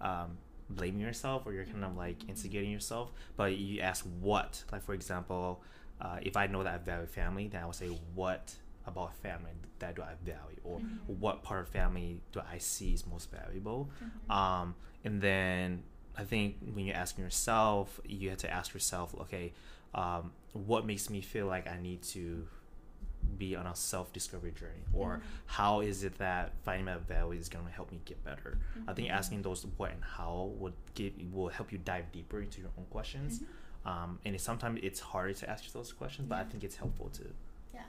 um, 0.00 0.36
blaming 0.70 1.00
yourself 1.00 1.46
or 1.46 1.52
you're 1.52 1.64
kind 1.64 1.84
of 1.84 1.96
like 1.96 2.28
instigating 2.28 2.70
yourself. 2.70 3.12
But 3.36 3.56
you 3.56 3.80
ask 3.80 4.04
what, 4.20 4.64
like 4.72 4.82
for 4.82 4.94
example, 4.94 5.62
uh, 6.00 6.18
if 6.22 6.36
I 6.36 6.46
know 6.46 6.62
that 6.62 6.74
I 6.74 6.78
value 6.78 7.06
family, 7.06 7.48
then 7.48 7.62
I 7.62 7.66
would 7.66 7.74
say 7.74 7.88
what 8.14 8.54
about 8.86 9.14
family 9.16 9.52
that 9.78 9.96
do 9.96 10.02
I 10.02 10.14
value, 10.24 10.60
or 10.62 10.80
what 11.06 11.42
part 11.42 11.60
of 11.62 11.68
family 11.68 12.20
do 12.32 12.40
I 12.50 12.58
see 12.58 12.92
is 12.92 13.06
most 13.06 13.30
valuable, 13.30 13.90
um, 14.28 14.74
and 15.04 15.20
then 15.20 15.82
I 16.16 16.24
think 16.24 16.56
when 16.72 16.84
you're 16.84 16.96
asking 16.96 17.24
yourself, 17.24 18.00
you 18.06 18.28
have 18.30 18.38
to 18.38 18.50
ask 18.50 18.72
yourself, 18.74 19.14
okay, 19.22 19.52
um, 19.94 20.32
what 20.52 20.86
makes 20.86 21.08
me 21.10 21.20
feel 21.20 21.46
like 21.46 21.66
I 21.68 21.78
need 21.80 22.02
to 22.02 22.46
be 23.34 23.56
on 23.56 23.66
a 23.66 23.74
self-discovery 23.76 24.52
journey, 24.52 24.84
or 24.92 25.20
how 25.46 25.80
is 25.80 26.04
it 26.04 26.18
that 26.18 26.52
finding 26.64 26.84
my 26.86 26.96
value 26.96 27.38
is 27.38 27.48
going 27.48 27.64
to 27.64 27.70
help 27.70 27.90
me 27.90 28.00
get 28.04 28.22
better? 28.24 28.58
I 28.88 28.92
think 28.92 29.10
asking 29.10 29.42
those 29.42 29.66
what 29.76 29.92
and 29.92 30.02
how 30.02 30.52
would 30.58 30.74
give 30.94 31.12
will 31.32 31.48
help 31.48 31.72
you 31.72 31.78
dive 31.78 32.10
deeper 32.12 32.40
into 32.40 32.60
your 32.60 32.70
own 32.78 32.86
questions. 32.90 33.42
Um, 33.84 34.18
and 34.24 34.34
it, 34.34 34.40
sometimes 34.40 34.80
it's 34.82 35.00
harder 35.00 35.34
to 35.34 35.50
ask 35.50 35.70
those 35.72 35.92
questions, 35.92 36.26
but 36.28 36.38
I 36.38 36.44
think 36.44 36.64
it's 36.64 36.76
helpful 36.76 37.10
too. 37.10 37.30
Yeah. 37.74 37.80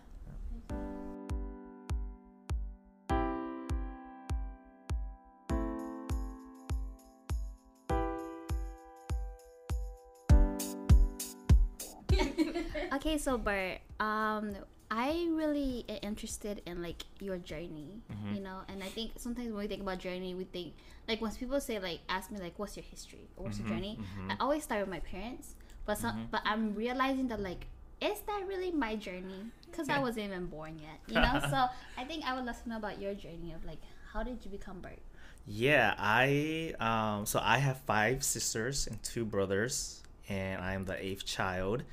Okay, 12.94 13.18
so 13.18 13.38
Bert, 13.38 13.80
um, 14.00 14.56
I 14.96 15.28
really 15.32 15.84
am 15.90 16.00
interested 16.02 16.62
in 16.66 16.82
like 16.82 17.04
your 17.20 17.38
journey, 17.38 18.02
Mm-hmm. 18.12 18.36
you 18.36 18.42
know, 18.42 18.60
and 18.70 18.84
I 18.84 18.90
think 18.90 19.12
sometimes 19.18 19.50
when 19.50 19.60
we 19.60 19.68
think 19.68 19.82
about 19.82 20.00
journey, 20.00 20.34
we 20.36 20.46
think 20.46 20.74
like 21.08 21.22
once 21.22 21.38
people 21.38 21.60
say 21.60 21.80
like 21.80 22.00
ask 22.10 22.32
me 22.32 22.40
like 22.40 22.58
what's 22.58 22.78
your 22.78 22.86
history 22.90 23.28
or 23.36 23.46
what's 23.46 23.58
Mhm, 23.58 23.68
your 23.70 23.70
journey, 23.70 24.00
mhm. 24.02 24.32
I 24.32 24.36
always 24.40 24.64
start 24.64 24.82
with 24.82 24.90
my 24.90 25.00
parents, 25.02 25.56
but 25.86 25.98
some, 25.98 26.16
Mhm. 26.16 26.32
but 26.32 26.42
I'm 26.46 26.76
realizing 26.76 27.28
that 27.30 27.40
like 27.42 27.68
is 28.02 28.20
that 28.28 28.44
really 28.48 28.72
my 28.72 28.96
journey? 28.96 29.52
Because 29.72 29.90
I 29.90 30.00
wasn't 30.00 30.26
even 30.28 30.48
born 30.48 30.80
yet, 30.80 31.00
you 31.08 31.20
know. 31.22 31.40
so 31.52 31.68
I 31.98 32.04
think 32.06 32.26
I 32.26 32.34
would 32.36 32.46
love 32.46 32.62
to 32.64 32.70
know 32.70 32.78
about 32.78 33.02
your 33.02 33.14
journey 33.14 33.54
of 33.54 33.64
like 33.66 33.80
how 34.14 34.24
did 34.24 34.44
you 34.46 34.52
become 34.52 34.80
Bert? 34.82 35.00
Yeah, 35.48 35.94
I 35.98 36.74
um 36.80 37.26
so 37.26 37.40
I 37.44 37.58
have 37.60 37.82
five 37.82 38.24
sisters 38.24 38.88
and 38.88 39.02
two 39.04 39.26
brothers, 39.26 40.04
and 40.30 40.62
I 40.62 40.74
am 40.74 40.86
the 40.86 40.98
eighth 41.04 41.26
child. 41.26 41.84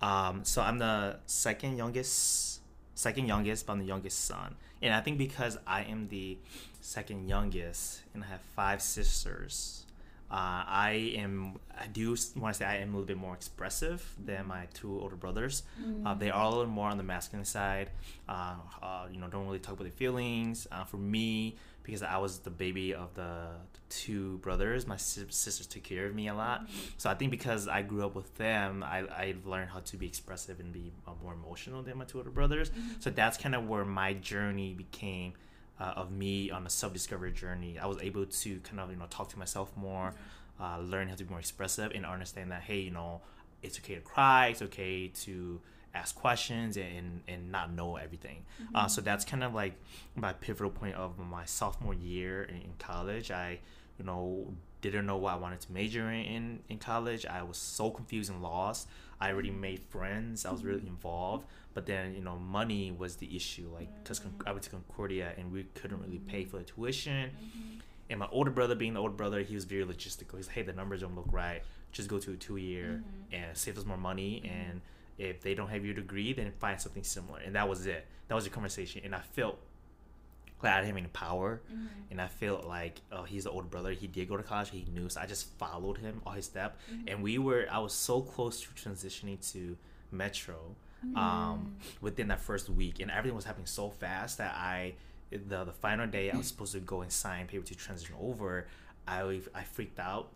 Um, 0.00 0.44
so 0.44 0.62
I'm 0.62 0.78
the 0.78 1.18
second 1.26 1.76
youngest, 1.76 2.60
second 2.94 3.26
youngest, 3.26 3.66
but 3.66 3.72
I'm 3.74 3.78
the 3.80 3.84
youngest 3.86 4.24
son. 4.24 4.54
And 4.80 4.94
I 4.94 5.00
think 5.00 5.18
because 5.18 5.58
I 5.66 5.82
am 5.82 6.08
the 6.08 6.38
second 6.80 7.28
youngest 7.28 8.02
and 8.14 8.22
I 8.22 8.28
have 8.28 8.40
five 8.54 8.80
sisters, 8.80 9.84
uh, 10.30 10.62
I 10.68 11.14
am 11.16 11.58
I 11.80 11.86
do 11.86 12.10
want 12.36 12.54
to 12.54 12.58
say 12.58 12.64
I 12.66 12.76
am 12.76 12.90
a 12.90 12.92
little 12.92 13.06
bit 13.06 13.16
more 13.16 13.34
expressive 13.34 14.14
than 14.22 14.46
my 14.46 14.66
two 14.74 15.00
older 15.00 15.16
brothers. 15.16 15.62
Uh, 16.06 16.14
they 16.14 16.30
are 16.30 16.44
a 16.44 16.48
little 16.48 16.66
more 16.66 16.90
on 16.90 16.98
the 16.98 17.02
masculine 17.02 17.46
side. 17.46 17.90
Uh, 18.28 18.56
uh, 18.82 19.06
you 19.10 19.18
know, 19.18 19.26
don't 19.28 19.46
really 19.46 19.58
talk 19.58 19.74
about 19.74 19.84
their 19.84 19.92
feelings. 19.92 20.66
Uh, 20.70 20.84
for 20.84 20.98
me, 20.98 21.56
because 21.88 22.02
I 22.02 22.18
was 22.18 22.40
the 22.40 22.50
baby 22.50 22.92
of 22.92 23.14
the 23.14 23.46
two 23.88 24.36
brothers, 24.38 24.86
my 24.86 24.98
sisters 24.98 25.66
took 25.66 25.84
care 25.84 26.04
of 26.04 26.14
me 26.14 26.28
a 26.28 26.34
lot. 26.34 26.68
So 26.98 27.08
I 27.08 27.14
think 27.14 27.30
because 27.30 27.66
I 27.66 27.80
grew 27.80 28.04
up 28.04 28.14
with 28.14 28.36
them, 28.36 28.82
I, 28.82 28.98
I 29.08 29.36
learned 29.46 29.70
how 29.70 29.80
to 29.80 29.96
be 29.96 30.04
expressive 30.06 30.60
and 30.60 30.70
be 30.70 30.92
uh, 31.06 31.12
more 31.22 31.32
emotional 31.32 31.82
than 31.82 31.96
my 31.96 32.04
two 32.04 32.18
older 32.18 32.28
brothers. 32.28 32.70
So 33.00 33.08
that's 33.08 33.38
kind 33.38 33.54
of 33.54 33.66
where 33.66 33.86
my 33.86 34.12
journey 34.12 34.74
became 34.74 35.32
uh, 35.80 35.94
of 35.96 36.12
me 36.12 36.50
on 36.50 36.66
a 36.66 36.70
self-discovery 36.70 37.32
journey. 37.32 37.78
I 37.78 37.86
was 37.86 37.96
able 38.02 38.26
to 38.26 38.60
kind 38.60 38.80
of 38.80 38.90
you 38.90 38.96
know 38.96 39.06
talk 39.08 39.30
to 39.30 39.38
myself 39.38 39.74
more, 39.74 40.12
uh, 40.60 40.80
learn 40.80 41.08
how 41.08 41.14
to 41.14 41.24
be 41.24 41.30
more 41.30 41.40
expressive, 41.40 41.92
and 41.94 42.04
understand 42.04 42.52
that 42.52 42.64
hey, 42.64 42.80
you 42.80 42.90
know, 42.90 43.22
it's 43.62 43.78
okay 43.78 43.94
to 43.94 44.02
cry, 44.02 44.48
it's 44.48 44.60
okay 44.60 45.08
to 45.24 45.58
ask 45.94 46.14
questions 46.14 46.76
and 46.76 47.22
and 47.28 47.50
not 47.50 47.72
know 47.72 47.96
everything. 47.96 48.44
Uh, 48.74 48.80
mm-hmm. 48.80 48.88
so 48.88 49.00
that's 49.00 49.24
kind 49.24 49.42
of 49.42 49.54
like 49.54 49.74
my 50.14 50.32
pivotal 50.32 50.70
point 50.70 50.94
of 50.94 51.18
my 51.18 51.44
sophomore 51.44 51.94
year 51.94 52.42
in, 52.44 52.56
in 52.56 52.72
college. 52.78 53.30
I 53.30 53.58
you 53.98 54.04
know 54.04 54.54
didn't 54.80 55.06
know 55.06 55.16
what 55.16 55.34
I 55.34 55.36
wanted 55.36 55.60
to 55.60 55.72
major 55.72 56.10
in, 56.10 56.24
in 56.24 56.58
in 56.68 56.78
college. 56.78 57.26
I 57.26 57.42
was 57.42 57.58
so 57.58 57.90
confused 57.90 58.30
and 58.30 58.42
lost. 58.42 58.88
I 59.20 59.32
already 59.32 59.50
mm-hmm. 59.50 59.60
made 59.60 59.80
friends. 59.88 60.46
I 60.46 60.52
was 60.52 60.64
really 60.64 60.78
mm-hmm. 60.80 60.88
involved, 60.88 61.46
but 61.74 61.86
then 61.86 62.14
you 62.14 62.22
know 62.22 62.36
money 62.36 62.92
was 62.96 63.16
the 63.16 63.34
issue. 63.34 63.68
Like 63.74 63.88
because 64.02 64.20
I 64.46 64.52
went 64.52 64.62
to 64.64 64.70
Concordia 64.70 65.32
and 65.36 65.52
we 65.52 65.64
couldn't 65.74 66.00
really 66.00 66.18
pay 66.18 66.44
for 66.44 66.58
the 66.58 66.64
tuition. 66.64 67.30
And 68.10 68.20
my 68.20 68.28
older 68.32 68.50
brother, 68.50 68.74
being 68.74 68.94
the 68.94 69.00
older 69.00 69.14
brother, 69.14 69.42
he 69.42 69.54
was 69.54 69.64
very 69.64 69.84
logistical. 69.84 70.36
He's 70.36 70.46
like, 70.46 70.56
hey, 70.56 70.62
the 70.62 70.72
numbers 70.72 71.02
don't 71.02 71.14
look 71.14 71.30
right. 71.30 71.62
Just 71.92 72.08
go 72.08 72.18
to 72.18 72.32
a 72.32 72.36
two 72.36 72.56
year 72.56 73.02
and 73.32 73.56
save 73.56 73.76
us 73.76 73.84
more 73.84 73.98
money. 73.98 74.42
And 74.44 74.80
if 75.18 75.40
they 75.40 75.54
don't 75.54 75.68
have 75.68 75.84
your 75.84 75.94
degree, 75.94 76.32
then 76.32 76.52
find 76.58 76.80
something 76.80 77.02
similar. 77.02 77.40
And 77.40 77.54
that 77.56 77.68
was 77.68 77.86
it. 77.86 78.06
That 78.28 78.34
was 78.34 78.44
the 78.44 78.50
conversation. 78.50 79.02
And 79.04 79.14
I 79.14 79.20
felt 79.20 79.58
like 80.62 80.72
I 80.72 80.76
didn't 80.76 80.88
have 80.88 80.96
any 80.96 81.08
power. 81.08 81.60
Mm-hmm. 81.72 81.86
And 82.10 82.20
I 82.20 82.28
felt 82.28 82.64
like, 82.66 83.00
oh, 83.12 83.24
he's 83.24 83.44
the 83.44 83.50
older 83.50 83.66
brother. 83.66 83.92
He 83.92 84.06
did 84.06 84.28
go 84.28 84.36
to 84.36 84.42
college. 84.42 84.70
He 84.70 84.86
knew. 84.92 85.08
So 85.08 85.20
I 85.20 85.26
just 85.26 85.50
followed 85.58 85.98
him 85.98 86.22
all 86.24 86.32
his 86.32 86.44
step. 86.44 86.78
Mm-hmm. 86.90 87.08
And 87.08 87.22
we 87.22 87.38
were, 87.38 87.66
I 87.70 87.78
was 87.78 87.92
so 87.92 88.20
close 88.20 88.60
to 88.62 88.68
transitioning 88.68 89.40
to 89.52 89.76
Metro 90.10 90.76
mm-hmm. 91.04 91.16
um, 91.16 91.76
within 92.00 92.28
that 92.28 92.40
first 92.40 92.68
week. 92.70 93.00
And 93.00 93.10
everything 93.10 93.34
was 93.34 93.44
happening 93.44 93.66
so 93.66 93.90
fast 93.90 94.38
that 94.38 94.54
I, 94.54 94.94
the, 95.30 95.64
the 95.64 95.72
final 95.72 96.06
day 96.06 96.30
I 96.30 96.36
was 96.36 96.46
supposed 96.48 96.72
to 96.72 96.80
go 96.80 97.02
and 97.02 97.10
sign 97.10 97.46
paper 97.46 97.66
to 97.66 97.74
transition 97.74 98.14
over, 98.20 98.66
I, 99.06 99.40
I 99.54 99.62
freaked 99.64 99.98
out. 99.98 100.28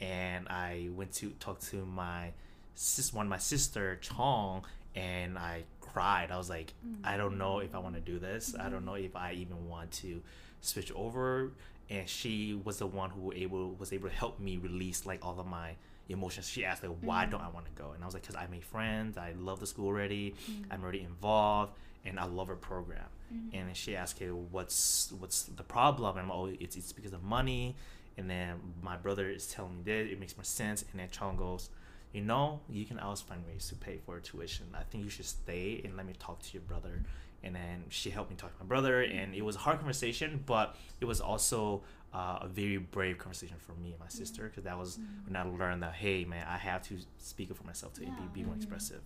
And 0.00 0.46
I 0.48 0.90
went 0.94 1.12
to 1.14 1.30
talk 1.40 1.58
to 1.60 1.84
my 1.84 2.30
sis, 2.78 3.12
one 3.12 3.26
of 3.26 3.30
my 3.30 3.38
sister, 3.38 3.98
Chong, 4.00 4.64
and 4.94 5.36
I 5.36 5.64
cried. 5.80 6.30
I 6.30 6.38
was 6.38 6.48
like, 6.48 6.72
I 7.02 7.16
don't 7.16 7.36
know 7.36 7.58
if 7.58 7.74
I 7.74 7.78
want 7.78 7.96
to 7.96 8.00
do 8.00 8.18
this. 8.20 8.54
I 8.58 8.68
don't 8.68 8.84
know 8.84 8.94
if 8.94 9.16
I 9.16 9.32
even 9.32 9.68
want 9.68 9.90
to 10.02 10.22
switch 10.60 10.92
over. 10.92 11.50
And 11.90 12.08
she 12.08 12.58
was 12.64 12.78
the 12.78 12.86
one 12.86 13.10
who 13.10 13.32
able 13.32 13.74
was 13.74 13.92
able 13.92 14.08
to 14.08 14.14
help 14.14 14.38
me 14.38 14.58
release 14.58 15.06
like 15.06 15.24
all 15.24 15.40
of 15.40 15.46
my 15.46 15.72
emotions. 16.08 16.48
She 16.48 16.64
asked 16.64 16.82
like, 16.82 16.96
why 17.00 17.26
mm. 17.26 17.30
don't 17.32 17.40
I 17.40 17.48
want 17.48 17.66
to 17.66 17.82
go? 17.82 17.92
And 17.92 18.02
I 18.02 18.06
was 18.06 18.14
like, 18.14 18.22
because 18.22 18.36
I 18.36 18.46
made 18.46 18.64
friends. 18.64 19.16
I 19.16 19.32
love 19.38 19.58
the 19.58 19.66
school 19.66 19.86
already. 19.86 20.34
Mm. 20.48 20.64
I'm 20.70 20.82
already 20.82 21.00
involved, 21.00 21.72
and 22.04 22.20
I 22.20 22.26
love 22.26 22.48
her 22.48 22.56
program. 22.56 23.06
Mm-hmm. 23.34 23.56
And 23.56 23.76
she 23.76 23.96
asked, 23.96 24.16
okay, 24.16 24.28
what's 24.28 25.12
what's 25.18 25.44
the 25.44 25.62
problem? 25.62 26.16
And 26.18 26.26
I'm 26.26 26.30
oh, 26.30 26.52
it's 26.60 26.76
it's 26.76 26.92
because 26.92 27.12
of 27.12 27.24
money. 27.24 27.74
And 28.18 28.28
then 28.28 28.60
my 28.82 28.96
brother 28.96 29.28
is 29.30 29.46
telling 29.46 29.78
me 29.78 29.82
that 29.84 30.12
It 30.12 30.20
makes 30.20 30.36
more 30.36 30.44
sense. 30.44 30.84
And 30.90 31.00
then 31.00 31.08
Chong 31.10 31.36
goes, 31.36 31.70
you 32.12 32.22
know, 32.22 32.60
you 32.68 32.84
can 32.84 32.98
always 32.98 33.20
find 33.20 33.44
ways 33.46 33.68
to 33.68 33.74
pay 33.74 33.98
for 34.04 34.18
tuition. 34.20 34.66
I 34.74 34.82
think 34.82 35.04
you 35.04 35.10
should 35.10 35.26
stay 35.26 35.80
and 35.84 35.96
let 35.96 36.06
me 36.06 36.14
talk 36.18 36.42
to 36.42 36.52
your 36.52 36.62
brother. 36.62 37.02
And 37.42 37.54
then 37.54 37.84
she 37.88 38.10
helped 38.10 38.30
me 38.30 38.36
talk 38.36 38.52
to 38.56 38.64
my 38.64 38.66
brother, 38.66 39.02
and 39.02 39.32
it 39.32 39.42
was 39.42 39.54
a 39.54 39.60
hard 39.60 39.78
conversation, 39.78 40.42
but 40.44 40.74
it 41.00 41.04
was 41.04 41.20
also 41.20 41.82
uh, 42.12 42.38
a 42.42 42.48
very 42.48 42.78
brave 42.78 43.18
conversation 43.18 43.56
for 43.58 43.72
me 43.74 43.90
and 43.90 44.00
my 44.00 44.08
sister 44.08 44.44
because 44.44 44.64
that 44.64 44.76
was 44.76 44.98
when 45.26 45.36
I 45.36 45.42
learned 45.42 45.82
that 45.82 45.94
hey, 45.94 46.24
man, 46.24 46.44
I 46.48 46.56
have 46.56 46.82
to 46.88 46.96
speak 47.18 47.50
up 47.50 47.56
for 47.56 47.64
myself 47.64 47.94
to 47.94 48.00
be, 48.00 48.06
be 48.32 48.42
more 48.42 48.56
expressive. 48.56 49.02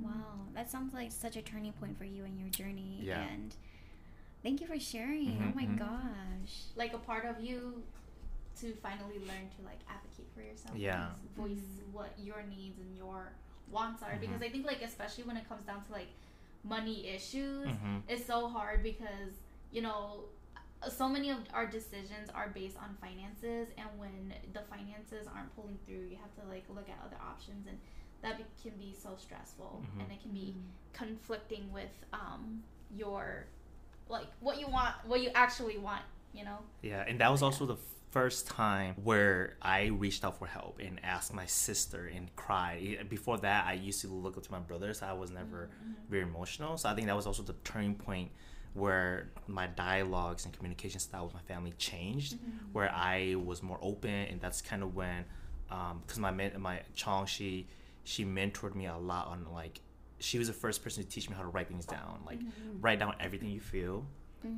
Wow, 0.00 0.10
that 0.54 0.70
sounds 0.70 0.94
like 0.94 1.12
such 1.12 1.36
a 1.36 1.42
turning 1.42 1.72
point 1.72 1.96
for 1.96 2.04
you 2.04 2.24
and 2.24 2.38
your 2.38 2.48
journey. 2.48 3.00
Yeah. 3.02 3.20
And 3.20 3.54
thank 4.42 4.60
you 4.60 4.66
for 4.66 4.78
sharing. 4.78 5.26
Mhm, 5.26 5.52
oh 5.52 5.54
my 5.54 5.66
mhm. 5.66 5.78
gosh. 5.78 6.54
Like 6.76 6.92
a 6.92 6.98
part 6.98 7.24
of 7.24 7.42
you 7.42 7.82
to 8.60 8.72
finally 8.74 9.18
learn 9.20 9.48
to 9.56 9.62
like 9.64 9.80
advocate 9.88 10.28
for 10.34 10.42
yourself. 10.42 10.76
Yeah. 10.76 11.08
and 11.10 11.36
Voice 11.36 11.64
what 11.92 12.12
your 12.18 12.42
needs 12.44 12.78
and 12.78 12.96
your 12.96 13.32
wants 13.70 14.02
are 14.02 14.10
Mhm. 14.12 14.20
because 14.20 14.42
I 14.42 14.48
think 14.50 14.66
like 14.66 14.82
especially 14.82 15.24
when 15.24 15.36
it 15.36 15.48
comes 15.48 15.64
down 15.64 15.82
to 15.84 15.92
like 15.92 16.08
money 16.64 17.08
issues, 17.08 17.68
hmm 17.76 17.98
it's 18.08 18.24
so 18.26 18.48
hard 18.48 18.82
because 18.82 19.32
you 19.70 19.80
know 19.82 20.24
so 20.88 21.08
many 21.08 21.30
of 21.30 21.38
our 21.54 21.66
decisions 21.66 22.28
are 22.34 22.48
based 22.50 22.76
on 22.76 22.96
finances 23.00 23.68
and 23.78 23.88
when 23.98 24.34
the 24.52 24.60
finances 24.62 25.28
aren't 25.32 25.54
pulling 25.54 25.78
through 25.86 26.06
you 26.10 26.16
have 26.16 26.34
to 26.34 26.42
like 26.48 26.64
look 26.68 26.88
at 26.88 26.98
other 27.06 27.16
options 27.22 27.66
and 27.68 27.78
that 28.20 28.36
be- 28.36 28.44
can 28.68 28.76
be 28.78 28.92
so 28.92 29.14
stressful 29.16 29.80
Mhm. 29.84 30.00
and 30.02 30.12
it 30.12 30.20
can 30.20 30.32
be 30.32 30.56
conflicting 30.92 31.72
with 31.72 32.04
um 32.12 32.62
your 32.94 33.46
like 34.08 34.26
what 34.40 34.58
you 34.60 34.66
want 34.66 34.94
what 35.06 35.20
you 35.20 35.30
actually 35.34 35.78
want 35.78 36.02
you 36.34 36.44
know 36.44 36.58
Yeah, 36.82 37.04
and 37.08 37.18
that 37.20 37.30
was 37.30 37.42
also 37.42 37.64
the 37.66 37.76
first 38.12 38.46
time 38.46 38.94
where 39.02 39.54
I 39.62 39.86
reached 39.86 40.22
out 40.22 40.38
for 40.38 40.46
help 40.46 40.78
and 40.80 41.00
asked 41.02 41.32
my 41.32 41.46
sister 41.46 42.10
and 42.14 42.34
cried. 42.36 43.06
Before 43.08 43.38
that, 43.38 43.66
I 43.66 43.72
used 43.72 44.02
to 44.02 44.08
look 44.08 44.36
up 44.36 44.42
to 44.44 44.52
my 44.52 44.58
brothers. 44.58 45.02
I 45.02 45.14
was 45.14 45.30
never 45.30 45.70
mm-hmm. 45.72 45.90
Mm-hmm. 45.90 46.10
very 46.10 46.22
emotional, 46.22 46.76
so 46.76 46.90
I 46.90 46.94
think 46.94 47.06
that 47.06 47.16
was 47.16 47.26
also 47.26 47.42
the 47.42 47.54
turning 47.64 47.94
point 47.94 48.30
where 48.74 49.30
my 49.46 49.66
dialogues 49.66 50.44
and 50.44 50.54
communication 50.54 51.00
style 51.00 51.24
with 51.24 51.34
my 51.34 51.40
family 51.40 51.72
changed, 51.78 52.34
mm-hmm. 52.34 52.72
where 52.72 52.90
I 52.92 53.34
was 53.42 53.62
more 53.62 53.78
open, 53.80 54.10
and 54.10 54.40
that's 54.40 54.60
kind 54.60 54.82
of 54.82 54.94
when, 54.94 55.24
um, 55.70 56.02
because 56.02 56.18
my 56.18 56.30
men- 56.30 56.60
my 56.60 56.80
Chong 56.94 57.26
she 57.26 57.66
she 58.04 58.24
mentored 58.24 58.74
me 58.74 58.86
a 58.86 58.96
lot 58.96 59.28
on 59.28 59.46
like 59.52 59.80
she 60.18 60.38
was 60.38 60.48
the 60.48 60.54
first 60.54 60.84
person 60.84 61.02
to 61.02 61.08
teach 61.08 61.28
me 61.30 61.34
how 61.34 61.42
to 61.42 61.48
write 61.48 61.68
things 61.68 61.86
down, 61.86 62.20
like 62.26 62.40
write 62.80 62.98
down 62.98 63.14
everything 63.20 63.48
you 63.48 63.60
feel 63.60 64.06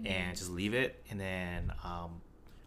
and 0.05 0.37
just 0.37 0.51
leave 0.51 0.75
it. 0.75 1.03
And 1.11 1.21
then 1.21 1.73
um, 1.83 2.21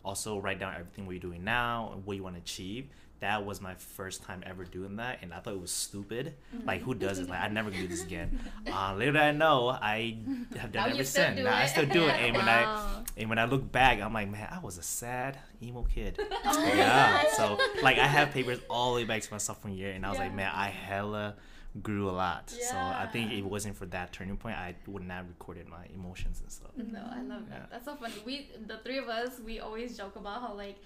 also 0.08 0.39
write 0.39 0.60
down 0.60 0.74
everything 0.74 1.05
what 1.05 1.14
you're 1.14 1.20
doing 1.30 1.43
now 1.43 1.91
and 1.93 2.05
what 2.05 2.16
you 2.18 2.24
want 2.24 2.36
to 2.36 2.41
achieve. 2.41 2.88
That 3.20 3.45
was 3.47 3.60
my 3.62 3.74
first 3.74 4.22
time 4.24 4.43
ever 4.45 4.64
doing 4.64 4.97
that 4.97 5.20
and 5.24 5.34
i 5.34 5.39
thought 5.39 5.53
it 5.55 5.60
was 5.60 5.72
stupid. 5.72 6.36
Like 6.66 6.82
who 6.82 6.93
does 6.93 7.18
it 7.20 7.28
like 7.30 7.41
i 7.41 7.47
never 7.47 7.70
gonna 7.72 7.82
do 7.82 7.88
this 7.88 8.03
again. 8.03 8.39
Uh, 8.72 8.93
little 8.95 9.14
did 9.14 9.22
i 9.22 9.32
know 9.32 9.70
i 9.70 10.18
have 10.62 10.72
Now 10.74 10.82
done 10.82 10.89
it 10.91 10.93
ever 10.95 11.03
since. 11.03 11.39
Now 11.39 11.55
i 11.55 11.66
still 11.66 11.86
do 11.88 12.03
it. 12.03 12.08
Yeah. 12.08 12.26
and 12.26 12.36
when 12.38 12.47
i 12.47 12.62
and 13.18 13.30
when 13.30 13.39
i 13.39 13.45
look 13.45 13.72
back 13.72 13.99
i'm 14.01 14.14
like 14.14 14.30
man 14.30 14.47
i 14.51 14.60
was 14.60 14.78
a 14.78 14.84
sad 14.84 15.38
emo 15.64 15.84
kid. 15.95 16.20
Yeah 16.45 17.24
so 17.38 17.58
like 17.82 17.97
i 17.97 18.05
have 18.08 18.32
papers 18.32 18.60
all 18.70 18.93
the 18.93 19.01
way 19.01 19.05
back 19.12 19.22
to 19.24 19.34
my 19.34 19.39
sophomore 19.39 19.74
year 19.74 19.91
and 19.95 20.05
i 20.05 20.10
was 20.12 20.20
like 20.20 20.34
man 20.34 20.51
i 20.53 20.70
hella 20.70 21.36
grew 21.84 22.10
a 22.10 22.12
lot 22.26 22.50
so 22.50 22.76
i 22.78 23.06
think 23.12 23.32
if 23.32 23.40
it 23.40 23.46
wasn't 23.46 23.76
for 23.76 23.86
that 23.86 24.12
turning 24.14 24.38
point 24.38 24.56
i 24.56 24.74
would 24.88 25.04
not 25.04 25.18
have 25.18 25.28
recorded 25.28 25.68
my 25.68 25.86
emotions 25.94 26.42
and 26.42 26.52
stuff 26.52 26.72
No, 26.78 27.02
I 27.12 27.22
love 27.22 27.50
that. 27.50 27.70
That's 27.72 27.86
so 27.86 27.96
funny. 27.96 28.14
We, 28.26 28.50
the 28.66 28.78
three 28.84 28.98
of 28.98 29.08
us, 29.10 29.40
we 29.46 29.60
always 29.60 29.98
joke 29.98 30.16
about 30.16 30.42
how 30.42 30.54
like, 30.54 30.78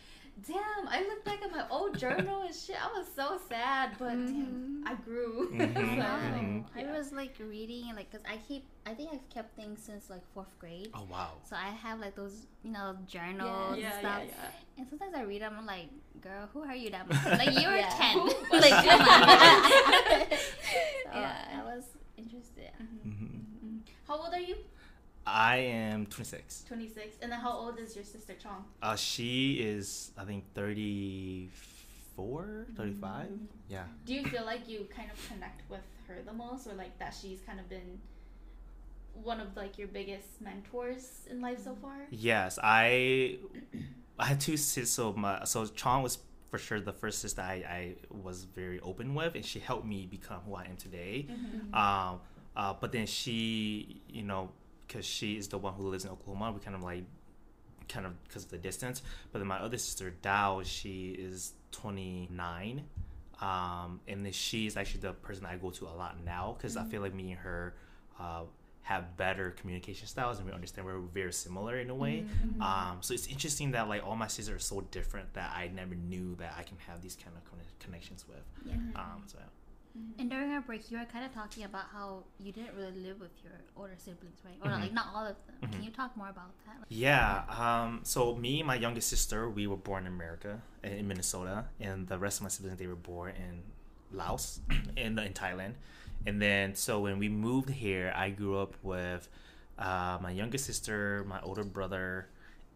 damn, 0.47 0.88
I 0.88 1.01
look 1.07 1.23
back 1.23 1.41
at 1.43 1.51
my 1.51 1.65
old 1.69 1.97
journal 1.97 2.41
and 2.41 2.55
shit. 2.55 2.75
I 2.82 2.88
was 2.97 3.07
so 3.15 3.39
sad, 3.49 3.91
but 3.99 4.15
damn, 4.15 4.84
I 4.86 4.95
grew. 4.95 5.51
Mhm, 5.53 5.75
So, 5.75 6.01
mhm. 6.03 6.65
I 6.75 6.97
was 6.97 7.11
like 7.11 7.36
reading 7.39 7.93
like 7.95 8.09
because 8.11 8.25
I 8.29 8.38
keep 8.47 8.65
I 8.86 8.93
think 8.93 9.11
I've 9.13 9.29
kept 9.29 9.55
things 9.55 9.82
since 9.84 10.09
like 10.09 10.21
fourth 10.34 10.57
grade. 10.59 10.89
oh 10.93 11.05
wow 11.09 11.34
So 11.43 11.55
I 11.55 11.69
have 11.69 11.99
like 11.99 12.15
those 12.15 12.47
you 12.63 12.71
know 12.71 12.97
journals 13.07 13.77
yeah, 13.77 13.91
and 13.93 13.99
stuff. 13.99 14.23
yeah, 14.25 14.34
yeah. 14.34 14.79
And 14.79 14.88
sometimes 14.89 15.13
I 15.15 15.21
read 15.23 15.41
them. 15.41 15.53
I'm 15.57 15.65
like, 15.65 15.89
girl, 16.21 16.49
who 16.53 16.61
are 16.63 16.75
you 16.75 16.89
that 16.91 17.07
much? 17.07 17.23
Like 17.25 17.53
you 17.59 17.67
were 17.67 17.84
ten. 17.99 18.17
Who 18.17 18.25
like 18.57 18.71
was 18.71 18.86
come 18.86 19.01
on. 19.01 19.07
that? 19.07 20.29
so 21.03 21.09
Yeah. 21.13 21.59
I 21.61 21.63
was 21.75 21.84
interested. 22.17 22.71
hmm 23.03 23.77
How 24.07 24.15
old 24.17 24.34
are 24.34 24.39
you? 24.39 24.55
I 25.26 25.57
am 25.57 26.05
26. 26.07 26.65
26. 26.67 27.17
And 27.22 27.32
then 27.32 27.39
how 27.39 27.53
old 27.53 27.80
is 27.80 27.95
your 27.95 28.03
sister 28.03 28.34
Chong? 28.41 28.65
Uh, 28.82 28.95
she 28.95 29.53
is, 29.61 30.11
I 30.17 30.26
think, 30.26 30.45
34, 30.55 32.65
35. 32.76 33.30
Yeah. 33.69 33.84
Do 34.05 34.13
you 34.13 34.26
feel 34.26 34.45
like 34.45 34.67
you 34.67 34.88
kind 34.95 35.09
of 35.11 35.30
connect 35.30 35.69
with 35.69 35.82
her 36.07 36.17
the 36.26 36.34
most, 36.34 36.67
or 36.67 36.74
like 36.74 36.97
that 36.99 37.15
she's 37.19 37.39
kind 37.45 37.59
of 37.59 37.69
been 37.69 37.99
one 39.13 39.39
of 39.39 39.55
like 39.55 39.78
your 39.78 39.88
biggest 39.89 40.41
mentors 40.41 41.28
in 41.30 41.41
life 41.41 41.63
so 41.63 41.76
far? 41.82 41.97
Yes, 42.09 42.57
I 42.61 43.38
I 44.17 44.26
had 44.26 44.39
two 44.39 44.57
sisters. 44.57 44.89
So 44.89 45.13
my 45.13 45.43
so 45.43 45.65
Chong 45.67 46.01
was 46.03 46.17
for 46.49 46.57
sure 46.57 46.80
the 46.82 46.93
first 46.93 47.19
sister 47.19 47.41
I, 47.41 47.53
I 47.53 47.95
was 48.09 48.43
very 48.43 48.80
open 48.82 49.13
with, 49.15 49.36
and 49.36 49.45
she 49.45 49.59
helped 49.59 49.86
me 49.86 50.05
become 50.05 50.41
who 50.45 50.55
I 50.55 50.65
am 50.65 50.76
today. 50.78 51.28
Um, 51.74 52.19
uh, 52.55 52.74
but 52.80 52.91
then 52.91 53.05
she, 53.05 54.01
you 54.09 54.24
know, 54.24 54.49
because 54.92 55.06
she 55.06 55.38
is 55.38 55.48
the 55.48 55.58
one 55.58 55.74
who 55.74 55.88
lives 55.88 56.04
in 56.04 56.12
Oklahoma, 56.12 56.52
we 56.52 56.60
kind 56.60 56.76
of 56.76 56.84
like, 56.84 57.04
kind 57.88 58.06
of 58.06 58.22
because 58.28 58.44
of 58.44 58.52
the 58.52 58.58
distance. 58.58 59.02
But 59.32 59.39
then 59.39 59.48
my 59.48 59.58
other 59.58 59.78
sister 59.78 60.14
Dao, 60.22 60.66
she 60.66 61.12
is 61.12 61.54
29. 61.72 62.84
Um, 63.39 64.02
and 64.08 64.26
then 64.26 64.34
she's 64.34 64.76
actually 64.76 65.02
the 65.02 65.14
person 65.14 65.46
I 65.46 65.56
go 65.56 65.72
to 65.72 65.88
a 65.88 65.96
lot 65.96 66.18
now 66.24 66.56
because 66.58 66.76
I 66.78 66.84
feel 66.84 67.02
like 67.02 67.14
me 67.14 67.32
and 67.32 67.39
her 67.39 67.74
uh, 68.20 68.42
have 68.84 69.16
better 69.18 69.52
communication 69.52 70.08
styles 70.08 70.38
and 70.38 70.46
we 70.46 70.54
understand 70.54 70.86
we're 70.86 71.00
very 71.00 71.34
similar 71.34 71.80
in 71.80 71.89
a 71.89 71.96
way. 71.96 72.26
Um, 72.60 72.98
so 73.00 73.14
it's 73.14 73.28
interesting 73.28 73.72
that 73.72 73.88
like 73.88 74.06
all 74.06 74.16
my 74.16 74.28
sisters 74.28 74.56
are 74.58 74.60
so 74.60 74.82
different 74.92 75.34
that 75.34 75.52
I 75.56 75.70
never 75.74 75.96
knew 75.96 76.36
that 76.36 76.54
I 76.58 76.64
can 76.64 76.78
have 76.88 77.02
these 77.02 77.16
kind 77.16 77.36
of 77.36 77.50
conne- 77.50 77.66
connections 77.80 78.26
with. 78.28 78.44
Yeah. 78.66 78.74
Um, 78.96 79.24
so 79.26 79.38
And 80.20 80.30
during 80.30 80.52
our 80.52 80.62
break, 80.62 80.89
you 80.89 80.98
were 80.98 81.06
kind 81.06 81.26
of 81.26 81.34
talking 81.34 81.64
about 81.66 81.86
how 81.92 82.24
you 82.39 82.52
didn't 82.52 82.76
really 82.78 82.96
live 83.02 83.20
with 83.20 83.32
your 83.44 83.54
older 83.76 83.96
siblings, 83.98 84.39
right? 84.46 84.56
Or 84.64 84.70
not, 84.70 84.80
Mhm. 84.80 84.84
like 84.84 84.94
not 84.94 85.08
all 85.14 85.26
of 85.26 85.36
them. 85.48 85.56
Mhm. 85.64 85.72
Can 85.74 85.84
you 85.84 85.92
talk 85.92 86.16
more 86.16 86.30
about 86.30 86.52
that? 86.66 86.78
Like, 86.80 86.86
Yeah. 86.89 87.44
Um, 87.50 88.00
so 88.04 88.36
me 88.36 88.60
and 88.62 88.68
my 88.68 88.76
youngest 88.76 89.10
sister, 89.10 89.50
we 89.50 89.68
were 89.68 89.78
born 89.78 90.06
in 90.08 90.14
America, 90.14 90.62
in 90.84 90.94
in 90.94 91.08
Minnesota, 91.08 91.66
and 91.80 92.08
the 92.08 92.18
rest 92.18 92.39
of 92.39 92.44
my 92.44 92.50
siblings 92.50 92.78
they 92.80 92.88
were 92.88 92.96
born 92.96 93.36
in 93.36 93.64
Laos, 94.12 94.60
in 94.98 95.18
in 95.20 95.34
Thailand, 95.34 95.74
and 96.26 96.42
then 96.42 96.76
so 96.76 97.00
when 97.02 97.18
we 97.20 97.28
moved 97.30 97.70
here, 97.70 98.14
I 98.16 98.30
grew 98.30 98.58
up 98.58 98.76
with 98.84 99.28
uh, 99.78 100.20
my 100.22 100.32
youngest 100.32 100.66
sister, 100.66 101.24
my 101.28 101.42
older 101.42 101.64
brother, 101.64 102.28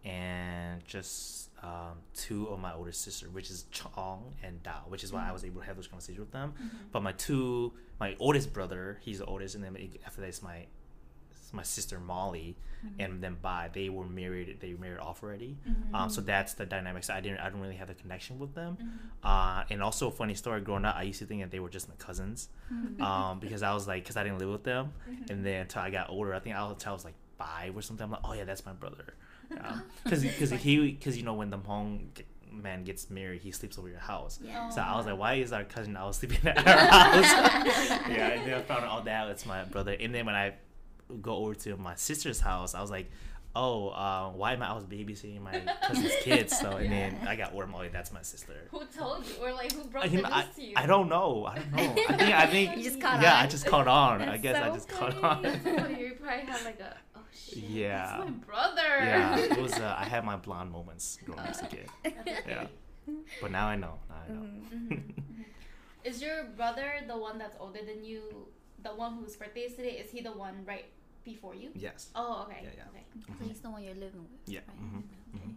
and 0.03 0.83
just 0.85 1.49
um, 1.65 1.95
two 2.13 2.47
of 2.47 2.59
my 2.59 2.73
older 2.73 2.91
sister, 2.91 3.27
which 3.27 3.49
is 3.49 3.65
Chong 3.71 4.21
and 4.43 4.61
Dao, 4.63 4.87
which 4.87 5.03
is 5.03 5.11
why 5.11 5.27
I 5.27 5.31
was 5.31 5.43
able 5.43 5.61
to 5.61 5.67
have 5.67 5.75
those 5.75 5.87
conversations 5.87 6.19
with 6.19 6.31
them. 6.31 6.53
But 6.91 7.01
my 7.01 7.13
two, 7.13 7.73
my 7.99 8.15
oldest 8.19 8.53
brother, 8.53 8.99
he's 9.01 9.19
the 9.19 9.25
oldest, 9.25 9.55
and 9.55 9.63
then 9.63 9.75
after 10.05 10.21
that 10.21 10.27
is 10.27 10.43
my 10.43 10.67
my 11.53 11.63
sister 11.63 11.99
Molly, 11.99 12.57
and 12.99 13.23
then 13.23 13.37
Bai. 13.41 13.69
They 13.71 13.87
were 13.89 14.05
married. 14.05 14.57
They 14.59 14.73
were 14.73 14.81
married 14.81 14.99
off 14.99 15.23
already. 15.23 15.57
Um, 15.93 16.09
so 16.09 16.19
that's 16.21 16.53
the 16.53 16.65
dynamics. 16.65 17.09
I 17.09 17.21
didn't. 17.21 17.39
I 17.39 17.49
don't 17.49 17.61
really 17.61 17.75
have 17.83 17.89
a 17.89 17.93
connection 17.93 18.39
with 18.39 18.53
them. 18.53 18.77
Uh, 19.23 19.63
and 19.69 19.81
also, 19.81 20.11
funny 20.11 20.33
story. 20.33 20.61
Growing 20.61 20.85
up, 20.85 20.95
I 20.95 21.03
used 21.03 21.19
to 21.19 21.25
think 21.25 21.41
that 21.41 21.51
they 21.51 21.59
were 21.59 21.69
just 21.69 21.87
my 21.87 21.95
cousins, 21.95 22.49
um, 23.01 23.39
because 23.39 23.63
I 23.63 23.73
was 23.73 23.87
like, 23.87 24.03
because 24.03 24.17
I 24.17 24.23
didn't 24.23 24.39
live 24.39 24.49
with 24.49 24.63
them. 24.63 24.93
And 25.29 25.45
then 25.45 25.61
until 25.61 25.81
I 25.81 25.89
got 25.91 26.09
older, 26.09 26.33
I 26.33 26.39
think 26.39 26.55
I 26.55 26.63
was, 26.67 26.85
I 26.85 26.91
was 26.91 27.05
like 27.05 27.15
five 27.37 27.75
or 27.75 27.81
something. 27.81 28.03
I'm 28.03 28.11
like, 28.11 28.21
oh 28.23 28.33
yeah, 28.33 28.43
that's 28.43 28.65
my 28.65 28.73
brother. 28.73 29.13
Because 30.03 30.21
because 30.23 30.51
he 30.51 30.91
because 30.91 31.17
you 31.17 31.23
know 31.23 31.33
when 31.33 31.49
the 31.49 31.57
Hmong 31.57 32.07
man 32.51 32.83
gets 32.83 33.09
married, 33.09 33.41
he 33.41 33.51
sleeps 33.51 33.77
over 33.77 33.89
your 33.89 33.99
house. 33.99 34.39
Yeah. 34.43 34.69
So 34.69 34.81
I 34.81 34.95
was 34.95 35.05
like, 35.05 35.17
why 35.17 35.35
is 35.35 35.51
our 35.51 35.63
cousin 35.63 35.95
always 35.97 36.15
sleeping 36.19 36.47
at 36.47 36.57
our 36.57 36.73
house? 36.73 37.89
yeah, 38.09 38.29
and 38.31 38.47
then 38.47 38.53
I 38.55 38.61
found 38.61 38.83
out 38.83 38.89
all 38.89 39.01
that 39.01 39.29
it's 39.29 39.45
my 39.45 39.63
brother. 39.65 39.95
And 39.99 40.13
then 40.13 40.25
when 40.25 40.35
I 40.35 40.53
go 41.21 41.35
over 41.35 41.55
to 41.55 41.77
my 41.77 41.95
sister's 41.95 42.39
house, 42.39 42.73
I 42.73 42.81
was 42.81 42.89
like, 42.91 43.11
oh, 43.55 43.89
uh, 43.89 44.29
why 44.31 44.53
am 44.53 44.61
I 44.61 44.69
always 44.69 44.85
babysitting 44.85 45.41
my 45.41 45.61
cousin's 45.87 46.13
kids? 46.21 46.57
So 46.57 46.77
and 46.77 46.91
then 46.91 47.17
I 47.27 47.35
got 47.35 47.53
word, 47.53 47.69
oh, 47.73 47.85
that's 47.91 48.11
my 48.11 48.21
sister. 48.21 48.53
Who 48.71 48.83
told 48.85 49.25
you, 49.25 49.35
or 49.41 49.53
like 49.53 49.71
who 49.71 49.83
broke 49.85 50.05
I, 50.05 50.07
the 50.07 50.17
news 50.17 50.25
I, 50.25 50.43
to 50.55 50.63
you? 50.63 50.73
I 50.75 50.85
don't 50.85 51.09
know. 51.09 51.45
I 51.45 51.59
don't 51.59 51.71
know. 51.71 52.03
I 52.09 52.17
think 52.17 52.21
I 52.35 52.47
think 52.47 52.77
You 52.77 52.83
just 52.83 53.01
caught 53.01 53.21
yeah, 53.21 53.35
I 53.35 53.43
on? 53.43 53.49
just 53.49 53.65
caught 53.65 53.87
on. 53.87 54.21
I 54.21 54.37
That's 54.37 54.41
guess 54.41 54.55
I 54.55 54.67
so 54.67 54.73
just 54.73 54.89
caught 54.89 55.23
on. 55.23 55.41
That's. 55.43 55.65
You 55.65 56.17
probably 56.19 56.45
had 56.45 56.65
like 56.65 56.79
a 56.79 56.95
oh 56.95 56.97
shit. 57.35 57.63
Yeah. 57.63 58.17
That's 58.17 58.29
my 58.29 58.31
brother. 58.45 58.89
yeah, 59.03 59.37
it 59.37 59.61
was. 59.61 59.73
Uh, 59.73 59.95
I 59.97 60.05
had 60.05 60.23
my 60.25 60.35
blonde 60.45 60.71
moments 60.71 61.19
growing 61.25 61.39
up 61.39 61.49
as 61.49 61.61
a 61.61 61.65
kid. 61.67 61.89
Yeah, 62.47 62.67
but 63.41 63.51
now 63.51 63.67
I 63.67 63.75
know. 63.75 63.99
Now 64.09 64.15
I 64.27 64.31
know. 64.33 64.45
Mhm. 64.73 65.13
Is 66.03 66.21
your 66.21 66.43
brother 66.55 67.01
the 67.07 67.17
one 67.17 67.37
that's 67.37 67.57
older 67.59 67.79
than 67.85 68.03
you? 68.03 68.47
The 68.83 68.89
one 68.93 69.15
whose 69.17 69.35
birthday 69.35 69.61
is 69.61 69.73
today? 69.75 69.97
Is 69.97 70.11
he 70.11 70.21
the 70.21 70.31
one 70.31 70.63
right 70.65 70.85
before 71.23 71.55
you? 71.55 71.69
yes. 71.73 72.09
Oh, 72.15 72.43
okay. 72.45 72.61
Yeah, 72.63 72.69
yeah. 72.77 72.83
Okay. 72.93 73.05
So 73.39 73.45
he's 73.47 73.59
the 73.59 73.69
one 73.71 73.81
you're 73.83 73.95
living 73.95 74.21
with. 74.29 74.41
Yeah, 74.45 74.59
Right? 74.67 74.77
mhm, 74.77 74.97
Okay. 75.01 75.41
mhm. 75.45 75.55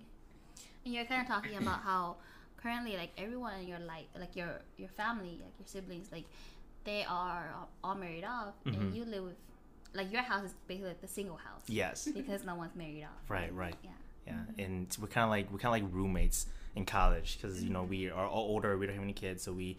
And 0.87 0.95
you're 0.95 1.05
kind 1.05 1.21
of 1.21 1.29
talking 1.29 1.57
about 1.59 1.81
how 1.83 2.17
currently, 2.57 2.97
like 2.97 3.13
everyone 3.19 3.61
in 3.61 3.69
your 3.69 3.79
life, 3.81 4.07
like 4.19 4.35
your 4.35 4.61
your 4.79 4.89
family, 4.89 5.37
like 5.45 5.53
your 5.61 5.67
siblings, 5.69 6.09
like 6.11 6.25
they 6.85 7.05
are 7.05 7.53
all- 7.55 7.69
all 7.85 7.95
married 7.95 8.25
off, 8.25 8.55
Mhm. 8.65 8.75
and 8.81 8.95
you 8.97 9.05
live 9.05 9.25
with, 9.25 9.37
like 9.95 10.13
your 10.13 10.23
house 10.23 10.45
is 10.45 10.55
basically 10.67 10.89
like 10.91 11.01
the 11.01 11.09
single 11.09 11.37
house. 11.37 11.63
Yes. 11.67 12.09
Because 12.15 12.45
no 12.45 12.55
one's 12.55 12.75
married 12.77 13.05
off. 13.05 13.29
Right. 13.31 13.53
Right. 13.55 13.75
Yeah. 13.83 13.91
Yeah, 14.27 14.65
and 14.65 14.95
we're 15.01 15.07
kind 15.09 15.25
of 15.25 15.31
like 15.31 15.51
we're 15.51 15.59
kind 15.59 15.75
of 15.75 15.83
like 15.83 15.95
roommates 15.97 16.47
in 16.77 16.85
college 16.85 17.39
because 17.41 17.65
you 17.65 17.71
know 17.71 17.85
we 17.85 18.11
are 18.11 18.27
all 18.27 18.45
older. 18.45 18.77
We 18.77 18.85
don't 18.87 18.95
have 18.97 19.03
any 19.03 19.15
kids, 19.15 19.43
so 19.43 19.55
we 19.55 19.79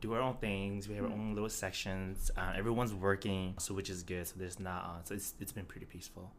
do 0.00 0.14
our 0.14 0.22
own 0.22 0.36
things. 0.36 0.88
We 0.88 0.94
have 0.94 1.04
our 1.04 1.10
own 1.12 1.34
little 1.34 1.50
sections. 1.50 2.30
Uh, 2.34 2.54
everyone's 2.56 2.94
working, 2.94 3.56
so 3.58 3.74
which 3.74 3.90
is 3.90 4.02
good. 4.02 4.26
So 4.26 4.36
there's 4.38 4.58
not. 4.58 4.84
Uh, 4.84 5.04
so 5.04 5.14
it's 5.14 5.34
it's 5.38 5.52
been 5.52 5.66
pretty 5.66 5.84
peaceful 5.84 6.30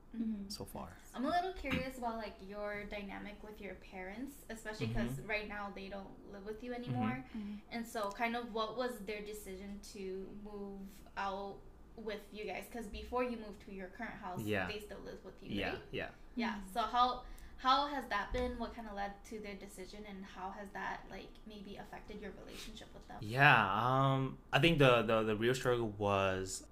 so 0.48 0.66
far. 0.66 0.88
I'm 1.14 1.24
a 1.26 1.30
little 1.30 1.54
curious 1.54 2.00
about 2.00 2.18
like 2.18 2.34
your 2.50 2.84
dynamic 2.90 3.36
with 3.44 3.62
your 3.62 3.76
parents, 3.92 4.38
especially 4.50 4.88
because 4.88 5.12
Mm-hmm. 5.12 5.30
right 5.30 5.48
now 5.48 5.68
they 5.76 5.88
don't 5.88 6.10
live 6.34 6.44
with 6.48 6.64
you 6.64 6.74
anymore, 6.74 7.24
and 7.72 7.86
so 7.86 8.10
kind 8.10 8.36
of 8.36 8.52
what 8.56 8.76
was 8.76 8.94
their 9.06 9.22
decision 9.22 9.80
to 9.94 10.26
move 10.44 10.80
out 11.16 11.58
with 11.96 12.22
you 12.32 12.46
guys? 12.46 12.66
Because 12.72 12.88
before 12.88 13.24
you 13.24 13.38
moved 13.38 13.62
to 13.68 13.74
your 13.74 13.88
current 13.88 14.16
house, 14.22 14.42
Yeah. 14.42 14.68
they 14.68 14.80
still 14.80 15.00
live 15.06 15.20
with 15.24 15.36
you, 15.42 15.50
Yeah, 15.60 15.70
right? 15.70 15.80
yeah. 15.92 16.08
Yeah. 16.36 16.56
So 16.74 16.82
how 16.82 17.24
how 17.58 17.86
has 17.88 18.06
that 18.10 18.34
been? 18.34 18.58
What 18.58 18.76
kind 18.76 18.88
of 18.88 18.96
led 18.96 19.12
to 19.30 19.40
their 19.40 19.54
decision, 19.56 20.00
and 20.10 20.26
how 20.26 20.50
has 20.52 20.68
that 20.74 21.02
like 21.12 21.30
maybe 21.48 21.78
affected 21.78 22.20
your 22.20 22.32
relationship 22.44 22.88
with 22.94 23.08
them? 23.08 23.18
Yeah, 23.22 23.54
um, 23.88 24.38
I 24.52 24.60
think 24.60 24.80
the, 24.80 25.04
the 25.04 25.22
the 25.24 25.36
real 25.36 25.54
struggle 25.54 25.90
was 25.98 26.64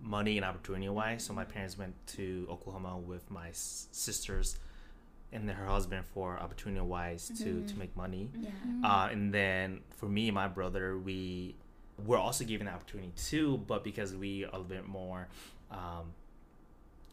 money 0.00 0.36
and 0.38 0.44
opportunity 0.46 0.88
wise. 0.88 1.24
So 1.24 1.32
my 1.34 1.44
parents 1.44 1.76
went 1.76 1.94
to 2.16 2.46
Oklahoma 2.50 2.96
with 2.98 3.30
my 3.30 3.48
s- 3.50 3.88
sisters 3.92 4.58
and 5.32 5.50
her 5.50 5.66
husband 5.66 6.06
for 6.06 6.38
opportunity 6.38 6.80
wise 6.80 7.28
to 7.40 7.62
to 7.66 7.78
make 7.78 7.94
money. 7.96 8.30
Yeah. 8.34 8.48
Uh, 8.82 9.08
and 9.12 9.34
then 9.34 9.80
for 9.90 10.08
me 10.08 10.28
and 10.28 10.34
my 10.34 10.48
brother, 10.48 10.96
we 10.98 11.56
were 12.04 12.18
also 12.18 12.44
given 12.44 12.66
the 12.66 12.72
opportunity 12.72 13.12
too, 13.16 13.58
but 13.66 13.84
because 13.84 14.14
we 14.14 14.44
are 14.44 14.48
a 14.48 14.50
little 14.52 14.64
bit 14.64 14.86
more, 14.86 15.28
um, 15.70 16.12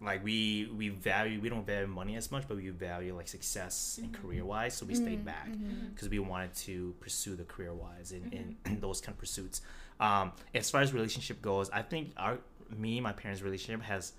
like 0.02 0.24
we 0.24 0.70
we 0.76 0.90
value 0.90 1.40
we 1.40 1.50
don't 1.50 1.66
value 1.66 1.88
money 1.88 2.16
as 2.16 2.32
much, 2.32 2.48
but 2.48 2.58
we 2.58 2.70
value 2.70 3.16
like 3.16 3.28
success 3.28 4.00
and 4.02 4.12
mm-hmm. 4.12 4.22
career 4.22 4.46
wise, 4.46 4.76
so 4.76 4.86
we 4.86 4.94
stayed 4.94 5.18
mm-hmm. 5.18 5.26
back 5.26 5.50
mm-hmm. 5.50 5.88
because 5.94 6.10
we 6.10 6.20
wanted 6.20 6.54
to 6.54 6.94
pursue 7.00 7.36
the 7.36 7.46
career 7.46 7.74
wise 7.74 8.12
and, 8.12 8.56
and 8.66 8.82
those 8.82 9.02
kind 9.02 9.14
of 9.14 9.20
pursuits. 9.20 9.62
Um, 10.00 10.34
as 10.54 10.70
far 10.70 10.82
as 10.82 10.94
relationship 10.94 11.42
goes, 11.42 11.70
I 11.70 11.82
think 11.82 12.12
our 12.18 12.40
me 12.76 13.00
my 13.00 13.14
parents' 13.14 13.42
relationship 13.42 13.82
has 13.84 14.14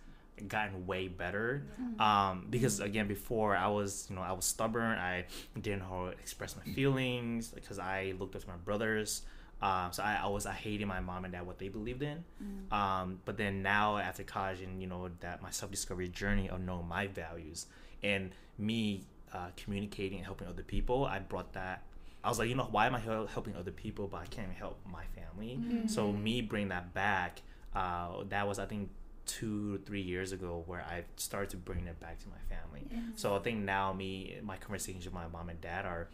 gotten 0.48 0.86
way 0.86 1.08
better 1.08 1.64
um, 1.98 2.46
because 2.50 2.80
again 2.80 3.08
before 3.08 3.56
I 3.56 3.68
was 3.68 4.06
you 4.10 4.16
know 4.16 4.22
I 4.22 4.32
was 4.32 4.44
stubborn 4.44 4.98
I 4.98 5.24
didn't 5.58 5.82
express 6.20 6.54
my 6.56 6.72
feelings 6.74 7.48
because 7.48 7.78
I 7.78 8.14
looked 8.18 8.36
up 8.36 8.42
to 8.42 8.48
my 8.48 8.56
brothers 8.56 9.22
um, 9.62 9.90
so 9.92 10.02
I, 10.02 10.20
I 10.22 10.26
was 10.28 10.46
I 10.46 10.52
hated 10.52 10.86
my 10.86 11.00
mom 11.00 11.24
and 11.24 11.32
dad 11.32 11.46
what 11.46 11.58
they 11.58 11.68
believed 11.68 12.02
in 12.02 12.24
um, 12.72 13.20
but 13.24 13.36
then 13.36 13.62
now 13.62 13.96
after 13.98 14.22
college 14.22 14.60
and 14.60 14.80
you 14.80 14.86
know 14.86 15.08
that 15.20 15.42
my 15.42 15.50
self-discovery 15.50 16.08
journey 16.08 16.48
of 16.50 16.60
knowing 16.60 16.86
my 16.88 17.06
values 17.06 17.66
and 18.02 18.32
me 18.58 19.04
uh, 19.32 19.48
communicating 19.56 20.18
and 20.18 20.26
helping 20.26 20.46
other 20.48 20.62
people 20.62 21.04
I 21.06 21.18
brought 21.20 21.52
that 21.54 21.82
I 22.24 22.28
was 22.28 22.40
like, 22.40 22.48
you 22.48 22.56
know, 22.56 22.66
why 22.72 22.86
am 22.88 22.94
I 22.96 22.98
helping 22.98 23.54
other 23.54 23.70
people, 23.70 24.08
but 24.08 24.16
I 24.16 24.26
can't 24.26 24.48
even 24.48 24.56
help 24.56 24.80
my 24.90 25.04
family? 25.14 25.60
So 25.86 26.10
me 26.10 26.40
bring 26.40 26.68
that 26.70 26.92
back, 26.92 27.40
uh, 27.72 28.24
that 28.30 28.48
was 28.48 28.58
I 28.58 28.66
think 28.66 28.90
two 29.26 29.78
three 29.86 30.00
years 30.02 30.32
ago 30.32 30.62
where 30.66 30.80
I 30.82 31.04
started 31.16 31.50
to 31.50 31.56
bring 31.56 31.86
it 31.86 32.00
back 32.00 32.18
to 32.20 32.26
my 32.28 32.38
family. 32.56 32.88
So 33.14 33.36
I 33.36 33.38
think 33.38 33.60
now 33.60 33.92
me 33.92 34.38
my 34.42 34.56
conversations 34.56 35.04
with 35.04 35.14
my 35.14 35.28
mom 35.28 35.48
and 35.50 35.60
dad 35.60 35.84
are. 35.86 36.08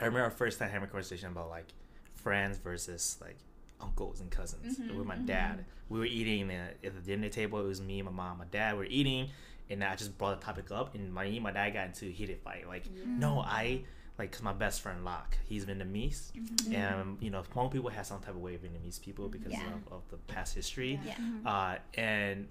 I 0.00 0.04
remember 0.04 0.24
our 0.24 0.30
first 0.30 0.58
time 0.58 0.68
having 0.70 0.88
a 0.88 0.90
conversation 0.90 1.28
about 1.30 1.48
like 1.50 1.72
friends 2.18 2.58
versus 2.58 3.18
like 3.20 3.38
uncles 3.80 4.20
and 4.20 4.30
cousins 4.30 4.78
mm-hmm, 4.78 4.96
with 4.96 5.06
my 5.06 5.14
mm-hmm. 5.14 5.26
dad. 5.26 5.64
We 5.88 5.98
were 5.98 6.06
eating 6.06 6.50
at 6.50 6.76
at 6.84 6.94
the 6.94 7.00
dinner 7.00 7.28
table. 7.28 7.60
It 7.60 7.66
was 7.66 7.80
me, 7.80 8.02
my 8.02 8.10
mom, 8.10 8.38
my 8.38 8.44
dad. 8.50 8.74
We 8.74 8.78
were 8.80 8.90
eating, 8.90 9.30
and 9.70 9.82
I 9.82 9.96
just 9.96 10.18
brought 10.18 10.38
the 10.40 10.44
topic 10.44 10.70
up, 10.70 10.94
and 10.94 11.12
my 11.12 11.38
my 11.40 11.52
dad 11.52 11.70
got 11.70 11.86
into 11.86 12.06
a 12.06 12.10
heated 12.10 12.40
fight. 12.42 12.66
Like, 12.66 12.84
no, 13.06 13.40
I 13.40 13.82
like 14.18 14.32
cause 14.32 14.42
my 14.42 14.52
best 14.52 14.80
friend 14.80 15.04
Locke, 15.04 15.38
he's 15.48 15.64
Vietnamese, 15.64 16.32
mm-hmm. 16.32 16.74
and 16.74 17.18
you 17.20 17.30
know 17.30 17.42
Hmong 17.54 17.70
people 17.70 17.88
have 17.90 18.06
some 18.06 18.20
type 18.20 18.34
of 18.34 18.40
way 18.40 18.54
of 18.54 18.62
Vietnamese 18.62 19.00
people 19.00 19.28
because 19.28 19.52
Yeah. 19.52 19.62
of, 19.86 19.92
of 19.92 20.02
the 20.10 20.16
past 20.16 20.54
history. 20.54 21.00
Yeah. 21.04 21.14
Uh, 21.46 21.76
and 21.94 22.48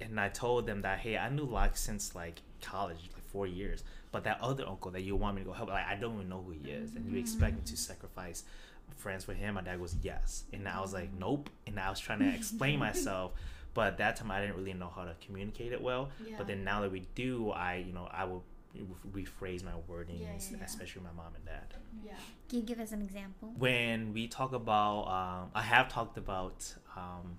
and 0.00 0.18
I 0.18 0.30
told 0.30 0.66
them 0.66 0.82
that 0.82 0.98
hey, 1.00 1.18
I 1.18 1.28
knew 1.28 1.44
Locke 1.44 1.76
since 1.76 2.14
like 2.14 2.40
college, 2.62 3.10
like 3.12 3.26
four 3.28 3.46
years, 3.46 3.84
but 4.12 4.24
that 4.24 4.40
other 4.40 4.66
uncle 4.66 4.90
that 4.92 5.02
you 5.02 5.14
want 5.14 5.36
me 5.36 5.42
to 5.42 5.46
go 5.46 5.52
help, 5.52 5.68
like 5.68 5.86
I 5.86 5.94
don't 5.94 6.14
even 6.14 6.28
know 6.28 6.42
who 6.42 6.52
he 6.52 6.70
is, 6.70 6.96
and 6.96 7.10
you 7.12 7.18
expect 7.18 7.56
me 7.56 7.62
to 7.66 7.76
sacrifice 7.76 8.44
friends 9.00 9.26
with 9.26 9.36
him. 9.36 9.54
My 9.54 9.62
dad 9.62 9.78
goes 9.78 9.96
yes, 10.02 10.44
and 10.52 10.68
I 10.68 10.80
was 10.80 10.92
like 10.92 11.12
nope, 11.12 11.50
and 11.66 11.78
I 11.80 11.90
was 11.90 11.98
trying 12.00 12.20
to 12.20 12.28
explain 12.34 12.78
myself. 12.88 13.32
But 13.72 13.86
at 13.86 13.98
that 13.98 14.16
time, 14.16 14.30
I 14.30 14.40
didn't 14.40 14.56
really 14.56 14.74
know 14.74 14.92
how 14.94 15.04
to 15.04 15.14
communicate 15.24 15.72
it 15.72 15.80
well. 15.80 16.10
Yeah. 16.26 16.34
But 16.38 16.48
then 16.48 16.64
now 16.64 16.80
that 16.80 16.90
we 16.90 17.00
do, 17.14 17.50
I, 17.52 17.76
you 17.86 17.92
know, 17.92 18.08
I 18.10 18.24
will 18.24 18.42
rephrase 19.12 19.62
my 19.64 19.72
wordings, 19.88 20.20
Yeah, 20.20 20.26
yeah, 20.38 20.56
yeah. 20.58 20.64
especially 20.64 21.02
with 21.02 21.12
my 21.12 21.22
mom 21.22 21.34
and 21.36 21.44
dad. 21.44 21.74
Yeah. 22.04 22.12
Can 22.48 22.58
you 22.60 22.64
give 22.64 22.80
us 22.80 22.90
an 22.92 23.00
example? 23.02 23.52
When 23.56 24.12
we 24.12 24.26
talk 24.26 24.52
about, 24.52 25.02
um, 25.06 25.50
I 25.54 25.62
have 25.62 25.88
talked 25.88 26.16
about, 26.18 26.74
um, 26.96 27.38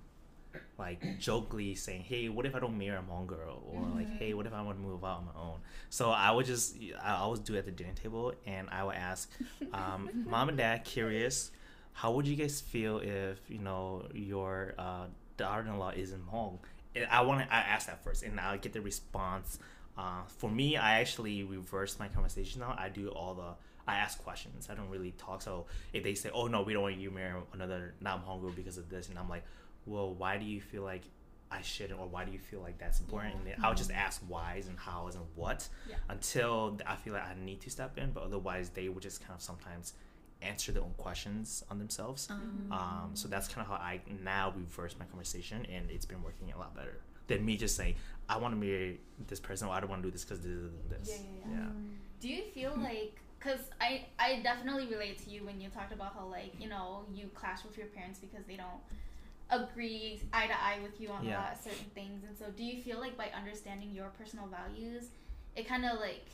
like 0.78 1.20
jokingly 1.20 1.76
saying, 1.76 2.02
"Hey, 2.02 2.30
what 2.30 2.45
if 2.45 2.56
I 2.56 2.60
don't 2.60 2.78
marry 2.78 2.97
a 2.97 3.02
Hmong 3.02 3.28
girl?" 3.28 3.62
Or 3.72 3.82
like, 3.95 4.10
"Hey, 4.18 4.34
what 4.34 4.45
if 4.45 4.54
I 4.54 4.62
want 4.62 4.78
to 4.78 4.84
move 4.84 5.04
out 5.04 5.18
on 5.20 5.26
my 5.26 5.39
own?" 5.39 5.60
So 5.89 6.10
I 6.10 6.32
would 6.32 6.45
just, 6.45 6.76
I 7.02 7.16
always 7.16 7.39
do 7.39 7.56
it 7.56 7.60
at 7.60 7.66
the 7.66 7.72
dinner 7.72 7.93
table, 7.93 8.34
and 8.45 8.70
I 8.70 8.84
would 8.84 8.95
ask, 8.95 9.32
um, 9.74 10.10
"Mom 10.28 10.49
and 10.49 10.58
Dad, 10.58 10.84
curious, 10.84 11.52
how 11.93 12.12
would 12.14 12.28
you 12.28 12.36
guys 12.36 12.62
feel 12.62 12.99
if 12.99 13.39
you 13.49 13.60
know 13.60 14.06
your 14.14 14.74
uh, 14.78 15.06
daughter-in-law 15.38 15.91
isn't 15.95 16.32
Hmong?" 16.32 16.60
And 16.95 17.06
I 17.10 17.22
want 17.22 17.47
to, 17.47 17.54
I 17.54 17.60
ask 17.60 17.88
that 17.88 18.04
first, 18.04 18.24
and 18.24 18.39
I'll 18.39 18.58
get 18.58 18.74
the 18.74 18.82
response. 18.82 19.60
Uh, 19.97 20.24
for 20.28 20.49
me, 20.49 20.78
I 20.78 20.99
actually 20.99 21.43
reverse 21.43 21.99
my 21.99 22.08
conversation 22.08 22.62
now. 22.62 22.76
I 22.78 22.89
do 22.89 23.10
all 23.10 23.34
the 23.34 23.54
I 23.88 23.95
ask 23.97 24.24
questions. 24.24 24.68
I 24.70 24.76
don't 24.76 24.89
really 24.89 25.12
talk. 25.18 25.41
So 25.41 25.66
if 25.93 26.04
they 26.04 26.16
say, 26.16 26.30
"Oh 26.34 26.47
no, 26.47 26.62
we 26.62 26.74
don't 26.74 26.84
want 26.84 26.97
you 26.97 27.10
to 27.10 27.16
marry 27.16 27.39
another 27.54 27.93
non 27.99 28.22
girl 28.24 28.52
because 28.56 28.78
of 28.78 28.89
this," 28.89 29.10
and 29.10 29.18
I'm 29.18 29.30
like, 29.30 29.43
"Well, 29.86 30.13
why 30.13 30.38
do 30.38 30.45
you 30.45 30.61
feel 30.61 30.84
like 30.84 31.03
I 31.49 31.61
shouldn't, 31.61 31.99
or 31.99 32.07
why 32.07 32.25
do 32.25 32.32
you 32.32 32.39
feel 32.39 32.61
like 32.61 32.77
that's 32.77 32.99
important?" 32.99 33.36
And 33.36 33.47
then 33.47 33.55
I'll 33.63 33.75
just 33.75 33.89
mm-hmm. 33.89 33.99
ask 33.99 34.21
whys 34.27 34.67
and 34.67 34.77
hows 34.77 35.15
and 35.15 35.25
what 35.36 35.67
Yeah. 35.89 35.95
until 36.09 36.77
I 36.86 36.95
feel 36.95 37.13
like 37.13 37.27
I 37.27 37.36
need 37.36 37.61
to 37.61 37.69
step 37.69 37.97
in. 37.97 38.11
But 38.11 38.23
otherwise, 38.23 38.69
they 38.69 38.89
would 38.89 39.03
just 39.03 39.21
kind 39.21 39.36
of 39.36 39.41
sometimes 39.41 39.93
answer 40.41 40.71
their 40.71 40.84
own 40.84 40.93
questions 40.97 41.63
on 41.69 41.77
themselves. 41.77 42.27
Um, 42.29 42.39
mm-hmm. 42.39 42.73
um 42.73 43.11
so 43.15 43.27
that's 43.27 43.47
kind 43.47 43.61
of 43.61 43.67
how 43.67 43.75
I 43.75 44.01
now 44.23 44.53
reverse 44.55 44.95
my 44.97 45.05
conversation, 45.05 45.65
and 45.65 45.89
it's 45.91 46.05
been 46.05 46.23
working 46.23 46.51
a 46.51 46.57
lot 46.57 46.75
better 46.75 46.99
than 47.27 47.45
me 47.45 47.57
just 47.57 47.75
saying, 47.75 47.95
"I 48.27 48.38
want 48.38 48.53
to 48.53 48.59
marry 48.59 48.99
this 49.27 49.39
person," 49.39 49.67
or 49.67 49.73
"I 49.73 49.79
don't 49.79 49.89
want 49.89 50.01
to 50.01 50.07
do 50.07 50.11
this 50.11 50.25
because 50.25 50.41
this 50.41 50.51
and 50.51 50.89
this." 50.89 51.09
Yeah, 51.09 51.51
yeah, 51.51 51.57
yeah. 51.57 51.69
Do 52.19 52.27
you 52.29 52.43
feel 52.53 52.75
like 52.89 53.21
because 53.41 53.59
I 53.79 54.05
I 54.19 54.41
definitely 54.41 54.88
relate 54.88 55.23
to 55.25 55.29
you 55.29 55.45
when 55.45 55.59
you 55.59 55.69
talked 55.69 55.93
about 55.93 56.13
how 56.13 56.25
like 56.27 56.53
you 56.59 56.69
know 56.69 57.05
you 57.13 57.29
clash 57.34 57.63
with 57.63 57.77
your 57.77 57.88
parents 57.88 58.19
because 58.19 58.45
they 58.45 58.55
don't 58.55 58.82
agree 59.52 60.22
eye 60.34 60.47
to 60.47 60.54
eye 60.54 60.80
with 60.82 60.99
you 61.02 61.10
on 61.10 61.26
Yeah. 61.26 61.38
a 61.38 61.41
lot 61.41 61.54
of 61.54 61.60
certain 61.62 61.89
things 61.93 62.24
and 62.28 62.38
so 62.38 62.45
do 62.56 62.64
you 62.64 62.82
feel 62.82 62.99
like 62.99 63.18
by 63.18 63.30
understanding 63.36 63.91
your 63.91 64.10
personal 64.18 64.47
values 64.47 65.06
it 65.56 65.68
kind 65.68 65.86
of 65.86 65.99
like 65.99 66.26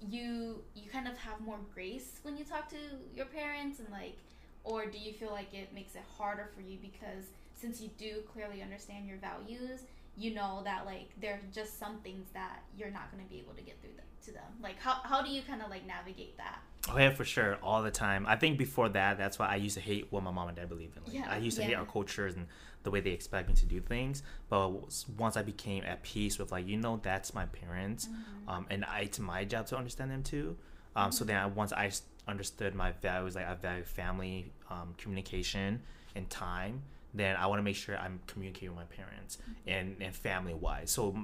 you 0.00 0.62
you 0.74 0.88
kind 0.90 1.08
of 1.08 1.16
have 1.18 1.40
more 1.40 1.58
grace 1.74 2.20
when 2.22 2.36
you 2.36 2.44
talk 2.44 2.68
to 2.68 2.76
your 3.16 3.26
parents 3.26 3.78
and 3.80 3.88
like 3.90 4.16
or 4.64 4.86
do 4.86 4.98
you 4.98 5.12
feel 5.12 5.30
like 5.30 5.52
it 5.54 5.72
makes 5.74 5.94
it 5.94 6.02
harder 6.16 6.48
for 6.54 6.60
you 6.60 6.76
because 6.80 7.24
since 7.54 7.80
you 7.80 7.88
do 7.98 8.22
clearly 8.32 8.62
understand 8.62 9.06
your 9.08 9.18
values 9.18 9.80
you 10.18 10.34
know 10.34 10.62
that 10.64 10.84
like 10.84 11.10
there's 11.20 11.42
just 11.54 11.78
some 11.78 11.98
things 12.00 12.26
that 12.34 12.62
you're 12.76 12.90
not 12.90 13.10
going 13.12 13.22
to 13.22 13.30
be 13.30 13.38
able 13.38 13.54
to 13.54 13.62
get 13.62 13.80
through 13.80 13.94
them, 13.96 14.06
to 14.24 14.32
them 14.32 14.50
like 14.62 14.78
how, 14.78 14.96
how 15.04 15.22
do 15.22 15.30
you 15.30 15.42
kind 15.42 15.62
of 15.62 15.70
like 15.70 15.86
navigate 15.86 16.36
that 16.36 16.60
Oh 16.90 16.96
yeah, 16.98 17.10
for 17.10 17.24
sure, 17.24 17.58
all 17.62 17.82
the 17.82 17.90
time. 17.90 18.24
I 18.26 18.36
think 18.36 18.56
before 18.56 18.88
that, 18.90 19.18
that's 19.18 19.38
why 19.38 19.46
I 19.48 19.56
used 19.56 19.74
to 19.74 19.80
hate 19.80 20.06
what 20.10 20.22
my 20.22 20.30
mom 20.30 20.48
and 20.48 20.56
dad 20.56 20.68
believe 20.68 20.92
in. 20.96 21.02
Like, 21.04 21.12
Yeah. 21.12 21.30
I 21.30 21.36
used 21.38 21.58
to 21.58 21.62
hate 21.62 21.74
our 21.74 21.84
cultures 21.84 22.34
and 22.34 22.46
the 22.82 22.90
way 22.90 23.00
they 23.00 23.10
expect 23.10 23.48
me 23.48 23.54
to 23.56 23.66
do 23.66 23.80
things. 23.80 24.22
But 24.48 24.70
once 25.18 25.36
I 25.36 25.42
became 25.42 25.84
at 25.84 26.02
peace 26.02 26.38
with 26.38 26.50
like, 26.50 26.66
you 26.66 26.76
know, 26.78 26.98
that's 27.02 27.34
my 27.34 27.46
parents, 27.46 28.08
um, 28.46 28.66
and 28.70 28.84
I, 28.84 29.00
it's 29.00 29.18
my 29.18 29.44
job 29.44 29.66
to 29.66 29.76
understand 29.76 30.10
them 30.10 30.22
too. 30.22 30.56
Um, 30.96 31.12
So 31.12 31.24
then 31.24 31.36
I, 31.36 31.46
once 31.46 31.72
i 31.72 31.90
understood 32.26 32.74
my 32.74 32.92
values, 32.92 33.34
like 33.34 33.46
I 33.46 33.54
value 33.54 33.84
family, 33.84 34.52
um, 34.70 34.94
communication, 34.98 35.82
and 36.14 36.28
time. 36.30 36.82
Then 37.14 37.36
I 37.36 37.46
want 37.46 37.58
to 37.58 37.62
make 37.62 37.76
sure 37.76 37.96
I'm 37.96 38.20
communicating 38.26 38.70
with 38.70 38.78
my 38.78 38.96
parents 38.96 39.38
mm-hmm. 39.42 39.68
and 39.68 39.96
and 40.00 40.14
family 40.14 40.54
wise. 40.54 40.90
So 40.90 41.16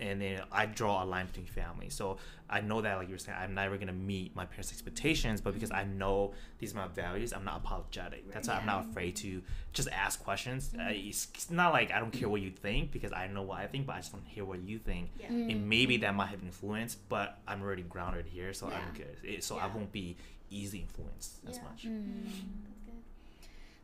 and 0.00 0.20
then 0.20 0.40
I 0.50 0.66
draw 0.66 1.04
a 1.04 1.06
line 1.06 1.26
between 1.26 1.46
family. 1.46 1.90
So 1.90 2.16
I 2.48 2.62
know 2.62 2.80
that, 2.80 2.96
like 2.96 3.08
you 3.08 3.14
were 3.14 3.18
saying, 3.18 3.36
I'm 3.40 3.54
never 3.54 3.76
gonna 3.76 3.92
meet 3.92 4.34
my 4.34 4.46
parents' 4.46 4.72
expectations, 4.72 5.40
but 5.40 5.52
because 5.52 5.70
I 5.70 5.84
mm-hmm. 5.84 5.98
know 5.98 6.34
these 6.58 6.72
are 6.74 6.78
my 6.78 6.88
values, 6.88 7.32
I'm 7.32 7.44
not 7.44 7.58
apologetic. 7.58 8.32
That's 8.32 8.48
why 8.48 8.54
I'm 8.54 8.66
not 8.66 8.86
afraid 8.86 9.16
to 9.16 9.42
just 9.72 9.88
ask 9.90 10.22
questions. 10.24 10.72
Uh, 10.76 10.84
it's, 10.88 11.28
it's 11.34 11.50
not 11.50 11.72
like 11.72 11.92
I 11.92 12.00
don't 12.00 12.12
care 12.12 12.28
what 12.28 12.40
you 12.40 12.50
think 12.50 12.92
because 12.92 13.12
I 13.12 13.28
know 13.28 13.42
what 13.42 13.58
I 13.58 13.66
think, 13.66 13.86
but 13.86 13.96
I 13.96 13.98
just 13.98 14.12
want 14.12 14.24
to 14.24 14.30
hear 14.30 14.44
what 14.44 14.60
you 14.60 14.78
think. 14.78 15.10
yeah 15.20 15.28
And 15.28 15.68
maybe 15.68 15.98
that 15.98 16.14
might 16.14 16.28
have 16.28 16.42
influence, 16.42 16.94
but 16.94 17.38
I'm 17.46 17.62
already 17.62 17.82
grounded 17.82 18.26
here, 18.26 18.54
so 18.54 18.66
I'm 18.66 18.72
Yeah. 18.72 19.04
good. 19.04 19.16
It, 19.22 19.44
so 19.44 19.58
I 19.58 19.66
won't 19.66 19.92
be 19.92 20.16
easily 20.48 20.80
influenced 20.80 21.40
as 21.46 21.56
Yeah. 21.56 21.62
much. 21.64 21.84
that's 21.84 22.38
good 22.38 22.69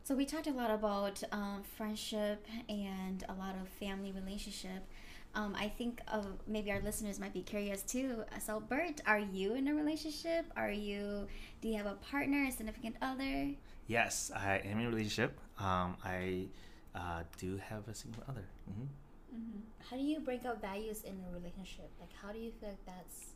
So 0.07 0.15
we 0.15 0.23
talked 0.23 0.47
a 0.47 0.53
lot 0.53 0.71
about 0.71 1.21
um, 1.33 1.63
friendship 1.75 2.47
and 2.69 3.25
a 3.27 3.33
lot 3.33 3.55
of 3.61 3.67
family 3.67 4.13
relationship. 4.13 4.87
Um, 5.35 5.53
I 5.53 5.67
think 5.67 5.99
uh, 6.07 6.21
maybe 6.47 6.71
our 6.71 6.79
listeners 6.79 7.19
might 7.19 7.33
be 7.33 7.41
curious 7.41 7.81
too. 7.81 8.23
So, 8.39 8.61
Bert, 8.61 9.01
are 9.05 9.19
you 9.19 9.55
in 9.55 9.67
a 9.67 9.75
relationship? 9.75 10.45
Are 10.55 10.71
you? 10.71 11.27
Do 11.59 11.67
you 11.67 11.75
have 11.75 11.87
a 11.87 11.95
partner, 11.95 12.45
a 12.45 12.51
significant 12.53 12.95
other? 13.01 13.51
Yes, 13.87 14.31
I 14.33 14.59
am 14.59 14.79
in 14.79 14.85
a 14.85 14.89
relationship. 14.91 15.37
Um, 15.59 15.97
I 16.05 16.45
uh, 16.95 17.23
do 17.37 17.57
have 17.57 17.89
a 17.89 17.93
significant 17.93 18.29
other. 18.29 18.45
hmm 18.65 19.59
How 19.89 19.97
do 19.97 20.03
you 20.03 20.21
break 20.21 20.45
up 20.45 20.61
values 20.61 21.03
in 21.03 21.19
a 21.27 21.33
relationship? 21.33 21.91
Like, 21.99 22.13
how 22.21 22.31
do 22.31 22.39
you 22.39 22.51
feel 22.61 22.69
like 22.69 22.85
that's 22.85 23.33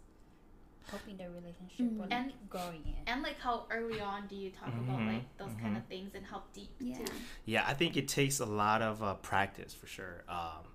helping 0.89 1.17
the 1.17 1.29
relationship 1.29 1.87
or 1.99 2.03
like 2.03 2.11
And- 2.13 2.33
growing 2.49 2.81
it? 2.87 3.03
And 3.07 3.21
like 3.21 3.39
how 3.39 3.65
early 3.69 3.99
on 4.01 4.27
do 4.27 4.35
you 4.35 4.51
talk 4.51 4.69
about 4.69 4.99
Mhm, 4.99 5.13
like 5.13 5.37
those 5.37 5.53
kind 5.61 5.77
of 5.77 5.85
things 5.85 6.13
and 6.15 6.25
how 6.25 6.43
deep 6.53 6.71
Yeah. 6.79 6.97
too? 6.97 7.05
Yeah, 7.45 7.63
I 7.67 7.73
think 7.73 7.95
it 7.97 8.07
takes 8.07 8.39
a 8.39 8.45
lot 8.45 8.81
of 8.81 9.01
uh, 9.03 9.13
practice 9.15 9.73
for 9.73 9.87
sure. 9.87 10.23
Um, 10.27 10.65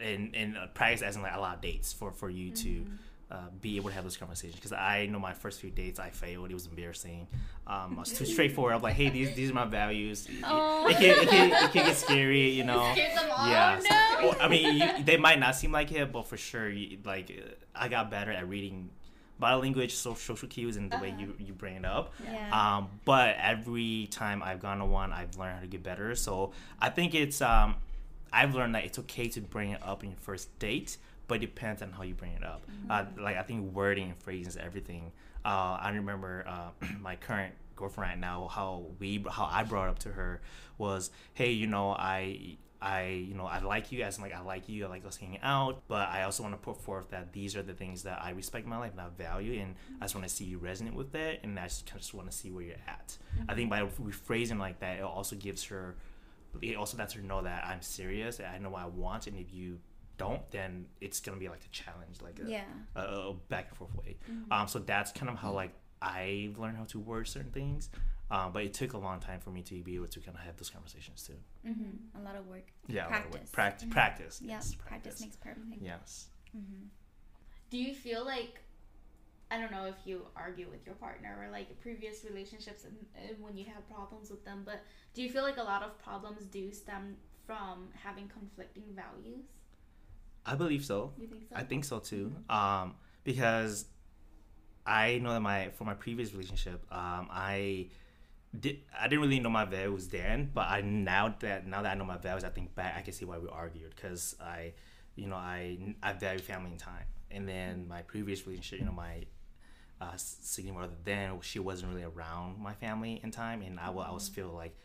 and 0.00 0.34
and 0.36 0.56
uh, 0.56 0.66
practice 0.68 1.02
as 1.02 1.16
in 1.16 1.22
like 1.22 1.34
a 1.34 1.40
lot 1.40 1.56
of 1.56 1.60
dates 1.60 1.92
for 1.92 2.12
for 2.12 2.30
you 2.30 2.50
to 2.52 2.86
uh, 3.30 3.36
be 3.60 3.76
able 3.76 3.90
to 3.90 3.94
have 3.94 4.04
those 4.04 4.16
conversations. 4.16 4.54
Because 4.54 4.72
I 4.72 5.04
know 5.06 5.18
my 5.18 5.34
first 5.34 5.60
few 5.60 5.68
dates 5.70 5.98
I 6.00 6.08
failed. 6.08 6.50
It 6.50 6.54
was 6.54 6.66
embarrassing. 6.66 7.26
Um, 7.66 7.94
I 7.96 8.00
was 8.00 8.12
too 8.16 8.24
straightforward. 8.24 8.74
I'm 8.74 8.80
like, 8.80 8.94
hey, 8.94 9.10
these 9.10 9.34
these 9.34 9.50
are 9.50 9.54
my 9.54 9.64
values. 9.66 10.26
It- 10.26 10.36
Oh. 10.44 10.86
It, 10.88 10.96
can, 10.96 11.04
it, 11.24 11.28
can, 11.28 11.50
it 11.64 11.72
can 11.72 11.84
get 11.86 11.96
scary, 11.96 12.48
you 12.50 12.64
know. 12.70 12.90
Scared 12.94 13.18
them 13.18 13.30
off. 13.30 13.48
Yeah. 13.50 13.80
No. 14.20 14.28
Well, 14.28 14.36
I 14.40 14.48
mean, 14.48 14.76
you, 14.80 15.04
they 15.04 15.16
might 15.18 15.38
not 15.40 15.56
seem 15.56 15.72
like 15.72 15.92
it, 15.92 16.10
but 16.12 16.26
for 16.26 16.36
sure, 16.38 16.70
you, 16.70 16.98
like 17.04 17.30
uh, 17.30 17.50
I 17.74 17.88
got 17.88 18.10
better 18.10 18.30
at 18.32 18.48
reading 18.48 18.88
body 19.38 19.60
language, 19.60 19.94
so, 19.94 20.14
social 20.14 20.48
cues, 20.48 20.76
and 20.76 20.90
the 20.90 20.98
way 20.98 21.10
Uh-huh. 21.10 21.20
you 21.38 21.46
you 21.46 21.52
bring 21.52 21.76
it 21.76 21.84
up. 21.84 22.12
Yeah. 22.24 22.50
Um, 22.76 22.88
but 23.04 23.36
every 23.40 24.08
time 24.10 24.42
I've 24.42 24.60
gone 24.60 24.78
to 24.78 24.84
one, 24.84 25.12
I've 25.12 25.36
learned 25.36 25.54
how 25.56 25.60
to 25.60 25.66
get 25.66 25.82
better. 25.82 26.14
So 26.14 26.52
I 26.80 26.90
think 26.90 27.14
it's 27.14 27.40
um, 27.40 27.76
I've 28.32 28.54
learned 28.54 28.74
that 28.74 28.84
it's 28.84 28.98
okay 29.00 29.28
to 29.28 29.40
bring 29.40 29.70
it 29.70 29.82
up 29.82 30.02
in 30.04 30.10
your 30.10 30.18
first 30.18 30.58
date, 30.58 30.96
but 31.28 31.36
it 31.36 31.40
depends 31.40 31.82
on 31.82 31.92
how 31.92 32.02
you 32.02 32.14
bring 32.14 32.32
it 32.32 32.44
up. 32.44 32.62
Uh, 32.90 33.04
like 33.18 33.36
I 33.36 33.42
think 33.42 33.72
wording 33.74 34.10
and 34.10 34.16
phrasing 34.18 34.48
is 34.48 34.56
everything. 34.56 35.12
Uh, 35.44 35.78
I 35.80 35.90
remember 35.90 36.44
uh, 36.46 36.70
my 37.00 37.16
current 37.16 37.54
girlfriend 37.76 38.10
right 38.10 38.18
now 38.18 38.48
how 38.48 38.86
we 38.98 39.24
how 39.30 39.48
I 39.50 39.62
brought 39.62 39.88
up 39.88 40.00
to 40.00 40.08
her 40.10 40.40
was, 40.78 41.10
hey, 41.34 41.52
you 41.52 41.66
know, 41.68 41.92
I 41.92 42.56
I 42.80 43.06
you 43.28 43.34
know 43.34 43.44
I 43.46 43.60
like 43.60 43.90
you 43.90 44.02
as 44.02 44.18
in, 44.18 44.22
like 44.22 44.34
I 44.34 44.40
like 44.40 44.68
you 44.68 44.86
I 44.86 44.88
like 44.88 45.04
us 45.04 45.16
hanging 45.16 45.40
out 45.42 45.82
but 45.88 46.08
I 46.10 46.22
also 46.22 46.42
want 46.44 46.54
to 46.54 46.58
put 46.60 46.80
forth 46.80 47.10
that 47.10 47.32
these 47.32 47.56
are 47.56 47.62
the 47.62 47.72
things 47.74 48.04
that 48.04 48.22
I 48.22 48.30
respect 48.30 48.64
in 48.64 48.70
my 48.70 48.78
life 48.78 48.92
and 48.92 49.00
I 49.00 49.08
value 49.08 49.60
and 49.60 49.74
I 50.00 50.04
just 50.04 50.14
want 50.14 50.28
to 50.28 50.32
see 50.32 50.44
you 50.44 50.58
resonate 50.60 50.94
with 50.94 51.10
that 51.12 51.40
and 51.42 51.58
I 51.58 51.64
just, 51.64 51.86
just 51.92 52.14
want 52.14 52.30
to 52.30 52.36
see 52.36 52.50
where 52.50 52.62
you're 52.62 52.76
at. 52.86 53.16
I 53.48 53.54
think 53.54 53.68
by 53.68 53.80
rephrasing 53.82 54.58
like 54.60 54.78
that 54.80 54.98
it 54.98 55.02
also 55.02 55.34
gives 55.34 55.64
her 55.64 55.96
it 56.62 56.76
also 56.76 56.96
lets 56.96 57.14
her 57.14 57.20
know 57.20 57.42
that 57.42 57.64
I'm 57.66 57.82
serious 57.82 58.40
I 58.40 58.58
know 58.58 58.70
what 58.70 58.82
I 58.82 58.86
want 58.86 59.26
and 59.26 59.36
if 59.38 59.52
you 59.52 59.80
don't 60.16 60.48
then 60.50 60.86
it's 61.00 61.20
gonna 61.20 61.36
be 61.38 61.48
like 61.48 61.64
a 61.64 61.68
challenge 61.70 62.20
like 62.22 62.38
a, 62.44 62.48
Yeah. 62.48 62.64
a, 62.96 63.00
a 63.02 63.34
back 63.48 63.68
and 63.70 63.76
forth 63.76 63.94
way. 63.96 64.16
Um, 64.50 64.66
so 64.68 64.78
that's 64.78 65.10
kind 65.12 65.28
of 65.30 65.36
how 65.36 65.52
like 65.52 65.72
I 66.00 66.50
learned 66.56 66.76
how 66.76 66.84
to 66.84 67.00
word 67.00 67.26
certain 67.26 67.50
things 67.50 67.90
um, 68.30 68.52
but 68.52 68.62
it 68.64 68.74
took 68.74 68.92
a 68.92 68.98
long 68.98 69.20
time 69.20 69.40
for 69.40 69.50
me 69.50 69.62
to 69.62 69.82
be 69.82 69.94
able 69.94 70.06
to 70.06 70.20
kind 70.20 70.36
of 70.36 70.42
have 70.44 70.56
those 70.56 70.70
conversations 70.70 71.22
too 71.22 71.34
Mm-hmm. 71.66 72.18
A 72.20 72.22
lot 72.22 72.36
of 72.36 72.46
work. 72.46 72.66
yeah, 72.86 73.08
a 73.08 73.10
lot 73.10 73.26
of 73.26 73.32
work. 73.32 73.50
Practice. 73.52 73.52
Practice. 73.52 73.86
Mhm. 73.88 73.90
Practice. 73.92 74.40
Yeah. 74.42 74.50
Yes, 74.52 74.74
practice. 74.74 75.20
makes 75.20 75.36
perfect. 75.36 75.82
Yes. 75.82 76.28
Mm-hmm. 76.56 76.84
Do 77.70 77.78
you 77.78 77.94
feel 77.94 78.24
like 78.24 78.60
I 79.50 79.58
don't 79.58 79.72
know 79.72 79.86
if 79.86 79.96
you 80.04 80.26
argue 80.36 80.68
with 80.70 80.84
your 80.84 80.94
partner 80.96 81.38
or 81.42 81.50
like 81.50 81.78
previous 81.80 82.24
relationships 82.24 82.84
and, 82.84 82.96
and 83.16 83.42
when 83.42 83.56
you 83.56 83.64
have 83.66 83.88
problems 83.88 84.30
with 84.30 84.44
them, 84.44 84.62
but 84.64 84.82
do 85.14 85.22
you 85.22 85.30
feel 85.30 85.42
like 85.42 85.56
a 85.56 85.62
lot 85.62 85.82
of 85.82 85.98
problems 85.98 86.44
do 86.46 86.70
stem 86.72 87.16
from 87.46 87.88
having 87.94 88.28
conflicting 88.28 88.84
values? 88.94 89.44
I 90.44 90.54
believe 90.54 90.84
so. 90.84 91.12
You 91.18 91.28
think 91.28 91.42
so? 91.48 91.56
I 91.56 91.62
think 91.62 91.84
so 91.84 91.98
too. 91.98 92.34
Um, 92.50 92.94
because 93.24 93.86
I 94.86 95.18
know 95.18 95.32
that 95.32 95.40
my 95.40 95.70
for 95.70 95.84
my 95.84 95.94
previous 95.94 96.32
relationship, 96.32 96.84
um, 96.92 97.28
I 97.30 97.88
did 98.58 98.78
I 98.98 99.08
didn't 99.08 99.22
really 99.22 99.40
know 99.40 99.50
my 99.50 99.64
values 99.64 100.08
then, 100.08 100.50
but 100.54 100.68
I 100.68 100.80
now 100.80 101.34
that 101.40 101.66
now 101.66 101.82
that 101.82 101.92
I 101.92 101.94
know 101.94 102.04
my 102.04 102.18
values, 102.18 102.44
I 102.44 102.48
think 102.50 102.74
back 102.74 102.96
I 102.96 103.02
can 103.02 103.12
see 103.12 103.24
why 103.24 103.38
we 103.38 103.48
argued 103.48 103.94
because 103.94 104.36
I, 104.40 104.72
you 105.16 105.26
know, 105.26 105.36
I 105.36 105.94
I 106.02 106.12
value 106.14 106.38
family 106.40 106.70
and 106.70 106.78
time, 106.78 107.04
and 107.30 107.48
then 107.48 107.86
my 107.88 108.02
previous 108.02 108.46
relationship, 108.46 108.80
you 108.80 108.86
know, 108.86 108.92
my 108.92 109.24
uh, 110.00 110.12
significant 110.16 110.84
other 110.84 110.94
then 111.04 111.40
she 111.42 111.58
wasn't 111.58 111.90
really 111.90 112.04
around 112.04 112.58
my 112.60 112.74
family 112.74 113.20
in 113.22 113.30
time, 113.30 113.62
and 113.62 113.78
I, 113.80 113.90
wa- 113.90 114.06
I 114.08 114.12
was 114.12 114.28
feel 114.28 114.48
like 114.48 114.76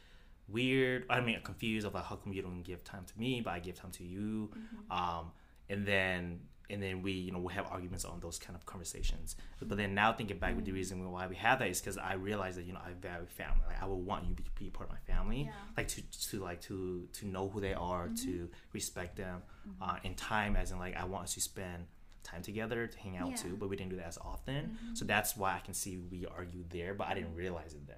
weird. 0.47 1.05
I 1.09 1.21
mean, 1.21 1.39
confused 1.43 1.85
of 1.85 1.93
like 1.93 2.05
how 2.05 2.15
come 2.15 2.33
you 2.33 2.41
don't 2.41 2.63
give 2.63 2.83
time 2.83 3.05
to 3.05 3.19
me, 3.19 3.41
but 3.41 3.51
I 3.51 3.59
give 3.59 3.75
time 3.75 3.91
to 3.91 4.03
you. 4.03 4.51
Um, 4.91 5.31
and 5.69 5.85
then 5.85 6.41
and 6.69 6.81
then 6.81 7.01
we 7.01 7.11
you 7.11 7.31
know 7.31 7.39
we 7.39 7.53
have 7.53 7.67
arguments 7.69 8.05
on 8.05 8.19
those 8.19 8.39
kind 8.39 8.55
of 8.55 8.65
conversations. 8.65 9.35
But 9.61 9.77
then 9.77 9.93
now 9.93 10.13
thinking 10.13 10.37
back, 10.37 10.55
with 10.55 10.65
the 10.65 10.71
mm. 10.71 10.75
reason 10.75 11.11
why 11.11 11.27
we 11.27 11.35
have 11.35 11.59
that 11.59 11.69
is 11.69 11.79
because 11.79 11.97
I 11.97 12.13
realized 12.13 12.57
that 12.57 12.65
you 12.65 12.73
know 12.73 12.81
I 12.85 12.93
value 12.93 13.25
family. 13.27 13.61
Like 13.67 13.81
I 13.81 13.85
would 13.85 14.05
want 14.05 14.25
you 14.25 14.35
to 14.35 14.43
be 14.57 14.69
part 14.69 14.89
of 14.89 14.95
my 14.95 15.13
family. 15.13 15.43
Yeah. 15.43 15.51
Like 15.77 15.87
to 15.89 16.01
to 16.29 16.39
like 16.39 16.61
to 16.61 17.07
to 17.13 17.27
know 17.27 17.49
who 17.49 17.59
they 17.59 17.73
are, 17.73 18.07
to 18.07 18.27
mm-hmm. 18.27 18.45
respect 18.73 19.17
them, 19.17 19.41
mm-hmm. 19.67 19.83
uh, 19.83 19.97
and 20.03 20.15
time 20.17 20.55
as 20.55 20.71
in 20.71 20.79
like 20.79 20.95
I 20.95 21.05
want 21.05 21.25
us 21.25 21.33
to 21.35 21.41
spend 21.41 21.87
time 22.23 22.41
together 22.41 22.87
to 22.87 22.97
hang 22.99 23.17
out 23.17 23.31
Yeah. 23.31 23.35
too 23.35 23.57
but 23.59 23.67
we 23.69 23.75
didn't 23.75 23.89
do 23.91 23.97
that 23.97 24.07
as 24.07 24.17
often 24.17 24.77
mm-hmm. 24.77 24.95
so 24.95 25.03
that's 25.03 25.35
why 25.35 25.57
i 25.57 25.59
can 25.59 25.73
see 25.73 25.97
we 25.97 26.25
argued 26.25 26.69
there 26.69 26.93
but 26.93 27.07
i 27.09 27.13
didn't 27.13 27.35
realize 27.35 27.73
it 27.73 27.85
then 27.85 27.97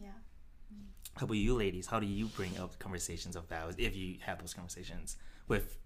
yeah. 0.00 0.08
how 1.14 1.24
about 1.24 1.34
you 1.34 1.54
ladies? 1.54 1.86
How 1.86 2.00
do 2.00 2.06
you 2.06 2.26
bring 2.26 2.58
up 2.58 2.78
conversations 2.78 3.36
of 3.36 3.48
vows 3.48 3.74
if 3.78 3.94
you 3.96 4.16
have 4.20 4.40
those 4.40 4.54
conversations 4.54 5.16
with 5.48 5.78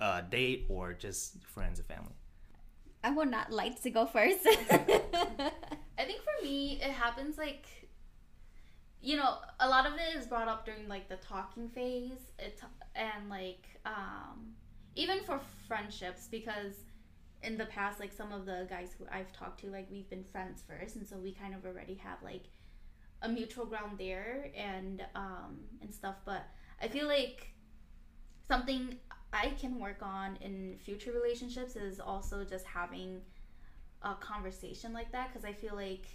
a 0.00 0.22
date 0.22 0.66
or 0.68 0.92
just 0.92 1.42
friends 1.44 1.78
and 1.78 1.88
family? 1.88 2.14
I 3.02 3.10
would 3.10 3.30
not 3.30 3.52
like 3.52 3.80
to 3.82 3.90
go 3.90 4.06
first. 4.06 4.40
I 4.46 6.04
think 6.04 6.20
for 6.22 6.44
me, 6.44 6.80
it 6.82 6.90
happens 6.90 7.38
like, 7.38 7.66
you 9.00 9.16
know, 9.16 9.36
a 9.60 9.68
lot 9.68 9.86
of 9.86 9.94
it 9.94 10.16
is 10.16 10.26
brought 10.26 10.48
up 10.48 10.64
during 10.66 10.88
like 10.88 11.08
the 11.08 11.16
talking 11.16 11.68
phase. 11.68 12.32
It 12.38 12.60
and 12.94 13.30
like 13.30 13.66
um, 13.86 14.54
even 14.96 15.20
for 15.22 15.40
friendships 15.66 16.28
because 16.30 16.74
in 17.42 17.56
the 17.56 17.66
past, 17.66 18.00
like 18.00 18.12
some 18.12 18.32
of 18.32 18.46
the 18.46 18.66
guys 18.68 18.90
who 18.98 19.04
I've 19.12 19.32
talked 19.32 19.60
to, 19.60 19.68
like 19.68 19.86
we've 19.90 20.10
been 20.10 20.24
friends 20.24 20.62
first, 20.66 20.96
and 20.96 21.06
so 21.06 21.16
we 21.16 21.32
kind 21.32 21.54
of 21.54 21.64
already 21.64 21.94
have 21.94 22.18
like 22.22 22.46
a 23.22 23.28
mutual 23.28 23.64
ground 23.66 23.98
there 23.98 24.50
and 24.56 25.04
um 25.14 25.58
and 25.80 25.94
stuff. 25.94 26.16
But 26.24 26.46
I 26.82 26.88
feel 26.88 27.06
like 27.06 27.54
something 28.48 28.96
I 29.32 29.50
can 29.60 29.78
work 29.78 29.98
on 30.02 30.36
in 30.40 30.76
future 30.78 31.12
relationships 31.12 31.76
is 31.76 32.00
also 32.00 32.44
just 32.44 32.64
having 32.64 33.20
a 34.02 34.14
conversation 34.14 34.92
like 34.92 35.12
that 35.12 35.28
because 35.28 35.44
I 35.44 35.52
feel 35.52 35.74
like 35.74 36.06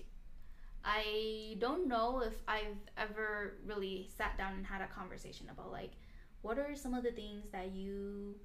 I 0.84 1.56
don't 1.60 1.88
know 1.88 2.22
if 2.22 2.34
I've 2.48 2.78
ever 2.98 3.56
really 3.66 4.10
sat 4.18 4.38
down 4.38 4.54
and 4.54 4.66
had 4.66 4.82
a 4.82 4.88
conversation 4.88 5.48
about 5.50 5.72
like 5.72 5.92
what 6.42 6.58
are 6.58 6.76
some 6.76 6.94
of 6.94 7.04
the 7.04 7.12
things 7.12 7.46
that 7.52 7.72
you 7.72 8.36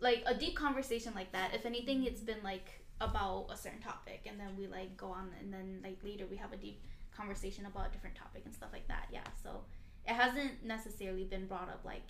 like 0.00 0.22
a 0.26 0.34
deep 0.34 0.56
conversation 0.56 1.12
like 1.14 1.32
that. 1.32 1.54
If 1.54 1.66
anything, 1.66 2.04
it's 2.04 2.20
been 2.20 2.42
like 2.42 2.84
about 3.00 3.48
a 3.50 3.56
certain 3.56 3.80
topic 3.80 4.26
and 4.26 4.38
then 4.40 4.56
we 4.56 4.66
like 4.66 4.96
go 4.96 5.08
on 5.08 5.30
and 5.40 5.52
then 5.52 5.80
like 5.82 5.98
later 6.02 6.24
we 6.30 6.36
have 6.36 6.52
a 6.52 6.56
deep 6.56 6.82
conversation 7.14 7.66
about 7.66 7.88
a 7.88 7.92
different 7.92 8.16
topic 8.16 8.42
and 8.44 8.54
stuff 8.54 8.70
like 8.72 8.88
that. 8.88 9.08
Yeah, 9.12 9.24
so 9.42 9.62
it 10.06 10.14
hasn't 10.14 10.64
necessarily 10.64 11.24
been 11.24 11.46
brought 11.46 11.68
up 11.68 11.80
like 11.84 12.04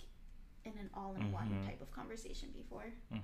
in 0.67 0.77
an 0.79 0.89
all-in-one 0.93 1.49
Mhm. 1.49 1.65
type 1.65 1.81
of 1.81 1.89
conversation 1.91 2.49
before. 2.51 2.85
yeah. 3.11 3.19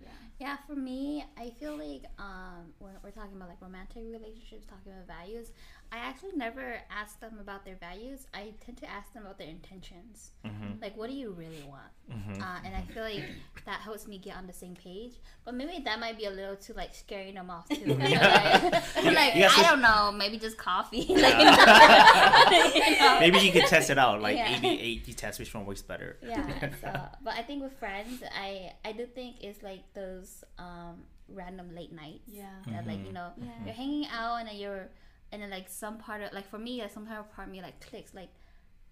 Yeah. 0.00 0.08
Yeah, 0.38 0.56
for 0.66 0.74
me, 0.76 1.24
I 1.36 1.50
feel 1.50 1.76
like 1.76 2.04
um, 2.18 2.72
when 2.78 2.94
we're 3.02 3.10
talking 3.10 3.36
about 3.36 3.48
like 3.48 3.60
romantic 3.62 4.02
relationships, 4.10 4.66
talking 4.66 4.92
about 4.92 5.06
values, 5.06 5.52
I 5.92 5.98
actually 5.98 6.32
never 6.36 6.76
ask 6.90 7.20
them 7.20 7.38
about 7.40 7.64
their 7.64 7.76
values. 7.76 8.26
I 8.34 8.52
tend 8.64 8.78
to 8.78 8.90
ask 8.90 9.12
them 9.12 9.22
about 9.24 9.38
their 9.38 9.46
intentions. 9.48 10.32
Mm-hmm. 10.44 10.82
Like, 10.82 10.96
what 10.96 11.08
do 11.08 11.14
you 11.14 11.30
really 11.32 11.62
want? 11.68 11.92
Mm-hmm. 12.12 12.42
Uh, 12.42 12.58
and 12.64 12.74
I 12.74 12.82
feel 12.92 13.02
like 13.04 13.22
that 13.64 13.80
helps 13.80 14.06
me 14.08 14.18
get 14.18 14.36
on 14.36 14.46
the 14.46 14.52
same 14.52 14.74
page. 14.74 15.12
But 15.44 15.54
maybe 15.54 15.82
that 15.84 16.00
might 16.00 16.18
be 16.18 16.24
a 16.26 16.30
little 16.30 16.56
too 16.56 16.72
like 16.74 16.94
scaring 16.94 17.34
them 17.34 17.48
off 17.48 17.68
too. 17.68 17.84
like, 17.94 17.98
like, 19.04 19.34
You 19.36 19.46
I 19.46 19.62
don't 19.70 19.80
know, 19.80 20.10
maybe 20.16 20.38
just 20.38 20.58
coffee. 20.58 21.06
like, 21.08 21.38
you 21.38 22.98
know? 22.98 23.20
Maybe 23.20 23.38
you 23.40 23.52
could 23.52 23.66
test 23.66 23.90
it 23.90 23.98
out, 23.98 24.20
like 24.20 24.36
Yeah. 24.36 24.56
88, 24.58 25.08
you 25.08 25.14
test 25.14 25.38
which 25.38 25.54
one 25.54 25.64
works 25.66 25.82
better. 25.82 26.16
yeah 26.22 26.70
so 26.80 26.92
but 27.22 27.34
i 27.34 27.42
think 27.42 27.62
with 27.62 27.72
friends 27.78 28.22
i 28.36 28.72
i 28.84 28.92
do 28.92 29.06
think 29.06 29.36
it's 29.42 29.62
like 29.62 29.82
those 29.94 30.44
um 30.58 31.02
random 31.28 31.74
late 31.74 31.92
nights 31.92 32.28
Yeah. 32.28 32.44
that 32.68 32.86
like 32.86 32.98
Mhm. 32.98 33.06
you 33.06 33.12
know 33.12 33.30
Yeah. 33.36 33.48
you're 33.64 33.74
hanging 33.74 34.06
out 34.08 34.36
and 34.36 34.48
then 34.48 34.56
you're 34.56 34.88
and 35.34 35.42
then 35.42 35.50
like 35.50 35.68
some 35.68 35.98
part 35.98 36.22
of 36.22 36.32
like 36.32 36.48
for 36.48 36.58
me 36.58 36.80
like 36.80 36.92
some 36.92 37.04
kind 37.06 37.18
of 37.18 37.30
part 37.34 37.48
of 37.48 37.52
me 37.52 37.60
like 37.60 37.78
clicks 37.80 38.14
like 38.14 38.30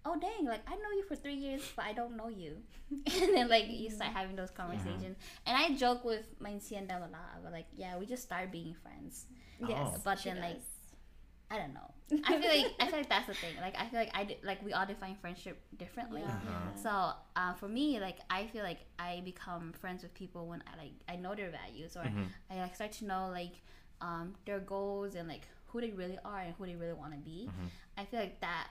oh 0.05 0.15
dang 0.19 0.45
like 0.45 0.59
i 0.67 0.75
know 0.75 0.91
you 0.97 1.03
for 1.07 1.15
three 1.15 1.33
years 1.33 1.61
but 1.77 1.85
i 1.85 1.93
don't 1.93 2.15
know 2.17 2.27
you 2.27 2.57
and 2.91 3.33
then 3.33 3.47
like 3.47 3.65
you 3.69 3.89
start 3.89 4.11
having 4.11 4.35
those 4.35 4.51
conversations 4.51 5.15
and 5.47 5.57
i 5.57 5.73
joke 5.75 6.03
with 6.03 6.25
my 6.39 6.49
and 6.75 6.89
them 6.89 7.01
a 7.01 7.09
lot 7.17 7.39
but 7.43 7.51
like 7.53 7.67
yeah 7.75 7.97
we 7.97 8.05
just 8.05 8.23
start 8.23 8.51
being 8.51 8.75
friends 8.83 9.25
Yes. 9.65 9.77
Oh. 9.95 10.01
but 10.03 10.19
she 10.19 10.29
then 10.29 10.41
like. 10.41 10.59
I 11.51 11.57
don't 11.57 11.73
know. 11.75 11.91
I 12.25 12.39
feel 12.41 12.49
like 12.49 12.71
I 12.79 12.87
feel 12.87 12.97
like 12.97 13.09
that's 13.09 13.27
the 13.27 13.33
thing. 13.35 13.53
Like 13.61 13.75
I 13.79 13.87
feel 13.87 13.99
like 13.99 14.09
I 14.15 14.23
di- 14.23 14.39
like 14.43 14.65
we 14.65 14.73
all 14.73 14.87
define 14.87 15.15
friendship 15.21 15.61
differently. 15.77 16.21
Yeah. 16.21 16.31
Uh-huh. 16.31 16.75
So 16.81 16.91
uh, 17.39 17.53
for 17.53 17.67
me, 17.67 17.99
like 17.99 18.17
I 18.29 18.47
feel 18.47 18.63
like 18.63 18.79
I 18.97 19.21
become 19.23 19.71
friends 19.79 20.01
with 20.01 20.13
people 20.15 20.47
when 20.47 20.63
I 20.65 20.81
like 20.81 20.93
I 21.07 21.15
know 21.15 21.35
their 21.35 21.51
values 21.51 21.95
or 21.95 22.01
Mhm. 22.05 22.25
I 22.49 22.55
like 22.59 22.73
start 22.75 22.91
to 22.93 23.05
know 23.05 23.29
like 23.31 23.61
um, 24.01 24.33
their 24.47 24.59
goals 24.59 25.13
and 25.13 25.27
like 25.29 25.43
who 25.73 25.81
they 25.81 25.91
really 25.91 26.19
are 26.23 26.39
and 26.39 26.53
who 26.57 26.65
they 26.65 26.75
really 26.75 26.93
want 26.93 27.11
to 27.11 27.17
be. 27.17 27.49
Mm-hmm. 27.49 27.65
I 27.97 28.05
feel 28.05 28.19
like 28.19 28.39
that, 28.41 28.67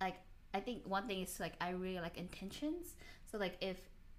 like 0.00 0.16
I 0.54 0.60
think 0.60 0.86
one 0.86 1.06
thing 1.06 1.22
is 1.22 1.38
like 1.38 1.52
I 1.60 1.70
really 1.70 2.00
like 2.00 2.16
intentions. 2.16 2.94
So 3.30 3.38
like 3.38 3.58
if 3.60 3.76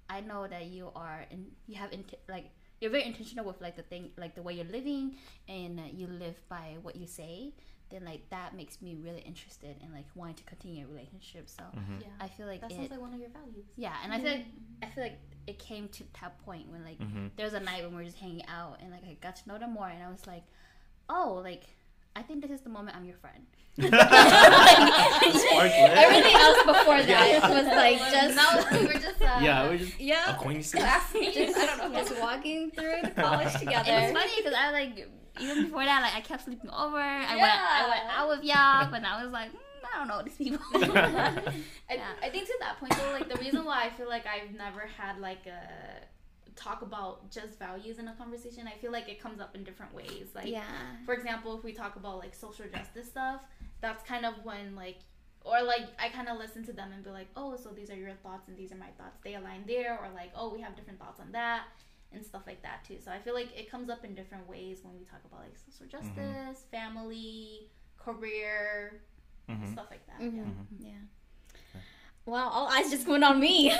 I 0.10 0.22
know 0.22 0.48
that 0.48 0.68
you 0.68 0.92
are 0.96 1.26
and 1.32 1.48
you 1.68 1.76
have 1.76 1.92
int- 1.92 2.16
like 2.30 2.52
you're 2.80 2.92
very 2.92 3.06
intentional 3.06 3.46
with 3.46 3.60
like 3.60 3.76
the 3.76 3.84
thing 3.84 4.12
like 4.18 4.36
the 4.36 4.42
way 4.42 4.54
you're 4.54 4.66
living 4.66 5.16
and 5.48 5.80
uh, 5.80 5.84
you 5.92 6.08
live 6.08 6.36
by 6.48 6.78
what 6.82 6.96
you 6.96 7.08
say 7.08 7.52
then 7.90 8.06
like 8.06 8.30
that 8.30 8.56
makes 8.56 8.82
me 8.82 8.96
really 9.04 9.22
interested 9.22 9.76
in 9.84 9.92
like 9.92 10.06
wanting 10.16 10.36
to 10.36 10.44
continue 10.44 10.86
a 10.86 10.88
relationship 10.88 11.50
so 11.50 11.64
mm-hmm. 11.64 12.02
Yeah. 12.02 12.08
i 12.22 12.28
feel 12.28 12.46
like 12.46 12.62
that 12.62 12.72
it 12.72 12.76
sounds 12.76 12.92
like 12.92 13.02
one 13.02 13.14
of 13.14 13.20
your 13.20 13.30
values. 13.30 13.66
yeah 13.76 13.96
and 14.04 14.14
i 14.14 14.20
feel 14.20 14.32
like 14.32 14.42
mm-hmm. 14.42 14.84
i 14.84 14.88
feel 14.88 15.04
like 15.04 15.20
it 15.48 15.60
came 15.60 15.88
to 15.90 16.04
that 16.22 16.40
point 16.46 16.70
when 16.70 16.84
like 16.86 17.00
there 17.36 17.46
was 17.46 17.54
a 17.54 17.60
night 17.60 17.84
when 17.84 17.92
we 17.92 17.98
were 17.98 18.04
just 18.04 18.18
hanging 18.18 18.46
out 18.48 18.78
and 18.82 18.92
like 18.92 19.04
i 19.04 19.18
got 19.22 19.36
to 19.36 19.48
know 19.50 19.58
them 19.58 19.74
more 19.74 19.88
and 19.88 20.04
i 20.04 20.10
was 20.10 20.26
like 20.28 20.44
oh 21.10 21.42
like 21.44 21.64
i 22.20 22.22
think 22.22 22.42
this 22.42 22.52
is 22.52 22.62
the 22.62 22.70
moment 22.70 22.96
i'm 22.96 23.06
your 23.06 23.18
friend 23.18 23.44
Everything 23.80 24.00
else 26.36 26.58
before 26.66 27.02
that 27.02 27.50
was 27.50 27.66
like 27.68 27.98
just 28.12 28.36
now 28.36 28.58
we're 28.72 28.94
just 28.94 29.22
uh, 29.22 29.40
yeah, 29.42 29.68
we're 29.68 29.78
just 29.78 30.00
yeah, 30.00 30.36
acquaintances. 30.36 30.74
just, 30.74 31.58
I 31.58 31.66
don't 31.78 31.92
know, 31.94 32.00
just 32.00 32.20
walking 32.20 32.72
through 32.72 33.02
the 33.04 33.12
college 33.12 33.54
together. 33.54 33.86
It's 33.88 34.12
funny 34.12 34.32
because 34.38 34.54
I 34.58 34.72
like 34.72 35.08
even 35.40 35.64
before 35.64 35.86
that, 35.86 36.02
like 36.02 36.16
I 36.16 36.22
kept 36.22 36.44
sleeping 36.46 36.70
over. 36.70 36.98
I 36.98 37.28
went, 37.30 37.40
Yeah. 37.40 37.68
I 37.70 37.90
went 37.90 38.04
out 38.18 38.30
with 38.30 38.44
y'all, 38.44 38.90
but 38.92 39.04
I 39.04 39.24
was 39.24 39.32
like, 39.32 39.52
mm, 39.52 39.58
I 39.94 39.98
don't 40.00 40.08
know 40.08 40.22
these 40.24 40.36
people. 40.36 40.60
I, 40.74 41.54
I 42.24 42.30
think 42.30 42.48
to 42.48 42.54
that 42.60 42.80
point 42.80 42.96
though, 42.98 43.12
like 43.12 43.30
the 43.30 43.38
reason 43.38 43.64
why 43.66 43.86
I 43.86 43.90
feel 43.92 44.10
like 44.10 44.26
I've 44.26 44.52
never 44.56 44.88
had 44.98 45.20
like 45.20 45.46
a 45.46 45.60
talk 46.60 46.82
about 46.82 47.32
just 47.32 47.58
values 47.58 48.00
in 48.00 48.08
a 48.08 48.14
conversation, 48.16 48.68
I 48.68 48.78
feel 48.82 48.92
like 48.92 49.08
it 49.08 49.22
comes 49.22 49.40
up 49.40 49.56
in 49.56 49.64
different 49.64 49.94
ways. 49.94 50.28
Like 50.36 50.48
yeah, 50.48 50.64
for 51.06 51.14
example, 51.14 51.58
if 51.58 51.64
we 51.64 51.72
talk 51.74 51.96
about 51.96 52.18
like 52.20 52.36
social 52.36 52.66
justice 52.68 53.08
stuff, 53.08 53.42
that's 53.82 54.04
kind 54.04 54.26
of 54.26 54.34
when 54.44 54.76
like 54.76 54.98
or 55.46 55.62
like 55.64 55.88
I 55.98 56.10
kind 56.10 56.28
of 56.28 56.38
listen 56.38 56.66
to 56.66 56.74
them 56.74 56.92
and 56.94 57.04
be 57.04 57.10
like, 57.12 57.28
oh, 57.38 57.56
so 57.56 57.70
these 57.70 57.90
are 57.90 57.96
your 57.96 58.12
thoughts 58.24 58.48
and 58.50 58.58
these 58.58 58.72
are 58.74 58.76
my 58.76 58.92
thoughts. 58.98 59.18
They 59.24 59.36
align 59.36 59.64
there, 59.66 59.98
or 60.02 60.10
like, 60.14 60.32
oh, 60.36 60.54
we 60.54 60.60
have 60.62 60.76
different 60.76 61.00
thoughts 61.00 61.20
on 61.20 61.32
that 61.32 61.64
and 62.12 62.26
stuff 62.26 62.42
like 62.46 62.62
that 62.64 62.84
too. 62.86 62.98
So 63.04 63.12
I 63.12 63.20
feel 63.20 63.34
like 63.34 63.56
it 63.58 63.70
comes 63.72 63.90
up 63.90 64.04
in 64.04 64.16
different 64.16 64.48
ways 64.50 64.80
when 64.84 64.98
we 64.98 65.06
talk 65.06 65.22
about 65.26 65.42
like 65.42 65.56
social 65.58 65.86
justice, 65.88 66.66
family, 66.72 67.70
career, 67.98 69.02
Mhm. 69.50 69.72
stuff 69.74 69.88
like 69.90 70.06
that. 70.08 70.20
Mhm. 70.20 70.54
Yeah. 70.80 70.90
yeah. 70.92 71.82
Well, 72.26 72.50
all 72.50 72.68
eyes 72.68 72.90
just 72.92 73.08
went 73.08 73.24
on 73.24 73.40
me. 73.40 73.72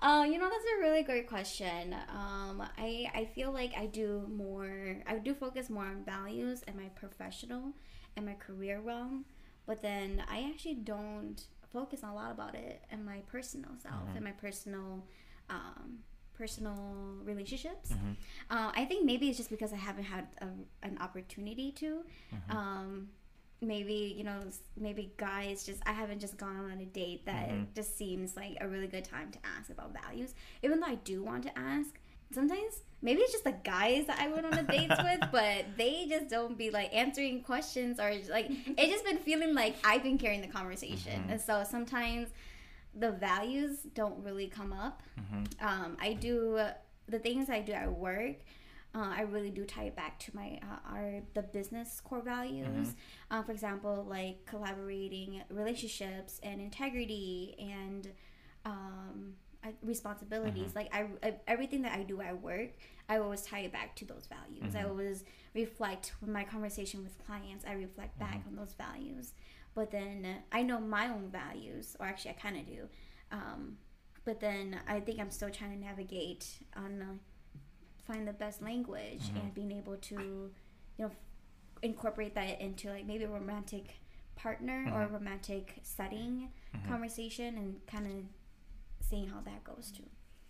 Uh, 0.00 0.24
you 0.30 0.38
know, 0.38 0.48
that's 0.48 0.64
a 0.76 0.80
really 0.80 1.02
great 1.02 1.26
question. 1.28 1.92
Um, 2.08 2.62
I 2.78 3.10
I 3.14 3.24
feel 3.34 3.50
like 3.52 3.72
I 3.76 3.86
do 3.86 4.26
more. 4.30 4.96
I 5.06 5.18
do 5.18 5.34
focus 5.34 5.68
more 5.68 5.84
on 5.84 6.04
values 6.04 6.62
and 6.68 6.76
my 6.76 6.88
professional 6.94 7.72
and 8.16 8.24
my 8.26 8.34
career 8.34 8.80
realm, 8.80 9.24
but 9.66 9.82
then 9.82 10.22
I 10.30 10.48
actually 10.50 10.74
don't 10.76 11.42
focus 11.72 12.00
a 12.02 12.12
lot 12.12 12.30
about 12.30 12.54
it 12.54 12.84
in 12.90 13.04
my 13.04 13.18
personal 13.26 13.70
self 13.82 13.94
and 14.14 14.24
my 14.24 14.32
personal, 14.32 15.04
um, 15.50 15.98
personal 16.32 16.76
relationships. 17.24 17.90
Uh, 18.50 18.70
I 18.74 18.84
think 18.84 19.04
maybe 19.04 19.28
it's 19.28 19.36
just 19.36 19.50
because 19.50 19.72
I 19.72 19.76
haven't 19.76 20.04
had 20.04 20.28
a, 20.40 20.46
an 20.82 20.96
opportunity 21.00 21.72
to. 21.72 22.04
Um, 22.56 23.08
maybe 23.60 24.14
you 24.16 24.24
know 24.24 24.40
maybe 24.76 25.12
guys 25.16 25.64
just 25.64 25.82
i 25.86 25.92
haven't 25.92 26.20
just 26.20 26.36
gone 26.36 26.70
on 26.70 26.78
a 26.80 26.84
date 26.84 27.24
that 27.26 27.48
mm-hmm. 27.48 27.64
just 27.74 27.96
seems 27.98 28.36
like 28.36 28.56
a 28.60 28.68
really 28.68 28.86
good 28.86 29.04
time 29.04 29.30
to 29.30 29.38
ask 29.56 29.70
about 29.70 29.92
values. 30.04 30.34
Even 30.62 30.80
though 30.80 30.86
i 30.86 30.94
do 30.96 31.22
want 31.22 31.42
to 31.42 31.58
ask 31.58 31.98
sometimes 32.32 32.82
maybe 33.00 33.20
it's 33.20 33.32
just 33.32 33.44
the 33.44 33.54
guys 33.64 34.06
that 34.06 34.18
i 34.20 34.28
went 34.28 34.46
on 34.46 34.52
a 34.54 34.62
dates 34.62 34.94
with 35.02 35.20
but 35.32 35.64
they 35.76 36.06
just 36.08 36.28
don't 36.28 36.56
be 36.56 36.70
like 36.70 36.92
answering 36.94 37.42
questions 37.42 37.98
or 37.98 38.12
like 38.30 38.46
it's 38.48 38.92
just 38.92 39.04
been 39.04 39.18
feeling 39.18 39.54
like 39.54 39.76
i've 39.84 40.02
been 40.02 40.18
carrying 40.18 40.40
the 40.40 40.48
conversation. 40.48 41.20
Mm-hmm. 41.20 41.30
And 41.30 41.40
so 41.40 41.64
sometimes 41.68 42.28
the 42.94 43.12
values 43.12 43.78
don't 43.94 44.22
really 44.24 44.48
come 44.48 44.72
up. 44.72 45.02
Mm-hmm. 45.18 45.66
Um, 45.66 45.96
i 46.00 46.12
do 46.12 46.60
the 47.08 47.18
things 47.18 47.50
i 47.50 47.60
do 47.60 47.72
at 47.72 47.90
work 47.90 48.36
uh, 48.94 49.12
I 49.16 49.22
really 49.22 49.50
do 49.50 49.64
tie 49.64 49.84
it 49.84 49.96
back 49.96 50.18
to 50.20 50.34
my 50.36 50.58
uh, 50.62 50.90
our 50.94 51.20
the 51.34 51.42
business 51.42 52.00
core 52.00 52.22
values. 52.22 52.94
Uh, 53.30 53.42
for 53.42 53.52
example, 53.52 54.06
like 54.08 54.44
collaborating, 54.46 55.42
relationships, 55.50 56.40
and 56.42 56.60
integrity, 56.60 57.54
and 57.58 58.08
um, 58.64 59.34
responsibilities. 59.82 60.74
Like 60.74 60.88
I, 60.94 61.06
I- 61.22 61.34
everything 61.46 61.82
that 61.82 61.92
I 61.92 62.02
do 62.02 62.20
at 62.20 62.40
work, 62.42 62.70
I 63.08 63.18
always 63.18 63.42
tie 63.42 63.60
it 63.60 63.72
back 63.72 63.94
to 63.96 64.04
those 64.04 64.26
values. 64.28 64.74
I 64.74 64.84
always 64.88 65.24
reflect 65.54 66.12
with 66.20 66.30
my 66.30 66.44
conversation 66.44 67.02
with 67.02 67.18
clients. 67.26 67.64
I 67.66 67.72
reflect 67.74 68.18
back 68.18 68.42
on 68.46 68.56
those 68.56 68.74
values. 68.74 69.32
But 69.74 69.90
then 69.90 70.24
uh, 70.24 70.56
I 70.56 70.62
know 70.62 70.80
my 70.80 71.08
own 71.08 71.28
values, 71.30 71.96
or 72.00 72.06
actually, 72.06 72.32
I 72.32 72.34
kind 72.34 72.56
of 72.56 72.66
do. 72.66 72.88
Um, 73.32 73.76
but 74.24 74.40
then 74.40 74.80
I 74.88 75.00
think 75.00 75.20
I'm 75.20 75.30
still 75.30 75.50
trying 75.50 75.72
to 75.78 75.84
navigate 75.84 76.46
on. 76.76 77.20
Find 78.08 78.26
the 78.26 78.32
best 78.32 78.62
language 78.62 79.20
and 79.36 79.54
being 79.54 79.70
able 79.70 79.96
to 79.96 80.14
you 80.96 81.04
know 81.04 81.10
incorporate 81.82 82.34
that 82.34 82.60
into 82.60 82.88
like 82.90 83.06
maybe 83.06 83.24
a 83.24 83.28
romantic 83.28 83.84
partner 84.34 84.90
or 84.94 85.02
a 85.02 85.08
romantic 85.08 85.74
setting 85.82 86.48
conversation 86.88 87.56
and 87.58 87.76
kind 87.86 88.06
of 88.06 89.06
seeing 89.08 89.28
how 89.28 89.40
that 89.44 89.62
goes 89.64 89.92
too 89.96 90.04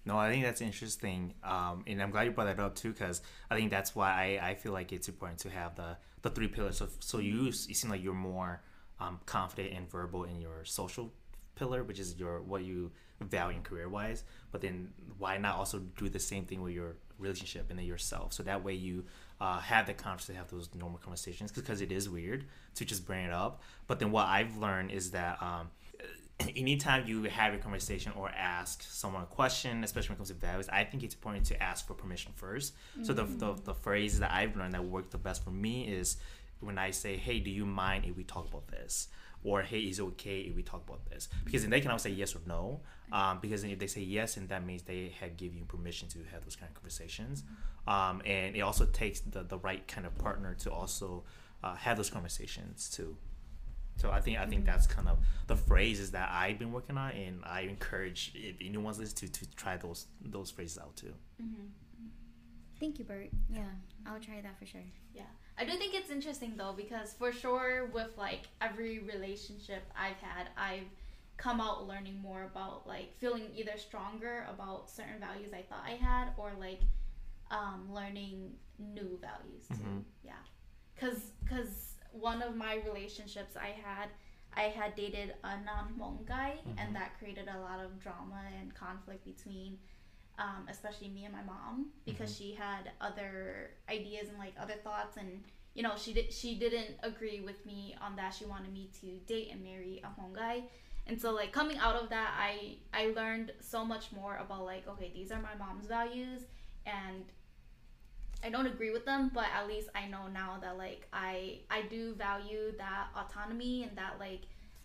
No, 0.05 0.17
I 0.17 0.31
think 0.31 0.45
that's 0.45 0.61
interesting, 0.63 1.35
um, 1.45 1.85
and 1.87 2.01
I'm 2.03 2.11
glad 2.11 2.25
you 2.25 2.31
brought 2.31 2.47
that 2.47 2.59
up 2.61 2.75
too, 2.75 2.93
because 2.93 3.21
I 3.51 3.57
think 3.57 3.71
that's 3.71 3.95
why 3.95 4.39
I, 4.41 4.51
I 4.51 4.55
feel 4.55 4.73
like 4.73 4.93
it's 4.93 5.09
important 5.09 5.41
to 5.41 5.51
have 5.51 5.75
the 5.77 5.97
the 6.23 6.31
three 6.31 6.49
pillars. 6.49 6.79
So, 6.79 6.89
so 7.01 7.19
you 7.19 7.45
you 7.45 7.53
seem 7.53 7.91
like 7.91 8.03
you're 8.03 8.15
more 8.15 8.63
um, 9.01 9.21
confident 9.27 9.75
and 9.77 9.91
verbal 9.91 10.25
in 10.25 10.41
your 10.41 10.65
social 10.65 11.13
pillar, 11.57 11.85
which 11.85 11.99
is 11.99 12.17
your 12.19 12.41
what 12.41 12.63
you 12.65 12.91
value 13.21 13.57
in 13.59 13.63
career 13.63 13.89
wise. 13.89 14.25
But 14.53 14.61
then 14.63 14.93
why 15.19 15.37
not 15.39 15.57
also 15.57 15.81
do 15.99 16.09
the 16.09 16.21
same 16.21 16.45
thing 16.47 16.63
with 16.63 16.73
your 16.75 16.97
relationship 17.19 17.71
and 17.71 17.79
then 17.79 17.87
yourself? 17.87 18.33
So 18.33 18.43
that 18.45 18.65
way 18.65 18.75
you 18.75 19.05
uh, 19.41 19.59
have 19.61 19.87
the 19.87 19.95
confidence 19.95 20.27
to 20.27 20.35
have 20.35 20.51
those 20.51 20.69
normal 20.75 20.99
conversations 20.99 21.53
because 21.53 21.81
it 21.81 21.93
is 21.93 22.09
weird 22.09 22.45
to 22.77 22.85
just 22.85 23.07
bring 23.07 23.25
it 23.25 23.33
up. 23.33 23.63
But 23.87 23.99
then 23.99 24.11
what 24.11 24.27
I've 24.27 24.57
learned 24.57 24.91
is 24.91 25.11
that. 25.13 25.43
Um, 25.43 25.71
anytime 26.57 27.07
you 27.07 27.25
have 27.25 27.53
a 27.53 27.59
conversation 27.59 28.13
or 28.17 28.31
ask 28.31 28.83
someone 28.83 29.23
a 29.23 29.27
question, 29.27 29.83
especially 29.83 30.11
when 30.11 30.15
it 30.15 30.19
comes 30.19 30.29
to 30.29 30.35
values, 30.35 30.69
I 30.69 30.85
think 30.85 31.03
it's 31.03 31.15
important 31.15 31.47
to 31.47 31.61
ask 31.63 31.87
for 31.87 31.95
permission 31.95 32.33
1st 32.41 32.73
So 33.03 33.13
the, 33.13 33.25
the 33.25 33.55
the 33.65 33.75
phrases 33.75 34.21
that 34.21 34.31
I've 34.33 34.57
learned 34.57 34.75
that 34.75 34.85
work 34.85 35.11
the 35.11 35.19
best 35.19 35.43
for 35.45 35.51
me 35.51 35.89
is 35.89 36.17
when 36.61 36.79
I 36.79 36.91
say, 36.91 37.17
"Hey, 37.17 37.41
do 37.41 37.51
you 37.51 37.67
mind 37.67 38.05
if 38.05 38.17
we 38.17 38.25
talk 38.25 38.49
about 38.49 38.69
this?" 38.69 39.09
Or 39.45 39.63
"Hey, 39.63 39.81
is 39.81 39.99
it 39.99 40.03
okay 40.03 40.41
if 40.41 40.57
we 40.57 40.63
talk 40.63 40.83
about 40.87 41.05
this?" 41.11 41.29
Because 41.45 41.63
then 41.63 41.71
they 41.71 41.81
can 41.81 41.91
always 41.91 42.03
say 42.03 42.11
yes 42.11 42.35
or 42.35 42.41
no. 42.47 42.81
Um, 43.13 43.39
because 43.41 43.63
then 43.63 43.71
if 43.71 43.79
they 43.79 43.87
say 43.87 44.03
yes, 44.03 44.37
and 44.37 44.49
that 44.49 44.65
means 44.67 44.83
they 44.83 45.13
have 45.21 45.37
given 45.37 45.59
you 45.59 45.65
permission 45.65 46.09
to 46.09 46.19
have 46.33 46.45
those 46.45 46.57
kind 46.57 46.69
of 46.71 46.75
conversations. 46.75 47.45
Um, 47.87 48.21
and 48.27 48.55
it 48.57 48.61
also 48.61 48.85
takes 48.85 49.21
the, 49.21 49.43
the 49.45 49.59
right 49.59 49.87
kind 49.89 50.07
of 50.07 50.17
partner 50.19 50.55
to 50.61 50.71
also 50.71 51.25
uh, 51.65 51.75
have 51.77 51.97
those 51.97 52.11
conversations 52.11 52.91
too. 52.91 53.17
So 53.97 54.11
I 54.11 54.21
think 54.21 54.39
I 54.39 54.47
think 54.47 54.65
that's 54.65 54.87
kind 54.87 55.09
of 55.09 55.19
the 55.47 55.57
phrases 55.57 56.11
that 56.13 56.31
I've 56.33 56.59
been 56.59 56.71
working 56.73 56.97
on, 56.99 57.13
and 57.13 57.41
I 57.45 57.63
encourage 57.63 58.33
if 58.35 58.57
anyone's 58.61 58.99
listening 58.99 59.33
to 59.33 59.41
to 59.47 59.57
try 59.57 59.77
those 59.77 60.07
those 60.21 60.51
phrases 60.51 60.79
out 60.79 60.95
too. 60.97 61.15
thank 62.79 62.99
you 62.99 63.05
bert 63.05 63.29
yeah 63.51 63.63
i'll 64.07 64.21
try 64.21 64.41
that 64.41 64.57
for 64.59 64.67
sure 64.67 64.85
Yeah. 65.13 65.23
I 65.59 65.65
do 65.65 65.73
think 65.73 65.95
it's 65.95 66.11
interesting 66.11 66.55
though 66.57 66.73
because 66.77 67.13
for 67.13 67.33
sure 67.33 67.87
with 67.93 68.17
like 68.17 68.43
every 68.61 69.01
relationship 69.01 69.83
I've 69.97 70.17
had, 70.17 70.49
I've 70.57 70.87
come 71.37 71.61
out 71.61 71.87
learning 71.87 72.19
more 72.21 72.45
about 72.45 72.87
like 72.87 73.17
feeling 73.19 73.45
either 73.57 73.77
stronger 73.77 74.47
about 74.53 74.89
certain 74.91 75.19
values 75.21 75.53
I 75.53 75.63
thought 75.63 75.85
I 75.85 75.93
had 75.93 76.29
or 76.37 76.53
like 76.59 76.81
um, 77.51 77.89
learning 77.93 78.53
new 78.79 79.19
values 79.21 79.67
too. 79.69 80.05
Yeah. 80.25 80.33
Cuz 80.97 81.33
cuz 81.49 81.95
one 82.13 82.41
of 82.43 82.57
my 82.57 82.81
relationships 82.87 83.57
I 83.57 83.75
had 83.85 84.09
I 84.57 84.63
had 84.63 84.95
dated 84.95 85.35
a 85.45 85.61
non-Hmong 85.65 86.25
guy 86.27 86.59
and 86.79 86.95
that 86.97 87.19
created 87.19 87.49
a 87.49 87.61
lot 87.61 87.81
of 87.85 88.01
drama 88.01 88.43
and 88.61 88.75
conflict 88.75 89.25
between 89.25 89.79
um, 90.39 90.67
especially 90.69 91.09
me 91.09 91.25
and 91.25 91.35
my 91.35 91.43
mom 91.43 91.87
because 92.05 92.35
she 92.35 92.55
had 92.55 92.93
other 93.01 93.71
ideas 93.91 94.29
and 94.29 94.39
like 94.39 94.55
other 94.61 94.75
thoughts 94.85 95.17
and 95.17 95.43
you 95.75 95.83
know 95.83 95.93
she 95.97 96.13
did 96.13 96.33
she 96.33 96.55
didn't 96.55 96.97
agree 97.03 97.41
with 97.41 97.65
me 97.67 97.97
on 98.01 98.17
that. 98.17 98.35
She 98.35 98.45
wanted 98.45 98.73
me 98.73 98.91
to 99.01 99.07
date 99.27 99.49
and 99.53 99.63
marry 99.63 100.03
a 100.05 100.09
Hmong 100.09 100.35
guy. 100.35 100.63
And 101.07 101.21
so 101.21 101.33
like 101.33 101.53
coming 101.53 101.79
out 101.79 101.97
of 101.97 102.09
that 102.11 102.35
I 102.39 102.77
I 102.93 103.09
learned 103.09 103.53
so 103.61 103.85
much 103.85 104.13
more 104.13 104.37
about 104.37 104.65
like 104.65 104.87
okay 104.89 105.11
these 105.15 105.33
are 105.33 105.41
my 105.41 105.55
mom's 105.59 105.87
values 105.87 106.43
and 106.87 107.25
I 108.43 108.51
don't 108.51 108.67
agree 108.67 108.93
with 108.93 109.05
them, 109.05 109.33
but 109.35 109.47
at 109.53 109.67
least 109.67 109.89
I 109.97 110.07
know 110.07 110.29
now 110.29 110.59
that 110.63 110.79
like 110.79 111.09
I 111.13 111.61
I 111.71 111.83
do 111.83 112.15
value 112.15 112.73
that 112.79 113.09
autonomy 113.17 113.83
and 113.83 113.97
that 113.99 114.15
like 114.21 114.43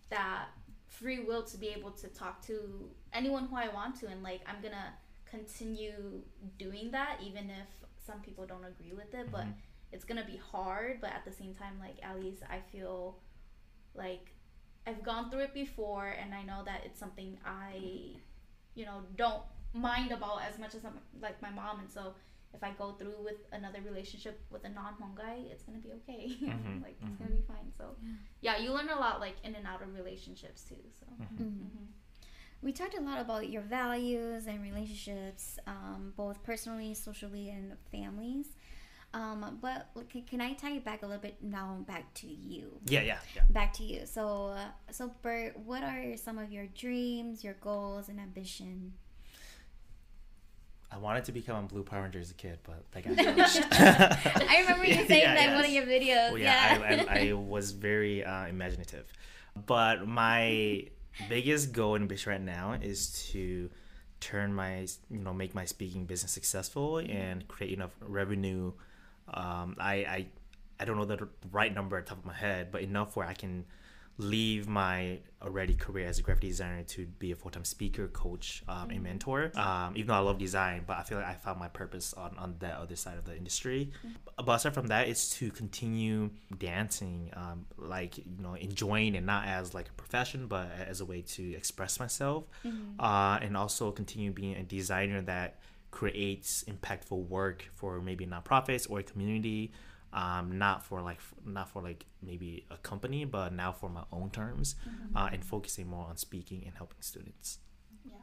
that 0.09 0.47
free 0.87 1.19
will 1.19 1.43
to 1.43 1.57
be 1.57 1.69
able 1.69 1.91
to 1.91 2.07
talk 2.07 2.41
to 2.47 2.89
anyone 3.13 3.45
who 3.45 3.55
I 3.55 3.67
want 3.69 3.99
to 3.99 4.07
and 4.07 4.23
like 4.23 4.41
I'm 4.47 4.61
gonna 4.61 4.93
continue 5.35 5.97
doing 6.65 6.87
that 6.91 7.13
even 7.27 7.45
if 7.61 7.69
some 8.07 8.19
people 8.27 8.45
don't 8.51 8.65
agree 8.73 8.93
with 9.01 9.11
it, 9.19 9.25
but 9.31 9.45
Mhm. 9.45 9.53
it's 9.93 10.05
gonna 10.09 10.25
be 10.35 10.37
hard. 10.53 10.93
But 11.03 11.11
at 11.17 11.23
the 11.25 11.31
same 11.41 11.53
time, 11.61 11.75
like 11.85 11.97
at 12.09 12.15
least 12.23 12.41
I 12.55 12.59
feel 12.73 12.95
like 14.03 14.25
I've 14.87 15.01
gone 15.11 15.25
through 15.29 15.43
it 15.49 15.53
before, 15.53 16.07
and 16.21 16.29
I 16.39 16.43
know 16.49 16.61
that 16.69 16.79
it's 16.85 16.99
something 17.03 17.31
I, 17.45 17.73
you 18.75 18.85
know, 18.87 18.97
don't 19.23 19.43
mind 19.89 20.11
about 20.11 20.39
as 20.49 20.55
much 20.59 20.73
as 20.77 20.83
I'm, 20.87 20.97
like 21.25 21.37
my 21.47 21.49
mom. 21.61 21.79
And 21.79 21.89
so 21.97 22.03
if 22.53 22.61
I 22.63 22.71
go 22.83 22.87
through 22.99 23.19
with 23.29 23.39
another 23.53 23.81
relationship 23.89 24.35
with 24.53 24.63
a 24.65 24.69
non-Hmong 24.79 25.15
guy, 25.15 25.37
it's 25.51 25.63
gonna 25.63 25.83
be 25.87 25.93
okay. 25.99 26.23
Mhm, 26.53 26.83
like 26.83 26.97
it's 27.01 27.09
mhm. 27.15 27.19
gonna 27.19 27.35
be 27.41 27.47
fine. 27.53 27.71
So 27.79 27.85
yeah. 28.41 28.55
you 28.63 28.69
learn 28.77 28.89
a 28.89 28.99
lot 29.05 29.19
like 29.25 29.37
in 29.47 29.55
and 29.55 29.65
out 29.65 29.81
of 29.81 29.89
relationships 30.01 30.61
too. 30.69 30.83
So. 30.99 31.05
We 32.63 32.71
talked 32.71 32.97
a 32.97 33.01
lot 33.01 33.19
about 33.19 33.49
your 33.49 33.61
values 33.61 34.47
and 34.47 34.63
relationships, 34.63 35.59
um, 35.67 36.13
both 36.15 36.41
personally, 36.43 36.93
socially, 36.93 37.49
and 37.49 37.73
families. 37.91 38.47
Um, 39.13 39.59
but 39.61 39.89
look, 39.95 40.09
can 40.27 40.41
I 40.41 40.53
tie 40.53 40.71
it 40.77 40.85
back 40.85 41.03
a 41.03 41.05
little 41.05 41.21
bit 41.21 41.35
now? 41.43 41.83
Back 41.85 42.13
to 42.15 42.27
you. 42.27 42.79
Yeah, 42.85 43.01
yeah, 43.01 43.17
yeah. 43.35 43.43
Back 43.49 43.73
to 43.73 43.83
you. 43.83 44.05
So, 44.05 44.47
uh, 44.47 44.91
so 44.91 45.11
Bert, 45.21 45.59
what 45.59 45.83
are 45.83 46.15
some 46.15 46.37
of 46.37 46.51
your 46.51 46.65
dreams, 46.67 47.43
your 47.43 47.53
goals, 47.55 48.09
and 48.09 48.19
ambition? 48.19 48.93
I 50.89 50.97
wanted 50.97 51.25
to 51.25 51.31
become 51.31 51.65
a 51.65 51.67
Blue 51.67 51.83
Power 51.83 52.03
Ranger 52.03 52.19
as 52.19 52.31
a 52.31 52.35
kid, 52.35 52.59
but 52.63 52.83
that 52.91 53.03
got. 53.03 53.17
I 54.49 54.61
remember 54.61 54.85
you 54.85 54.93
saying 55.07 55.21
Yeah, 55.21 55.35
that 55.35 55.49
in 55.49 55.55
one 55.55 55.65
of 55.65 55.71
your 55.71 55.85
videos. 55.85 56.31
Well, 56.31 56.37
yeah. 56.37 56.77
yeah, 56.77 57.05
I, 57.09 57.19
I, 57.19 57.29
I 57.29 57.33
was 57.33 57.71
very 57.71 58.23
uh, 58.23 58.47
imaginative. 58.47 59.11
But 59.65 60.07
my 60.07 60.87
biggest 61.29 61.73
goal 61.73 61.95
and 61.95 62.03
ambition 62.03 62.31
right 62.31 62.41
now 62.41 62.73
is 62.81 63.29
to 63.31 63.69
turn 64.19 64.53
my, 64.53 64.87
you 65.09 65.19
know, 65.19 65.33
make 65.33 65.53
my 65.53 65.65
speaking 65.65 66.05
business 66.05 66.31
successful 66.31 66.97
and 66.97 67.47
create 67.47 67.73
enough 67.73 67.91
revenue. 68.01 68.71
Um, 69.33 69.75
I, 69.79 69.93
I, 69.95 70.27
I 70.79 70.85
don't 70.85 70.97
know 70.97 71.05
the 71.05 71.27
right 71.51 71.73
number 71.73 71.97
at 71.97 72.05
the 72.05 72.09
top 72.09 72.19
of 72.19 72.25
my 72.25 72.33
head, 72.33 72.71
but 72.71 72.81
enough 72.81 73.15
where 73.15 73.27
I 73.27 73.33
can 73.33 73.65
leave 74.17 74.67
my 74.67 75.17
already 75.41 75.73
career 75.73 76.07
as 76.07 76.19
a 76.19 76.21
graphic 76.21 76.41
designer 76.41 76.83
to 76.83 77.05
be 77.17 77.31
a 77.31 77.35
full-time 77.35 77.65
speaker 77.65 78.07
coach 78.07 78.63
um, 78.67 78.89
and 78.91 79.03
mentor. 79.03 79.51
Um, 79.55 79.93
even 79.95 80.07
though 80.07 80.13
i 80.13 80.19
love 80.19 80.37
design 80.37 80.83
but 80.85 80.97
i 80.97 81.03
feel 81.03 81.17
like 81.17 81.27
i 81.27 81.33
found 81.33 81.59
my 81.59 81.67
purpose 81.67 82.13
on, 82.13 82.35
on 82.37 82.55
that 82.59 82.77
other 82.77 82.95
side 82.95 83.17
of 83.17 83.25
the 83.25 83.35
industry. 83.35 83.91
But 84.37 84.55
aside 84.55 84.73
from 84.73 84.87
that 84.87 85.07
it's 85.07 85.37
to 85.39 85.49
continue 85.51 86.29
dancing 86.57 87.31
um, 87.35 87.65
like 87.77 88.17
you 88.17 88.41
know 88.41 88.53
enjoying 88.53 89.15
it 89.15 89.23
not 89.23 89.47
as 89.47 89.73
like 89.73 89.89
a 89.89 89.93
profession 89.93 90.47
but 90.47 90.69
as 90.87 91.01
a 91.01 91.05
way 91.05 91.21
to 91.21 91.53
express 91.53 91.99
myself. 91.99 92.45
Uh, 92.99 93.39
and 93.41 93.57
also 93.57 93.91
continue 93.91 94.31
being 94.31 94.55
a 94.55 94.63
designer 94.63 95.21
that 95.23 95.59
creates 95.91 96.63
impactful 96.63 97.27
work 97.27 97.69
for 97.73 97.99
maybe 98.01 98.25
nonprofits 98.25 98.89
or 98.89 98.99
a 98.99 99.03
community 99.03 99.71
um, 100.13 100.57
not 100.57 100.85
for 100.85 101.01
like 101.01 101.19
not 101.45 101.69
for 101.69 101.81
like 101.81 102.05
maybe 102.21 102.65
a 102.69 102.77
company 102.77 103.25
but 103.25 103.51
now 103.51 103.71
for 103.71 103.89
my 103.89 104.03
own 104.11 104.29
terms 104.29 104.75
uh, 105.15 105.29
and 105.33 105.43
focusing 105.43 105.87
more 105.87 106.05
on 106.05 106.15
speaking 106.17 106.63
and 106.65 106.75
helping 106.75 107.01
students 107.01 107.59
Yeah. 108.05 108.13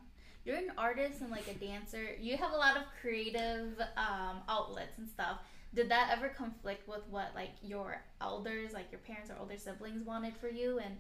You're 0.45 0.57
an 0.57 0.72
artist 0.78 1.20
and 1.20 1.30
like 1.30 1.49
a 1.49 1.55
dancer. 1.55 2.14
You 2.20 2.36
have 2.36 2.53
a 2.53 2.57
lot 2.57 2.76
of 2.76 2.84
creative 3.01 3.78
um, 3.97 4.38
outlets 4.49 4.99
and 4.99 5.09
stuff. 5.09 5.38
Did 5.74 5.88
that 5.91 6.11
ever 6.16 6.28
conflict 6.28 6.88
with 6.88 7.03
what 7.11 7.32
like 7.34 7.51
your 7.62 8.03
elders, 8.20 8.72
like 8.72 8.91
your 8.91 9.01
parents 9.01 9.30
or 9.30 9.36
older 9.38 9.57
siblings 9.59 10.05
wanted 10.05 10.34
for 10.36 10.49
you 10.49 10.78
and 10.78 10.97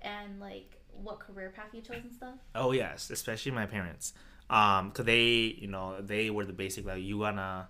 and 0.00 0.40
like 0.40 0.80
what 0.92 1.20
career 1.20 1.52
path 1.54 1.70
you 1.72 1.80
chose 1.82 2.02
and 2.04 2.12
stuff? 2.12 2.34
Oh 2.54 2.72
yes, 2.72 3.10
especially 3.10 3.52
my 3.52 3.66
parents. 3.66 4.12
Um, 4.50 4.92
cause 4.92 5.04
they, 5.04 5.56
you 5.58 5.66
know, 5.68 6.00
they 6.00 6.30
were 6.30 6.46
the 6.46 6.54
basic 6.54 6.86
like 6.86 7.02
you 7.02 7.18
wanna 7.18 7.68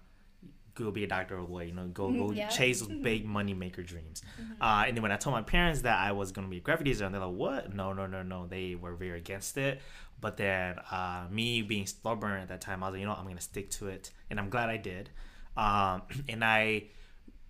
go 0.84 0.90
be 0.90 1.04
a 1.04 1.06
doctor 1.06 1.38
or 1.38 1.42
lawyer, 1.42 1.64
you 1.64 1.72
know, 1.74 1.86
go 1.88 2.12
go 2.12 2.32
Yeah. 2.32 2.48
chase 2.48 2.80
those 2.80 2.88
big 3.02 3.24
money 3.26 3.54
maker 3.54 3.82
dreams. 3.82 4.22
Uh, 4.60 4.84
and 4.86 4.96
then 4.96 5.02
when 5.02 5.12
I 5.12 5.16
told 5.16 5.34
my 5.34 5.42
parents 5.42 5.82
that 5.82 5.98
I 5.98 6.12
was 6.12 6.32
gonna 6.32 6.48
be 6.48 6.58
a 6.58 6.60
graphic 6.60 6.86
designer, 6.86 7.18
they're 7.18 7.26
like, 7.28 7.36
"What? 7.36 7.74
No, 7.74 7.92
no, 7.92 8.06
no, 8.06 8.22
no." 8.22 8.46
They 8.46 8.74
were 8.74 8.94
very 8.94 9.18
against 9.18 9.56
it. 9.56 9.80
But 10.20 10.36
then 10.36 10.78
uh, 10.90 11.26
me 11.30 11.62
being 11.62 11.86
stubborn 11.86 12.40
at 12.40 12.48
that 12.48 12.60
time, 12.60 12.82
I 12.82 12.86
was 12.88 12.94
like, 12.94 13.00
you 13.00 13.06
know, 13.06 13.14
I'm 13.14 13.26
gonna 13.26 13.40
stick 13.40 13.70
to 13.78 13.88
it, 13.88 14.10
and 14.30 14.38
I'm 14.40 14.50
glad 14.50 14.68
I 14.68 14.76
did. 14.76 15.10
Um, 15.56 16.02
and 16.28 16.44
I 16.44 16.84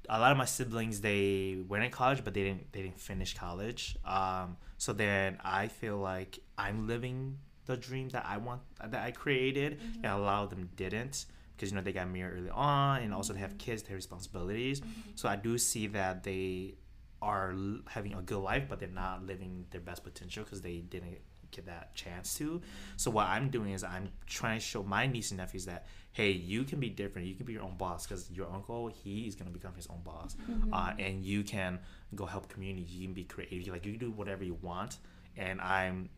a 0.09 0.19
lot 0.19 0.33
of 0.33 0.39
my 0.39 0.45
siblings 0.45 1.01
they 1.03 1.59
went 1.69 1.85
in 1.85 1.91
college 1.91 2.25
but 2.25 2.33
they 2.35 2.43
didn't 2.43 2.73
they 2.73 2.83
didn't 2.83 2.99
finish 2.99 3.35
college 3.35 3.97
um, 4.07 4.57
so 4.79 4.93
then 4.93 5.37
i 5.45 5.69
feel 5.69 5.99
like 5.99 6.39
i'm 6.57 6.87
living 6.87 7.37
the 7.67 7.77
dream 7.77 8.09
that 8.09 8.25
i 8.27 8.39
want 8.39 8.61
that 8.87 9.03
i 9.05 9.11
created 9.11 9.79
and 10.03 10.07
a 10.13 10.17
lot 10.17 10.45
of 10.45 10.51
them 10.51 10.69
didn't 10.77 11.27
because 11.59 11.71
you 11.71 11.77
know 11.77 11.83
they 11.83 11.93
got 11.93 12.09
married 12.09 12.39
early 12.39 12.51
on 12.51 13.03
and 13.03 13.13
also 13.13 13.33
they 13.33 13.41
have 13.41 13.59
kids 13.59 13.83
they 13.83 13.89
have 13.89 13.97
responsibilities. 13.97 14.81
So 15.17 15.29
i 15.29 15.37
do 15.37 15.59
see 15.59 15.89
that 15.89 16.23
they 16.23 16.75
are 17.21 17.51
l- 17.53 17.81
having 17.89 18.15
a 18.15 18.23
good 18.23 18.39
life 18.39 18.65
but 18.69 18.79
they're 18.79 18.89
not 18.89 19.27
living 19.27 19.67
their 19.73 19.81
best 19.81 20.05
potential 20.05 20.45
because 20.45 20.63
they 20.63 20.79
didn't 20.79 21.19
get 21.51 21.67
that 21.67 21.95
chance 21.95 22.37
to. 22.39 22.61
So 22.97 23.11
what 23.11 23.27
i'm 23.27 23.49
doing 23.51 23.73
is 23.73 23.83
i'm 23.83 24.11
trying 24.27 24.59
to 24.61 24.65
show 24.65 24.83
my 24.83 25.07
niece 25.07 25.31
and 25.33 25.39
nephews 25.39 25.65
that 25.67 25.87
hey 26.13 26.31
you 26.31 26.65
can 26.65 26.79
be 26.81 26.91
different. 26.91 27.27
You 27.29 27.35
can 27.35 27.47
be 27.47 27.53
your 27.55 27.63
own 27.63 27.77
boss 27.77 28.07
because 28.07 28.31
your 28.31 28.49
uncle 28.53 28.89
he 28.89 29.27
is 29.27 29.35
going 29.35 29.51
to 29.53 29.57
become 29.59 29.75
his 29.75 29.87
own 29.89 30.03
boss. 30.05 30.37
Uh, 30.73 30.93
and 30.99 31.25
you 31.25 31.43
can 31.45 31.79
go 32.15 32.25
help 32.27 32.49
community. 32.49 32.87
You 32.91 33.07
can 33.07 33.15
be 33.15 33.25
creative. 33.25 33.73
Like 33.73 33.85
you 33.87 33.93
can 33.93 34.01
do 34.01 34.11
whatever 34.11 34.43
you 34.45 34.57
want. 34.63 34.99
And 35.37 35.61
i'm 35.61 36.09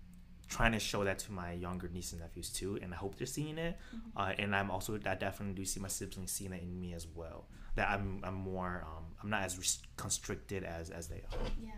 trying 0.50 0.72
to 0.72 0.78
show 0.80 1.02
that 1.04 1.18
to 1.20 1.32
my 1.32 1.52
younger 1.52 1.88
nieces 1.88 2.12
and 2.14 2.20
nephews 2.22 2.50
too 2.50 2.78
and 2.82 2.92
i 2.92 2.96
hope 2.96 3.16
they're 3.16 3.26
seeing 3.38 3.56
it 3.56 3.78
uh, 4.16 4.32
and 4.38 4.54
i'm 4.54 4.70
also 4.70 4.98
i 5.06 5.14
definitely 5.14 5.54
do 5.54 5.64
see 5.64 5.80
my 5.80 5.88
siblings 5.88 6.30
seeing 6.32 6.52
it 6.52 6.62
in 6.62 6.80
me 6.80 6.92
as 6.92 7.06
well 7.14 7.46
that 7.76 7.88
i'm, 7.88 8.20
I'm 8.24 8.34
more 8.34 8.84
um, 8.86 9.04
i'm 9.22 9.30
not 9.30 9.42
as 9.44 9.78
constricted 9.96 10.62
as 10.64 10.90
as 10.90 11.06
they 11.08 11.22
are 11.32 11.38
Yeah. 11.62 11.70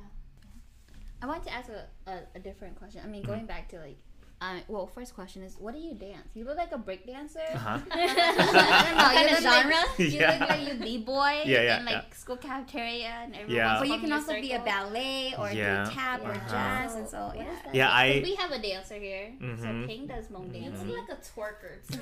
I 1.23 1.27
want 1.27 1.45
to 1.45 1.53
ask 1.53 1.69
a, 1.71 1.87
a, 2.11 2.15
a 2.35 2.41
different 2.41 2.75
question. 2.77 3.01
I 3.01 3.05
Mm-hmm. 3.05 3.13
mean, 3.13 3.23
going 3.23 3.47
back 3.47 3.69
to 3.69 3.79
like, 3.79 3.99
um, 4.43 4.61
well, 4.69 4.87
first 4.87 5.15
question 5.15 5.43
is, 5.43 5.57
what 5.59 5.73
do 5.75 5.81
you 5.81 5.95
dance? 5.95 6.27
You 6.35 6.45
look 6.45 6.57
like 6.57 6.73
a 6.73 6.79
break 6.79 7.07
dancer. 7.07 7.39
uh-huh 7.55 7.79
I 7.91 8.85
don't 8.85 8.97
know. 8.97 9.03
What 9.05 9.15
kind 9.15 9.31
you 9.31 9.37
of 9.37 9.43
look 9.43 9.53
genre? 9.53 9.75
Like, 9.77 9.99
you 9.99 10.07
Yeah. 10.19 10.39
look 10.41 10.49
like 10.51 10.69
you 10.69 10.75
b-boy 10.85 11.43
Yeah, 11.47 11.63
yeah, 11.63 11.79
in 11.79 11.85
like 11.85 11.95
yeah. 12.09 12.15
school 12.15 12.37
cafeteria 12.37 13.13
and 13.23 13.35
everyone. 13.35 13.55
Yeah. 13.57 13.79
But 13.79 13.89
you 13.89 13.99
can 13.99 14.13
also 14.13 14.33
be 14.41 14.53
a 14.53 14.59
ballet 14.61 15.35
or 15.39 15.51
Yeah. 15.53 15.85
do 15.85 15.91
tap 15.93 16.25
or 16.25 16.33
Yeah. 16.35 16.49
jazz, 16.49 16.95
and 16.97 17.09
so 17.09 17.19
What 17.29 17.37
yeah. 17.37 17.43
is 17.53 17.59
that? 17.65 17.75
Yeah, 17.75 17.89
I- 17.91 18.21
we 18.25 18.35
have 18.35 18.51
a 18.51 18.59
dancer 18.61 18.95
here. 18.97 19.33
So 19.41 19.47
Mhm. 19.47 19.87
Peng 19.87 20.07
does 20.07 20.27
Hmong 20.27 20.53
You 20.55 20.61
dancing. 20.63 20.89
look 20.89 21.09
like 21.09 21.19
a 21.19 21.21
twerker. 21.23 21.75
to 21.87 21.93
me. 21.97 22.01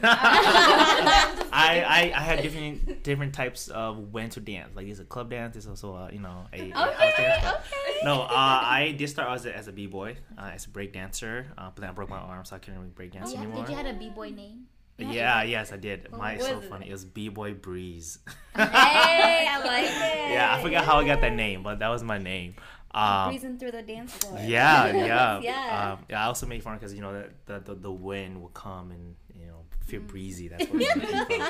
I, 1.52 1.84
I, 1.86 2.12
I 2.16 2.20
had 2.22 2.42
different 2.42 3.02
different 3.02 3.34
types 3.34 3.68
of 3.68 4.12
when 4.12 4.30
to 4.30 4.40
dance. 4.40 4.74
Like 4.74 4.86
there's 4.86 5.00
a 5.00 5.04
club 5.04 5.30
dance. 5.30 5.54
There's 5.54 5.66
also 5.66 5.94
a, 5.94 6.10
you 6.12 6.20
know 6.20 6.46
a, 6.52 6.56
a 6.58 6.62
Okay, 6.62 7.22
dance. 7.22 7.44
okay. 7.46 8.00
No, 8.04 8.22
uh, 8.22 8.28
I 8.30 8.94
did 8.96 9.08
start 9.08 9.28
as 9.30 9.44
a, 9.46 9.54
as 9.56 9.68
a 9.68 9.72
b 9.72 9.86
boy, 9.86 10.16
uh, 10.38 10.50
as 10.54 10.66
a 10.66 10.70
break 10.70 10.92
dancer, 10.92 11.46
uh, 11.58 11.70
but 11.74 11.80
then 11.82 11.90
I 11.90 11.92
broke 11.92 12.08
my 12.08 12.18
arm, 12.30 12.44
so 12.44 12.56
I 12.56 12.58
couldn't 12.58 12.78
really 12.78 12.90
break 12.90 13.12
dance 13.12 13.30
Oh, 13.30 13.34
yeah. 13.34 13.40
anymore. 13.42 13.64
Did 13.64 13.70
you 13.72 13.76
have 13.76 13.86
a 13.86 13.98
b-boy 13.98 14.30
name? 14.30 14.66
yeah, 14.98 15.42
yes, 15.42 15.72
I 15.72 15.76
did. 15.76 16.08
Oh, 16.12 16.18
My 16.18 16.36
so 16.38 16.60
funny. 16.60 16.88
It 16.88 16.92
was 16.92 17.04
b 17.06 17.28
boy 17.30 17.54
breeze. 17.54 18.18
Hey, 18.54 19.46
I 19.48 19.58
like 19.64 19.84
it. 19.84 19.90
yeah, 20.32 20.54
I 20.54 20.62
forgot 20.62 20.84
how 20.84 20.98
I 20.98 21.04
got 21.06 21.20
that 21.22 21.32
name, 21.34 21.62
but 21.62 21.78
that 21.78 21.88
was 21.88 22.02
my 22.02 22.18
name. 22.18 22.54
Um, 22.92 23.28
Breezing 23.30 23.56
through 23.58 23.70
the 23.70 23.82
dance 23.82 24.12
floor. 24.12 24.38
yeah, 24.44 24.92
yeah, 24.92 25.40
yeah. 25.40 25.92
Um, 25.92 26.04
yeah. 26.10 26.22
I 26.22 26.26
also 26.26 26.46
made 26.46 26.62
fun 26.62 26.74
because 26.76 26.92
you 26.92 27.00
know 27.00 27.12
the, 27.12 27.30
the 27.46 27.60
the 27.60 27.74
the 27.80 27.92
wind 27.92 28.40
will 28.42 28.48
come 28.48 28.90
and 28.90 29.14
you 29.34 29.46
know 29.46 29.64
Mm. 29.80 29.86
feel 29.86 30.00
breezy. 30.02 30.48
That's 30.48 30.66
where 30.66 30.82
it 30.82 31.28
came 31.28 31.40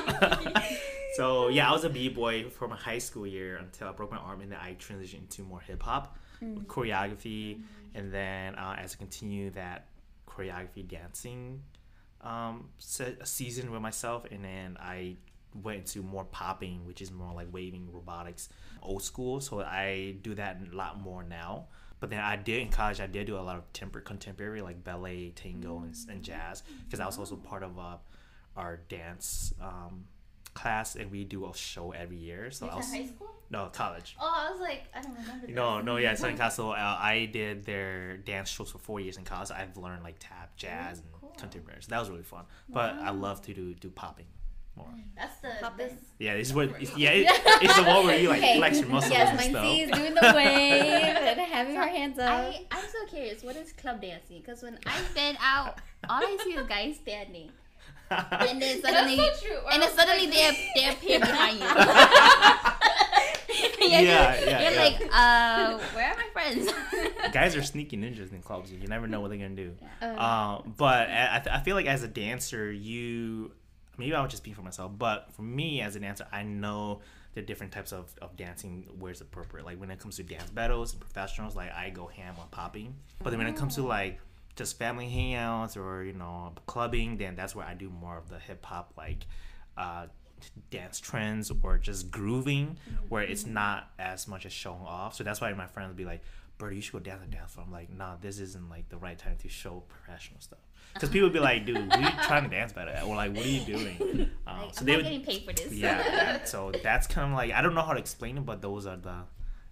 from. 0.41 0.53
so 1.17 1.47
yeah, 1.49 1.67
I 1.69 1.73
was 1.73 1.83
a 1.83 1.89
b 1.89 2.09
boy 2.09 2.49
for 2.49 2.67
my 2.67 2.75
high 2.77 2.99
school 2.99 3.27
year 3.27 3.57
until 3.57 3.87
I 3.89 3.91
broke 3.91 4.11
my 4.11 4.17
arm, 4.17 4.41
and 4.41 4.51
then 4.51 4.59
I 4.61 4.75
transitioned 4.75 5.21
into 5.25 5.43
more 5.43 5.59
hip 5.59 5.83
hop 5.83 6.17
Mm. 6.41 6.65
choreography, 6.65 7.61
and 7.93 8.11
then 8.11 8.55
uh, 8.55 8.75
as 8.79 8.95
I 8.95 8.97
continued 8.97 9.53
that 9.55 9.85
choreography 10.31 10.87
dancing 10.87 11.61
um, 12.21 12.69
se- 12.77 13.17
season 13.23 13.71
with 13.71 13.81
myself, 13.81 14.25
and 14.31 14.43
then 14.43 14.77
I 14.79 15.17
went 15.63 15.79
into 15.79 16.01
more 16.01 16.23
popping, 16.25 16.85
which 16.85 17.01
is 17.01 17.11
more 17.11 17.33
like 17.33 17.47
waving 17.51 17.89
robotics, 17.91 18.49
old 18.81 19.03
school. 19.03 19.41
So 19.41 19.61
I 19.61 20.15
do 20.21 20.35
that 20.35 20.61
a 20.71 20.75
lot 20.75 20.99
more 20.99 21.23
now. 21.23 21.67
But 21.99 22.09
then 22.09 22.19
I 22.19 22.35
did 22.35 22.61
in 22.61 22.69
college. 22.69 22.99
I 22.99 23.05
did 23.07 23.27
do 23.27 23.37
a 23.37 23.41
lot 23.41 23.57
of 23.57 23.71
temper 23.73 24.01
contemporary 24.01 24.61
like 24.61 24.83
ballet, 24.83 25.33
tango, 25.35 25.79
and, 25.79 25.95
and 26.09 26.23
jazz 26.23 26.63
because 26.85 26.99
I 26.99 27.05
was 27.05 27.17
also 27.17 27.35
part 27.35 27.63
of 27.63 27.77
uh, 27.77 27.97
our 28.55 28.79
dance 28.89 29.53
um, 29.61 30.05
class, 30.53 30.95
and 30.95 31.11
we 31.11 31.23
do 31.25 31.45
a 31.45 31.55
show 31.55 31.91
every 31.91 32.17
year. 32.17 32.49
So 32.49 32.67
I 32.67 32.75
was 32.75 32.91
high 32.91 33.05
school? 33.05 33.29
No 33.51 33.69
college. 33.73 34.15
Oh, 34.19 34.33
I 34.33 34.51
was 34.51 34.61
like, 34.61 34.83
I 34.95 35.01
don't 35.01 35.13
remember. 35.13 35.45
This. 35.45 35.55
No, 35.55 35.81
no, 35.81 35.97
yeah, 35.97 36.15
Southern 36.15 36.37
Castle. 36.43 36.71
Uh, 36.71 36.75
I 36.75 37.29
did 37.31 37.65
their 37.65 38.17
dance 38.17 38.49
shows 38.49 38.71
for 38.71 38.77
four 38.79 38.99
years 38.99 39.17
in 39.17 39.23
college. 39.25 39.51
I've 39.51 39.75
learned 39.77 40.03
like 40.03 40.15
tap, 40.19 40.55
jazz, 40.55 40.99
and 40.99 41.07
cool. 41.19 41.29
contemporary. 41.37 41.81
So 41.81 41.87
that 41.89 41.99
was 41.99 42.09
really 42.09 42.23
fun. 42.23 42.45
But 42.69 42.95
I 42.95 43.09
love 43.11 43.41
to 43.43 43.53
do 43.53 43.73
do 43.75 43.89
popping 43.89 44.25
more. 44.77 44.87
That's 45.17 45.37
the 45.41 45.49
Poppin'. 45.61 45.89
this. 45.89 45.97
Yeah, 46.17 46.37
this 46.37 46.47
is 46.47 46.53
what. 46.53 46.97
Yeah, 46.97 47.09
it, 47.11 47.27
it's 47.61 47.75
the 47.75 47.83
one 47.83 48.05
where 48.05 48.17
you 48.17 48.29
like 48.29 48.39
Okay. 48.39 48.57
flex 48.57 48.79
your 48.79 48.87
muscles 48.87 49.11
Yes, 49.11 49.27
and 49.29 49.37
mine 49.37 49.49
stuff. 49.51 49.65
is 49.65 49.91
doing 49.99 50.13
the 50.15 50.33
wave 50.33 50.81
and 51.27 51.39
having 51.53 51.75
her 51.75 51.87
hands 51.87 52.17
up. 52.19 52.29
I, 52.29 52.65
I'm 52.71 52.85
so 52.89 53.05
curious. 53.09 53.43
What 53.43 53.57
is 53.57 53.73
club 53.73 54.01
dancing? 54.01 54.39
Because 54.39 54.63
when 54.63 54.79
I've 54.85 55.13
been 55.13 55.35
out, 55.41 55.79
all 56.09 56.21
I 56.23 56.37
see 56.43 56.51
is 56.53 56.65
guys 56.67 56.95
standing. 57.01 57.51
and 58.09 58.61
then 58.61 58.81
suddenly, 58.81 59.17
so 59.17 59.45
true. 59.47 59.57
And 59.71 59.81
then 59.81 59.89
suddenly 59.91 60.27
like- 60.27 60.35
they 60.35 60.71
they 60.75 60.89
appear 60.89 61.19
behind 61.19 61.59
you. 61.59 62.71
Yeah, 63.91 64.39
yeah, 64.45 64.61
You're 64.61 64.71
yeah. 64.71 64.79
like, 64.79 65.09
uh, 65.13 65.79
where 65.93 66.11
are 66.11 66.15
my 66.17 66.27
friends? 66.33 66.71
Guys 67.33 67.55
are 67.55 67.63
sneaky 67.63 67.97
ninjas 67.97 68.31
in 68.31 68.41
clubs. 68.41 68.71
You 68.71 68.87
never 68.87 69.07
know 69.07 69.19
what 69.21 69.29
they're 69.29 69.37
gonna 69.39 69.49
do. 69.55 69.73
Uh, 70.01 70.05
Um, 70.05 70.73
but 70.77 71.09
I, 71.09 71.41
I 71.51 71.59
feel 71.61 71.75
like 71.75 71.85
as 71.87 72.03
a 72.03 72.07
dancer, 72.07 72.71
you 72.71 73.51
maybe 73.97 74.13
I 74.13 74.21
would 74.21 74.29
just 74.29 74.43
speak 74.43 74.55
for 74.55 74.61
myself, 74.61 74.91
but 74.97 75.31
for 75.33 75.41
me 75.43 75.81
as 75.81 75.95
a 75.95 75.99
dancer, 75.99 76.25
I 76.31 76.43
know 76.43 77.01
the 77.33 77.41
different 77.41 77.71
types 77.71 77.93
of, 77.93 78.13
of 78.21 78.35
dancing 78.35 78.87
where 78.99 79.11
it's 79.11 79.21
appropriate. 79.21 79.65
Like 79.65 79.79
when 79.79 79.89
it 79.91 79.99
comes 79.99 80.17
to 80.17 80.23
dance 80.23 80.49
battles 80.49 80.91
and 80.93 80.99
professionals, 81.01 81.55
like 81.55 81.71
I 81.71 81.89
go 81.89 82.07
ham 82.07 82.35
on 82.39 82.47
popping. 82.49 82.95
But 83.23 83.29
then 83.29 83.39
when 83.39 83.47
it 83.47 83.55
comes 83.55 83.75
to 83.75 83.83
like 83.83 84.19
just 84.55 84.77
family 84.77 85.07
hangouts 85.07 85.77
or 85.77 86.03
you 86.03 86.13
know 86.13 86.53
clubbing, 86.65 87.17
then 87.17 87.35
that's 87.35 87.55
where 87.55 87.65
I 87.65 87.73
do 87.73 87.89
more 87.89 88.17
of 88.17 88.29
the 88.29 88.37
hip 88.39 88.65
hop 88.65 88.93
like 88.97 89.25
uh, 89.77 90.07
dance 90.69 90.99
trends 90.99 91.51
or 91.63 91.77
just 91.77 92.11
grooving, 92.11 92.77
where 93.09 93.23
it's 93.23 93.45
not 93.45 93.89
as 93.99 94.27
much 94.27 94.45
as 94.45 94.53
showing 94.53 94.81
off. 94.85 95.15
So 95.15 95.23
that's 95.23 95.41
why 95.41 95.51
my 95.53 95.67
friends 95.67 95.89
would 95.89 95.97
be 95.97 96.05
like. 96.05 96.21
Brother, 96.57 96.75
you 96.75 96.81
should 96.81 96.93
go 96.93 96.99
dance 96.99 97.23
and 97.23 97.31
dance. 97.31 97.53
floor." 97.53 97.65
I'm 97.65 97.71
like, 97.71 97.89
nah, 97.91 98.17
this 98.21 98.37
isn't 98.39 98.69
like 98.69 98.87
the 98.89 98.97
right 98.97 99.17
time 99.17 99.35
to 99.41 99.49
show 99.49 99.81
professional 99.87 100.39
stuff. 100.41 100.59
Because 100.93 101.09
people 101.09 101.25
would 101.25 101.33
be 101.33 101.39
like, 101.39 101.65
dude, 101.65 101.87
what 101.87 101.97
are 101.97 102.01
you 102.01 102.09
trying 102.27 102.43
to 102.43 102.49
dance 102.51 102.71
better 102.71 102.91
at? 102.91 103.01
Or 103.03 103.15
like, 103.15 103.35
what 103.35 103.43
are 103.43 103.49
you 103.49 103.61
doing? 103.65 104.29
Um, 104.45 104.59
Like, 104.65 104.73
so 104.75 104.81
I'm 104.81 104.85
they 104.85 104.91
not 104.91 104.97
would, 104.97 105.03
getting 105.05 105.25
paid 105.25 105.43
for 105.43 105.53
this. 105.53 105.73
yeah, 105.73 106.03
yeah. 106.05 106.43
So 106.45 106.71
that's 106.83 107.07
kind 107.07 107.31
of 107.31 107.35
like 107.35 107.51
I 107.51 107.63
don't 107.63 107.73
know 107.73 107.81
how 107.81 107.93
to 107.93 107.99
explain 107.99 108.37
it, 108.37 108.45
but 108.45 108.61
those 108.61 108.85
are 108.85 108.95
the 108.95 109.23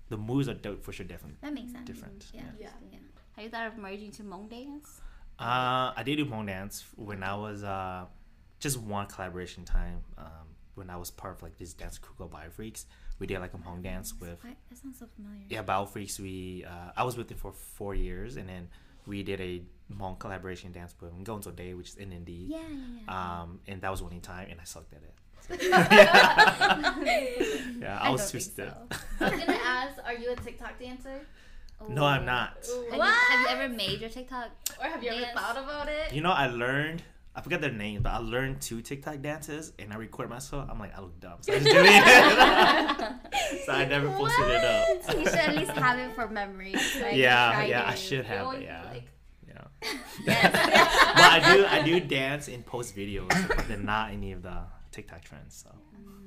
the 0.07 0.17
moves 0.17 0.49
are 0.49 0.55
dope 0.55 0.83
for 0.83 0.91
sure, 0.91 1.05
different. 1.05 1.39
that 1.41 1.53
makes 1.53 1.71
sense. 1.73 1.85
Different, 1.85 2.25
Yeah. 2.33 2.41
yeah. 2.59 2.69
yeah. 2.91 2.97
Have 3.35 3.43
you 3.45 3.51
thought 3.51 3.67
of 3.67 3.77
merging 3.77 4.09
to 4.13 4.23
Hmong 4.23 4.49
dance? 4.49 4.99
Uh, 5.37 5.93
I 5.95 6.01
did 6.03 6.15
do 6.15 6.25
Hmong 6.25 6.47
dance 6.47 6.85
when 6.95 7.21
I 7.21 7.35
was 7.35 7.63
uh, 7.63 8.05
just 8.59 8.77
one 8.79 9.05
collaboration 9.05 9.63
time. 9.63 9.99
Um, 10.17 10.25
when 10.79 10.89
I 10.89 10.97
was 10.97 11.11
part 11.11 11.35
of 11.35 11.43
like 11.43 11.57
this 11.57 11.73
dance 11.73 11.97
crew 11.97 12.15
called 12.17 12.31
Bio 12.31 12.49
Freaks, 12.49 12.85
we 13.19 13.27
did 13.27 13.39
like 13.39 13.53
a 13.53 13.57
Hmong 13.57 13.83
dance 13.83 14.13
with 14.19 14.43
What? 14.43 14.55
That 14.69 14.77
sounds 14.77 14.97
so 14.99 15.05
familiar. 15.15 15.45
yeah 15.49 15.61
Bio 15.61 15.85
Freaks. 15.85 16.19
We 16.19 16.65
uh, 16.67 16.91
I 16.97 17.03
was 17.03 17.15
with 17.17 17.29
it 17.31 17.37
for 17.37 17.51
four 17.51 17.93
years, 17.93 18.37
and 18.37 18.47
then 18.49 18.69
we 19.05 19.21
did 19.23 19.39
a 19.41 19.61
Hmong 19.93 20.17
collaboration 20.19 20.71
dance 20.71 20.95
with 20.99 21.11
Ngonzo 21.13 21.55
Day, 21.55 21.73
which 21.73 21.89
is 21.89 21.95
in 21.95 22.11
Indy. 22.13 22.45
Yeah, 22.47 22.57
yeah, 22.69 22.77
yeah. 23.07 23.41
Um, 23.41 23.59
and 23.67 23.81
that 23.81 23.91
was 23.91 24.01
one 24.01 24.19
time, 24.21 24.47
and 24.49 24.59
I 24.59 24.63
sucked 24.63 24.93
at 24.93 25.01
it. 25.03 25.13
yeah, 27.81 27.99
I, 28.01 28.07
I 28.07 28.09
was 28.09 28.21
don't 28.21 28.31
too 28.31 28.39
stiff. 28.39 28.73
so. 28.91 28.97
I 29.25 29.29
was 29.29 29.39
gonna 29.39 29.57
ask, 29.63 29.95
are 30.05 30.13
you 30.13 30.31
a 30.31 30.35
TikTok 30.35 30.79
dancer? 30.79 31.21
No, 31.87 32.03
I'm 32.05 32.25
not. 32.25 32.67
Ooh. 32.69 32.85
Have, 32.91 32.97
you, 32.97 33.01
have 33.03 33.39
you 33.41 33.47
ever 33.47 33.73
made 33.73 34.01
your 34.01 34.09
TikTok? 34.09 34.49
Or 34.81 34.87
have 34.87 35.01
you 35.03 35.11
ever 35.11 35.25
thought 35.33 35.57
about 35.57 35.87
it? 35.87 36.13
You 36.13 36.21
know, 36.21 36.31
I 36.31 36.47
learned. 36.47 37.03
I 37.35 37.41
forgot 37.41 37.61
their 37.61 37.71
names, 37.71 38.01
but 38.01 38.09
I 38.09 38.17
learned 38.17 38.59
two 38.61 38.81
TikTok 38.81 39.21
dances, 39.21 39.71
and 39.79 39.93
I 39.93 39.97
record 39.97 40.29
myself. 40.29 40.67
I'm 40.69 40.79
like, 40.79 40.97
I 40.97 41.01
look 41.01 41.19
dumb, 41.19 41.37
so 41.41 41.53
I 41.53 41.59
just 41.59 41.69
deleted 41.69 42.03
it. 42.03 43.65
so 43.65 43.71
I 43.71 43.85
never 43.85 44.09
posted 44.09 44.47
it 44.47 44.63
up. 44.63 45.17
you 45.17 45.25
should 45.25 45.35
at 45.35 45.55
least 45.55 45.71
have 45.71 45.99
it 45.99 46.15
for 46.15 46.27
memory. 46.27 46.75
so 46.75 47.05
I 47.05 47.11
yeah, 47.11 47.51
try 47.53 47.65
yeah, 47.65 47.87
I 47.87 47.95
should 47.95 48.25
have 48.25 48.53
it. 48.55 48.63
Yeah, 48.63 48.83
like, 48.91 49.05
yeah. 49.47 49.63
Yes. 50.25 50.51
but 50.51 51.23
I 51.23 51.53
do, 51.55 51.65
I 51.65 51.81
do 51.81 51.99
dance 51.99 52.47
in 52.47 52.63
post 52.63 52.95
videos, 52.95 53.29
but 53.47 53.67
they're 53.67 53.77
not 53.77 54.11
any 54.11 54.31
of 54.31 54.41
the 54.41 54.57
TikTok 54.91 55.23
trends. 55.23 55.63
So 55.63 55.69
mm. 55.95 56.19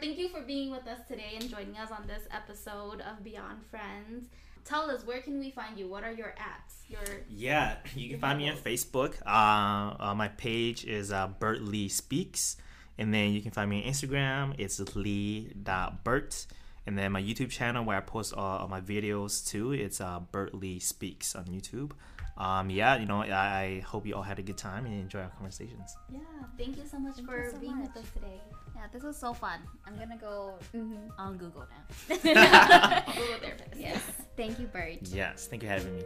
Thank 0.00 0.18
you 0.18 0.28
for 0.28 0.42
being 0.42 0.70
with 0.70 0.86
us 0.86 1.00
today 1.08 1.32
and 1.34 1.50
joining 1.50 1.76
us 1.76 1.90
on 1.90 2.06
this 2.06 2.22
episode 2.30 3.00
of 3.00 3.24
Beyond 3.24 3.58
Friends. 3.68 4.28
Tell 4.68 4.90
us 4.90 5.00
where 5.06 5.20
can 5.22 5.38
we 5.38 5.50
find 5.50 5.78
you? 5.78 5.88
What 5.88 6.04
are 6.04 6.12
your 6.12 6.34
apps? 6.38 6.74
Your 6.88 7.00
yeah, 7.28 7.76
you 7.94 8.10
can 8.10 8.18
find 8.20 8.38
me 8.38 8.50
on 8.50 8.56
Facebook. 8.56 9.14
Uh, 9.26 9.94
uh, 9.98 10.14
my 10.14 10.28
page 10.28 10.84
is 10.84 11.10
uh, 11.10 11.28
Bert 11.40 11.62
Lee 11.62 11.88
Speaks, 11.88 12.56
and 12.98 13.12
then 13.14 13.32
you 13.32 13.40
can 13.40 13.50
find 13.50 13.70
me 13.70 13.82
on 13.82 13.90
Instagram. 13.90 14.54
It's 14.58 14.78
lee.bert. 14.94 16.46
And 16.86 16.96
then 16.96 17.12
my 17.12 17.20
YouTube 17.22 17.50
channel 17.50 17.84
where 17.84 17.98
I 17.98 18.00
post 18.00 18.32
all, 18.34 18.58
all 18.60 18.68
my 18.68 18.80
videos 18.80 19.46
too. 19.46 19.72
It's 19.72 20.00
uh, 20.00 20.20
Bert 20.32 20.54
Lee 20.54 20.78
Speaks 20.78 21.34
on 21.34 21.44
YouTube. 21.46 21.92
Um, 22.38 22.70
yeah, 22.70 22.96
you 22.96 23.04
know, 23.06 23.22
I, 23.22 23.30
I 23.62 23.80
hope 23.80 24.06
you 24.06 24.14
all 24.14 24.22
had 24.22 24.38
a 24.38 24.42
good 24.42 24.56
time 24.56 24.86
and 24.86 24.94
enjoy 24.94 25.20
our 25.20 25.28
conversations. 25.30 25.96
yeah. 26.10 26.20
Thank 26.56 26.76
you 26.78 26.84
so 26.86 26.98
much 26.98 27.16
Thank 27.16 27.28
for 27.28 27.42
you 27.44 27.50
so 27.50 27.58
being 27.58 27.78
much. 27.78 27.88
with 27.94 28.04
us 28.04 28.10
today. 28.12 28.40
Yeah, 28.78 28.86
this 28.92 29.02
was 29.02 29.16
so 29.16 29.34
fun. 29.34 29.58
I'm 29.86 29.96
gonna 29.98 30.16
go 30.16 30.54
Mhm. 30.72 31.10
on 31.18 31.36
Google 31.36 31.66
now. 31.66 31.82
Google 33.12 33.38
therapist. 33.40 33.74
Yes. 33.76 34.00
Thank 34.36 34.60
you, 34.60 34.66
Bert. 34.68 34.98
Yes, 35.02 35.48
thank 35.48 35.62
you 35.64 35.68
for 35.68 35.74
having 35.74 35.96
me. 35.96 36.04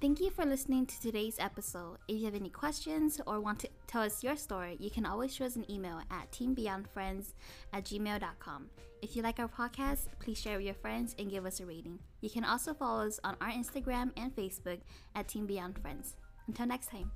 Thank 0.00 0.20
you 0.20 0.28
for 0.30 0.44
listening 0.44 0.84
to 0.86 1.00
today's 1.00 1.36
episode. 1.38 1.96
If 2.08 2.18
you 2.18 2.26
have 2.26 2.34
any 2.34 2.50
questions 2.50 3.20
or 3.26 3.40
want 3.40 3.58
to 3.60 3.68
tell 3.86 4.02
us 4.02 4.22
your 4.22 4.36
story, 4.36 4.76
you 4.78 4.90
can 4.90 5.06
always 5.06 5.34
shoot 5.34 5.44
us 5.44 5.56
an 5.56 5.70
email 5.70 6.00
at 6.10 6.30
teambeyondfriends 6.30 7.32
at 7.72 7.84
gmail.com. 7.84 8.66
If 9.04 9.14
you 9.14 9.20
like 9.20 9.38
our 9.38 9.48
podcast, 9.48 10.06
please 10.18 10.40
share 10.40 10.56
with 10.56 10.64
your 10.64 10.74
friends 10.74 11.14
and 11.18 11.30
give 11.30 11.44
us 11.44 11.60
a 11.60 11.66
rating. 11.66 11.98
You 12.22 12.30
can 12.30 12.42
also 12.42 12.72
follow 12.72 13.06
us 13.06 13.20
on 13.22 13.36
our 13.38 13.50
Instagram 13.50 14.12
and 14.16 14.34
Facebook 14.34 14.80
at 15.14 15.28
Team 15.28 15.44
Beyond 15.44 15.78
Friends. 15.78 16.16
Until 16.46 16.64
next 16.64 16.88
time. 16.88 17.10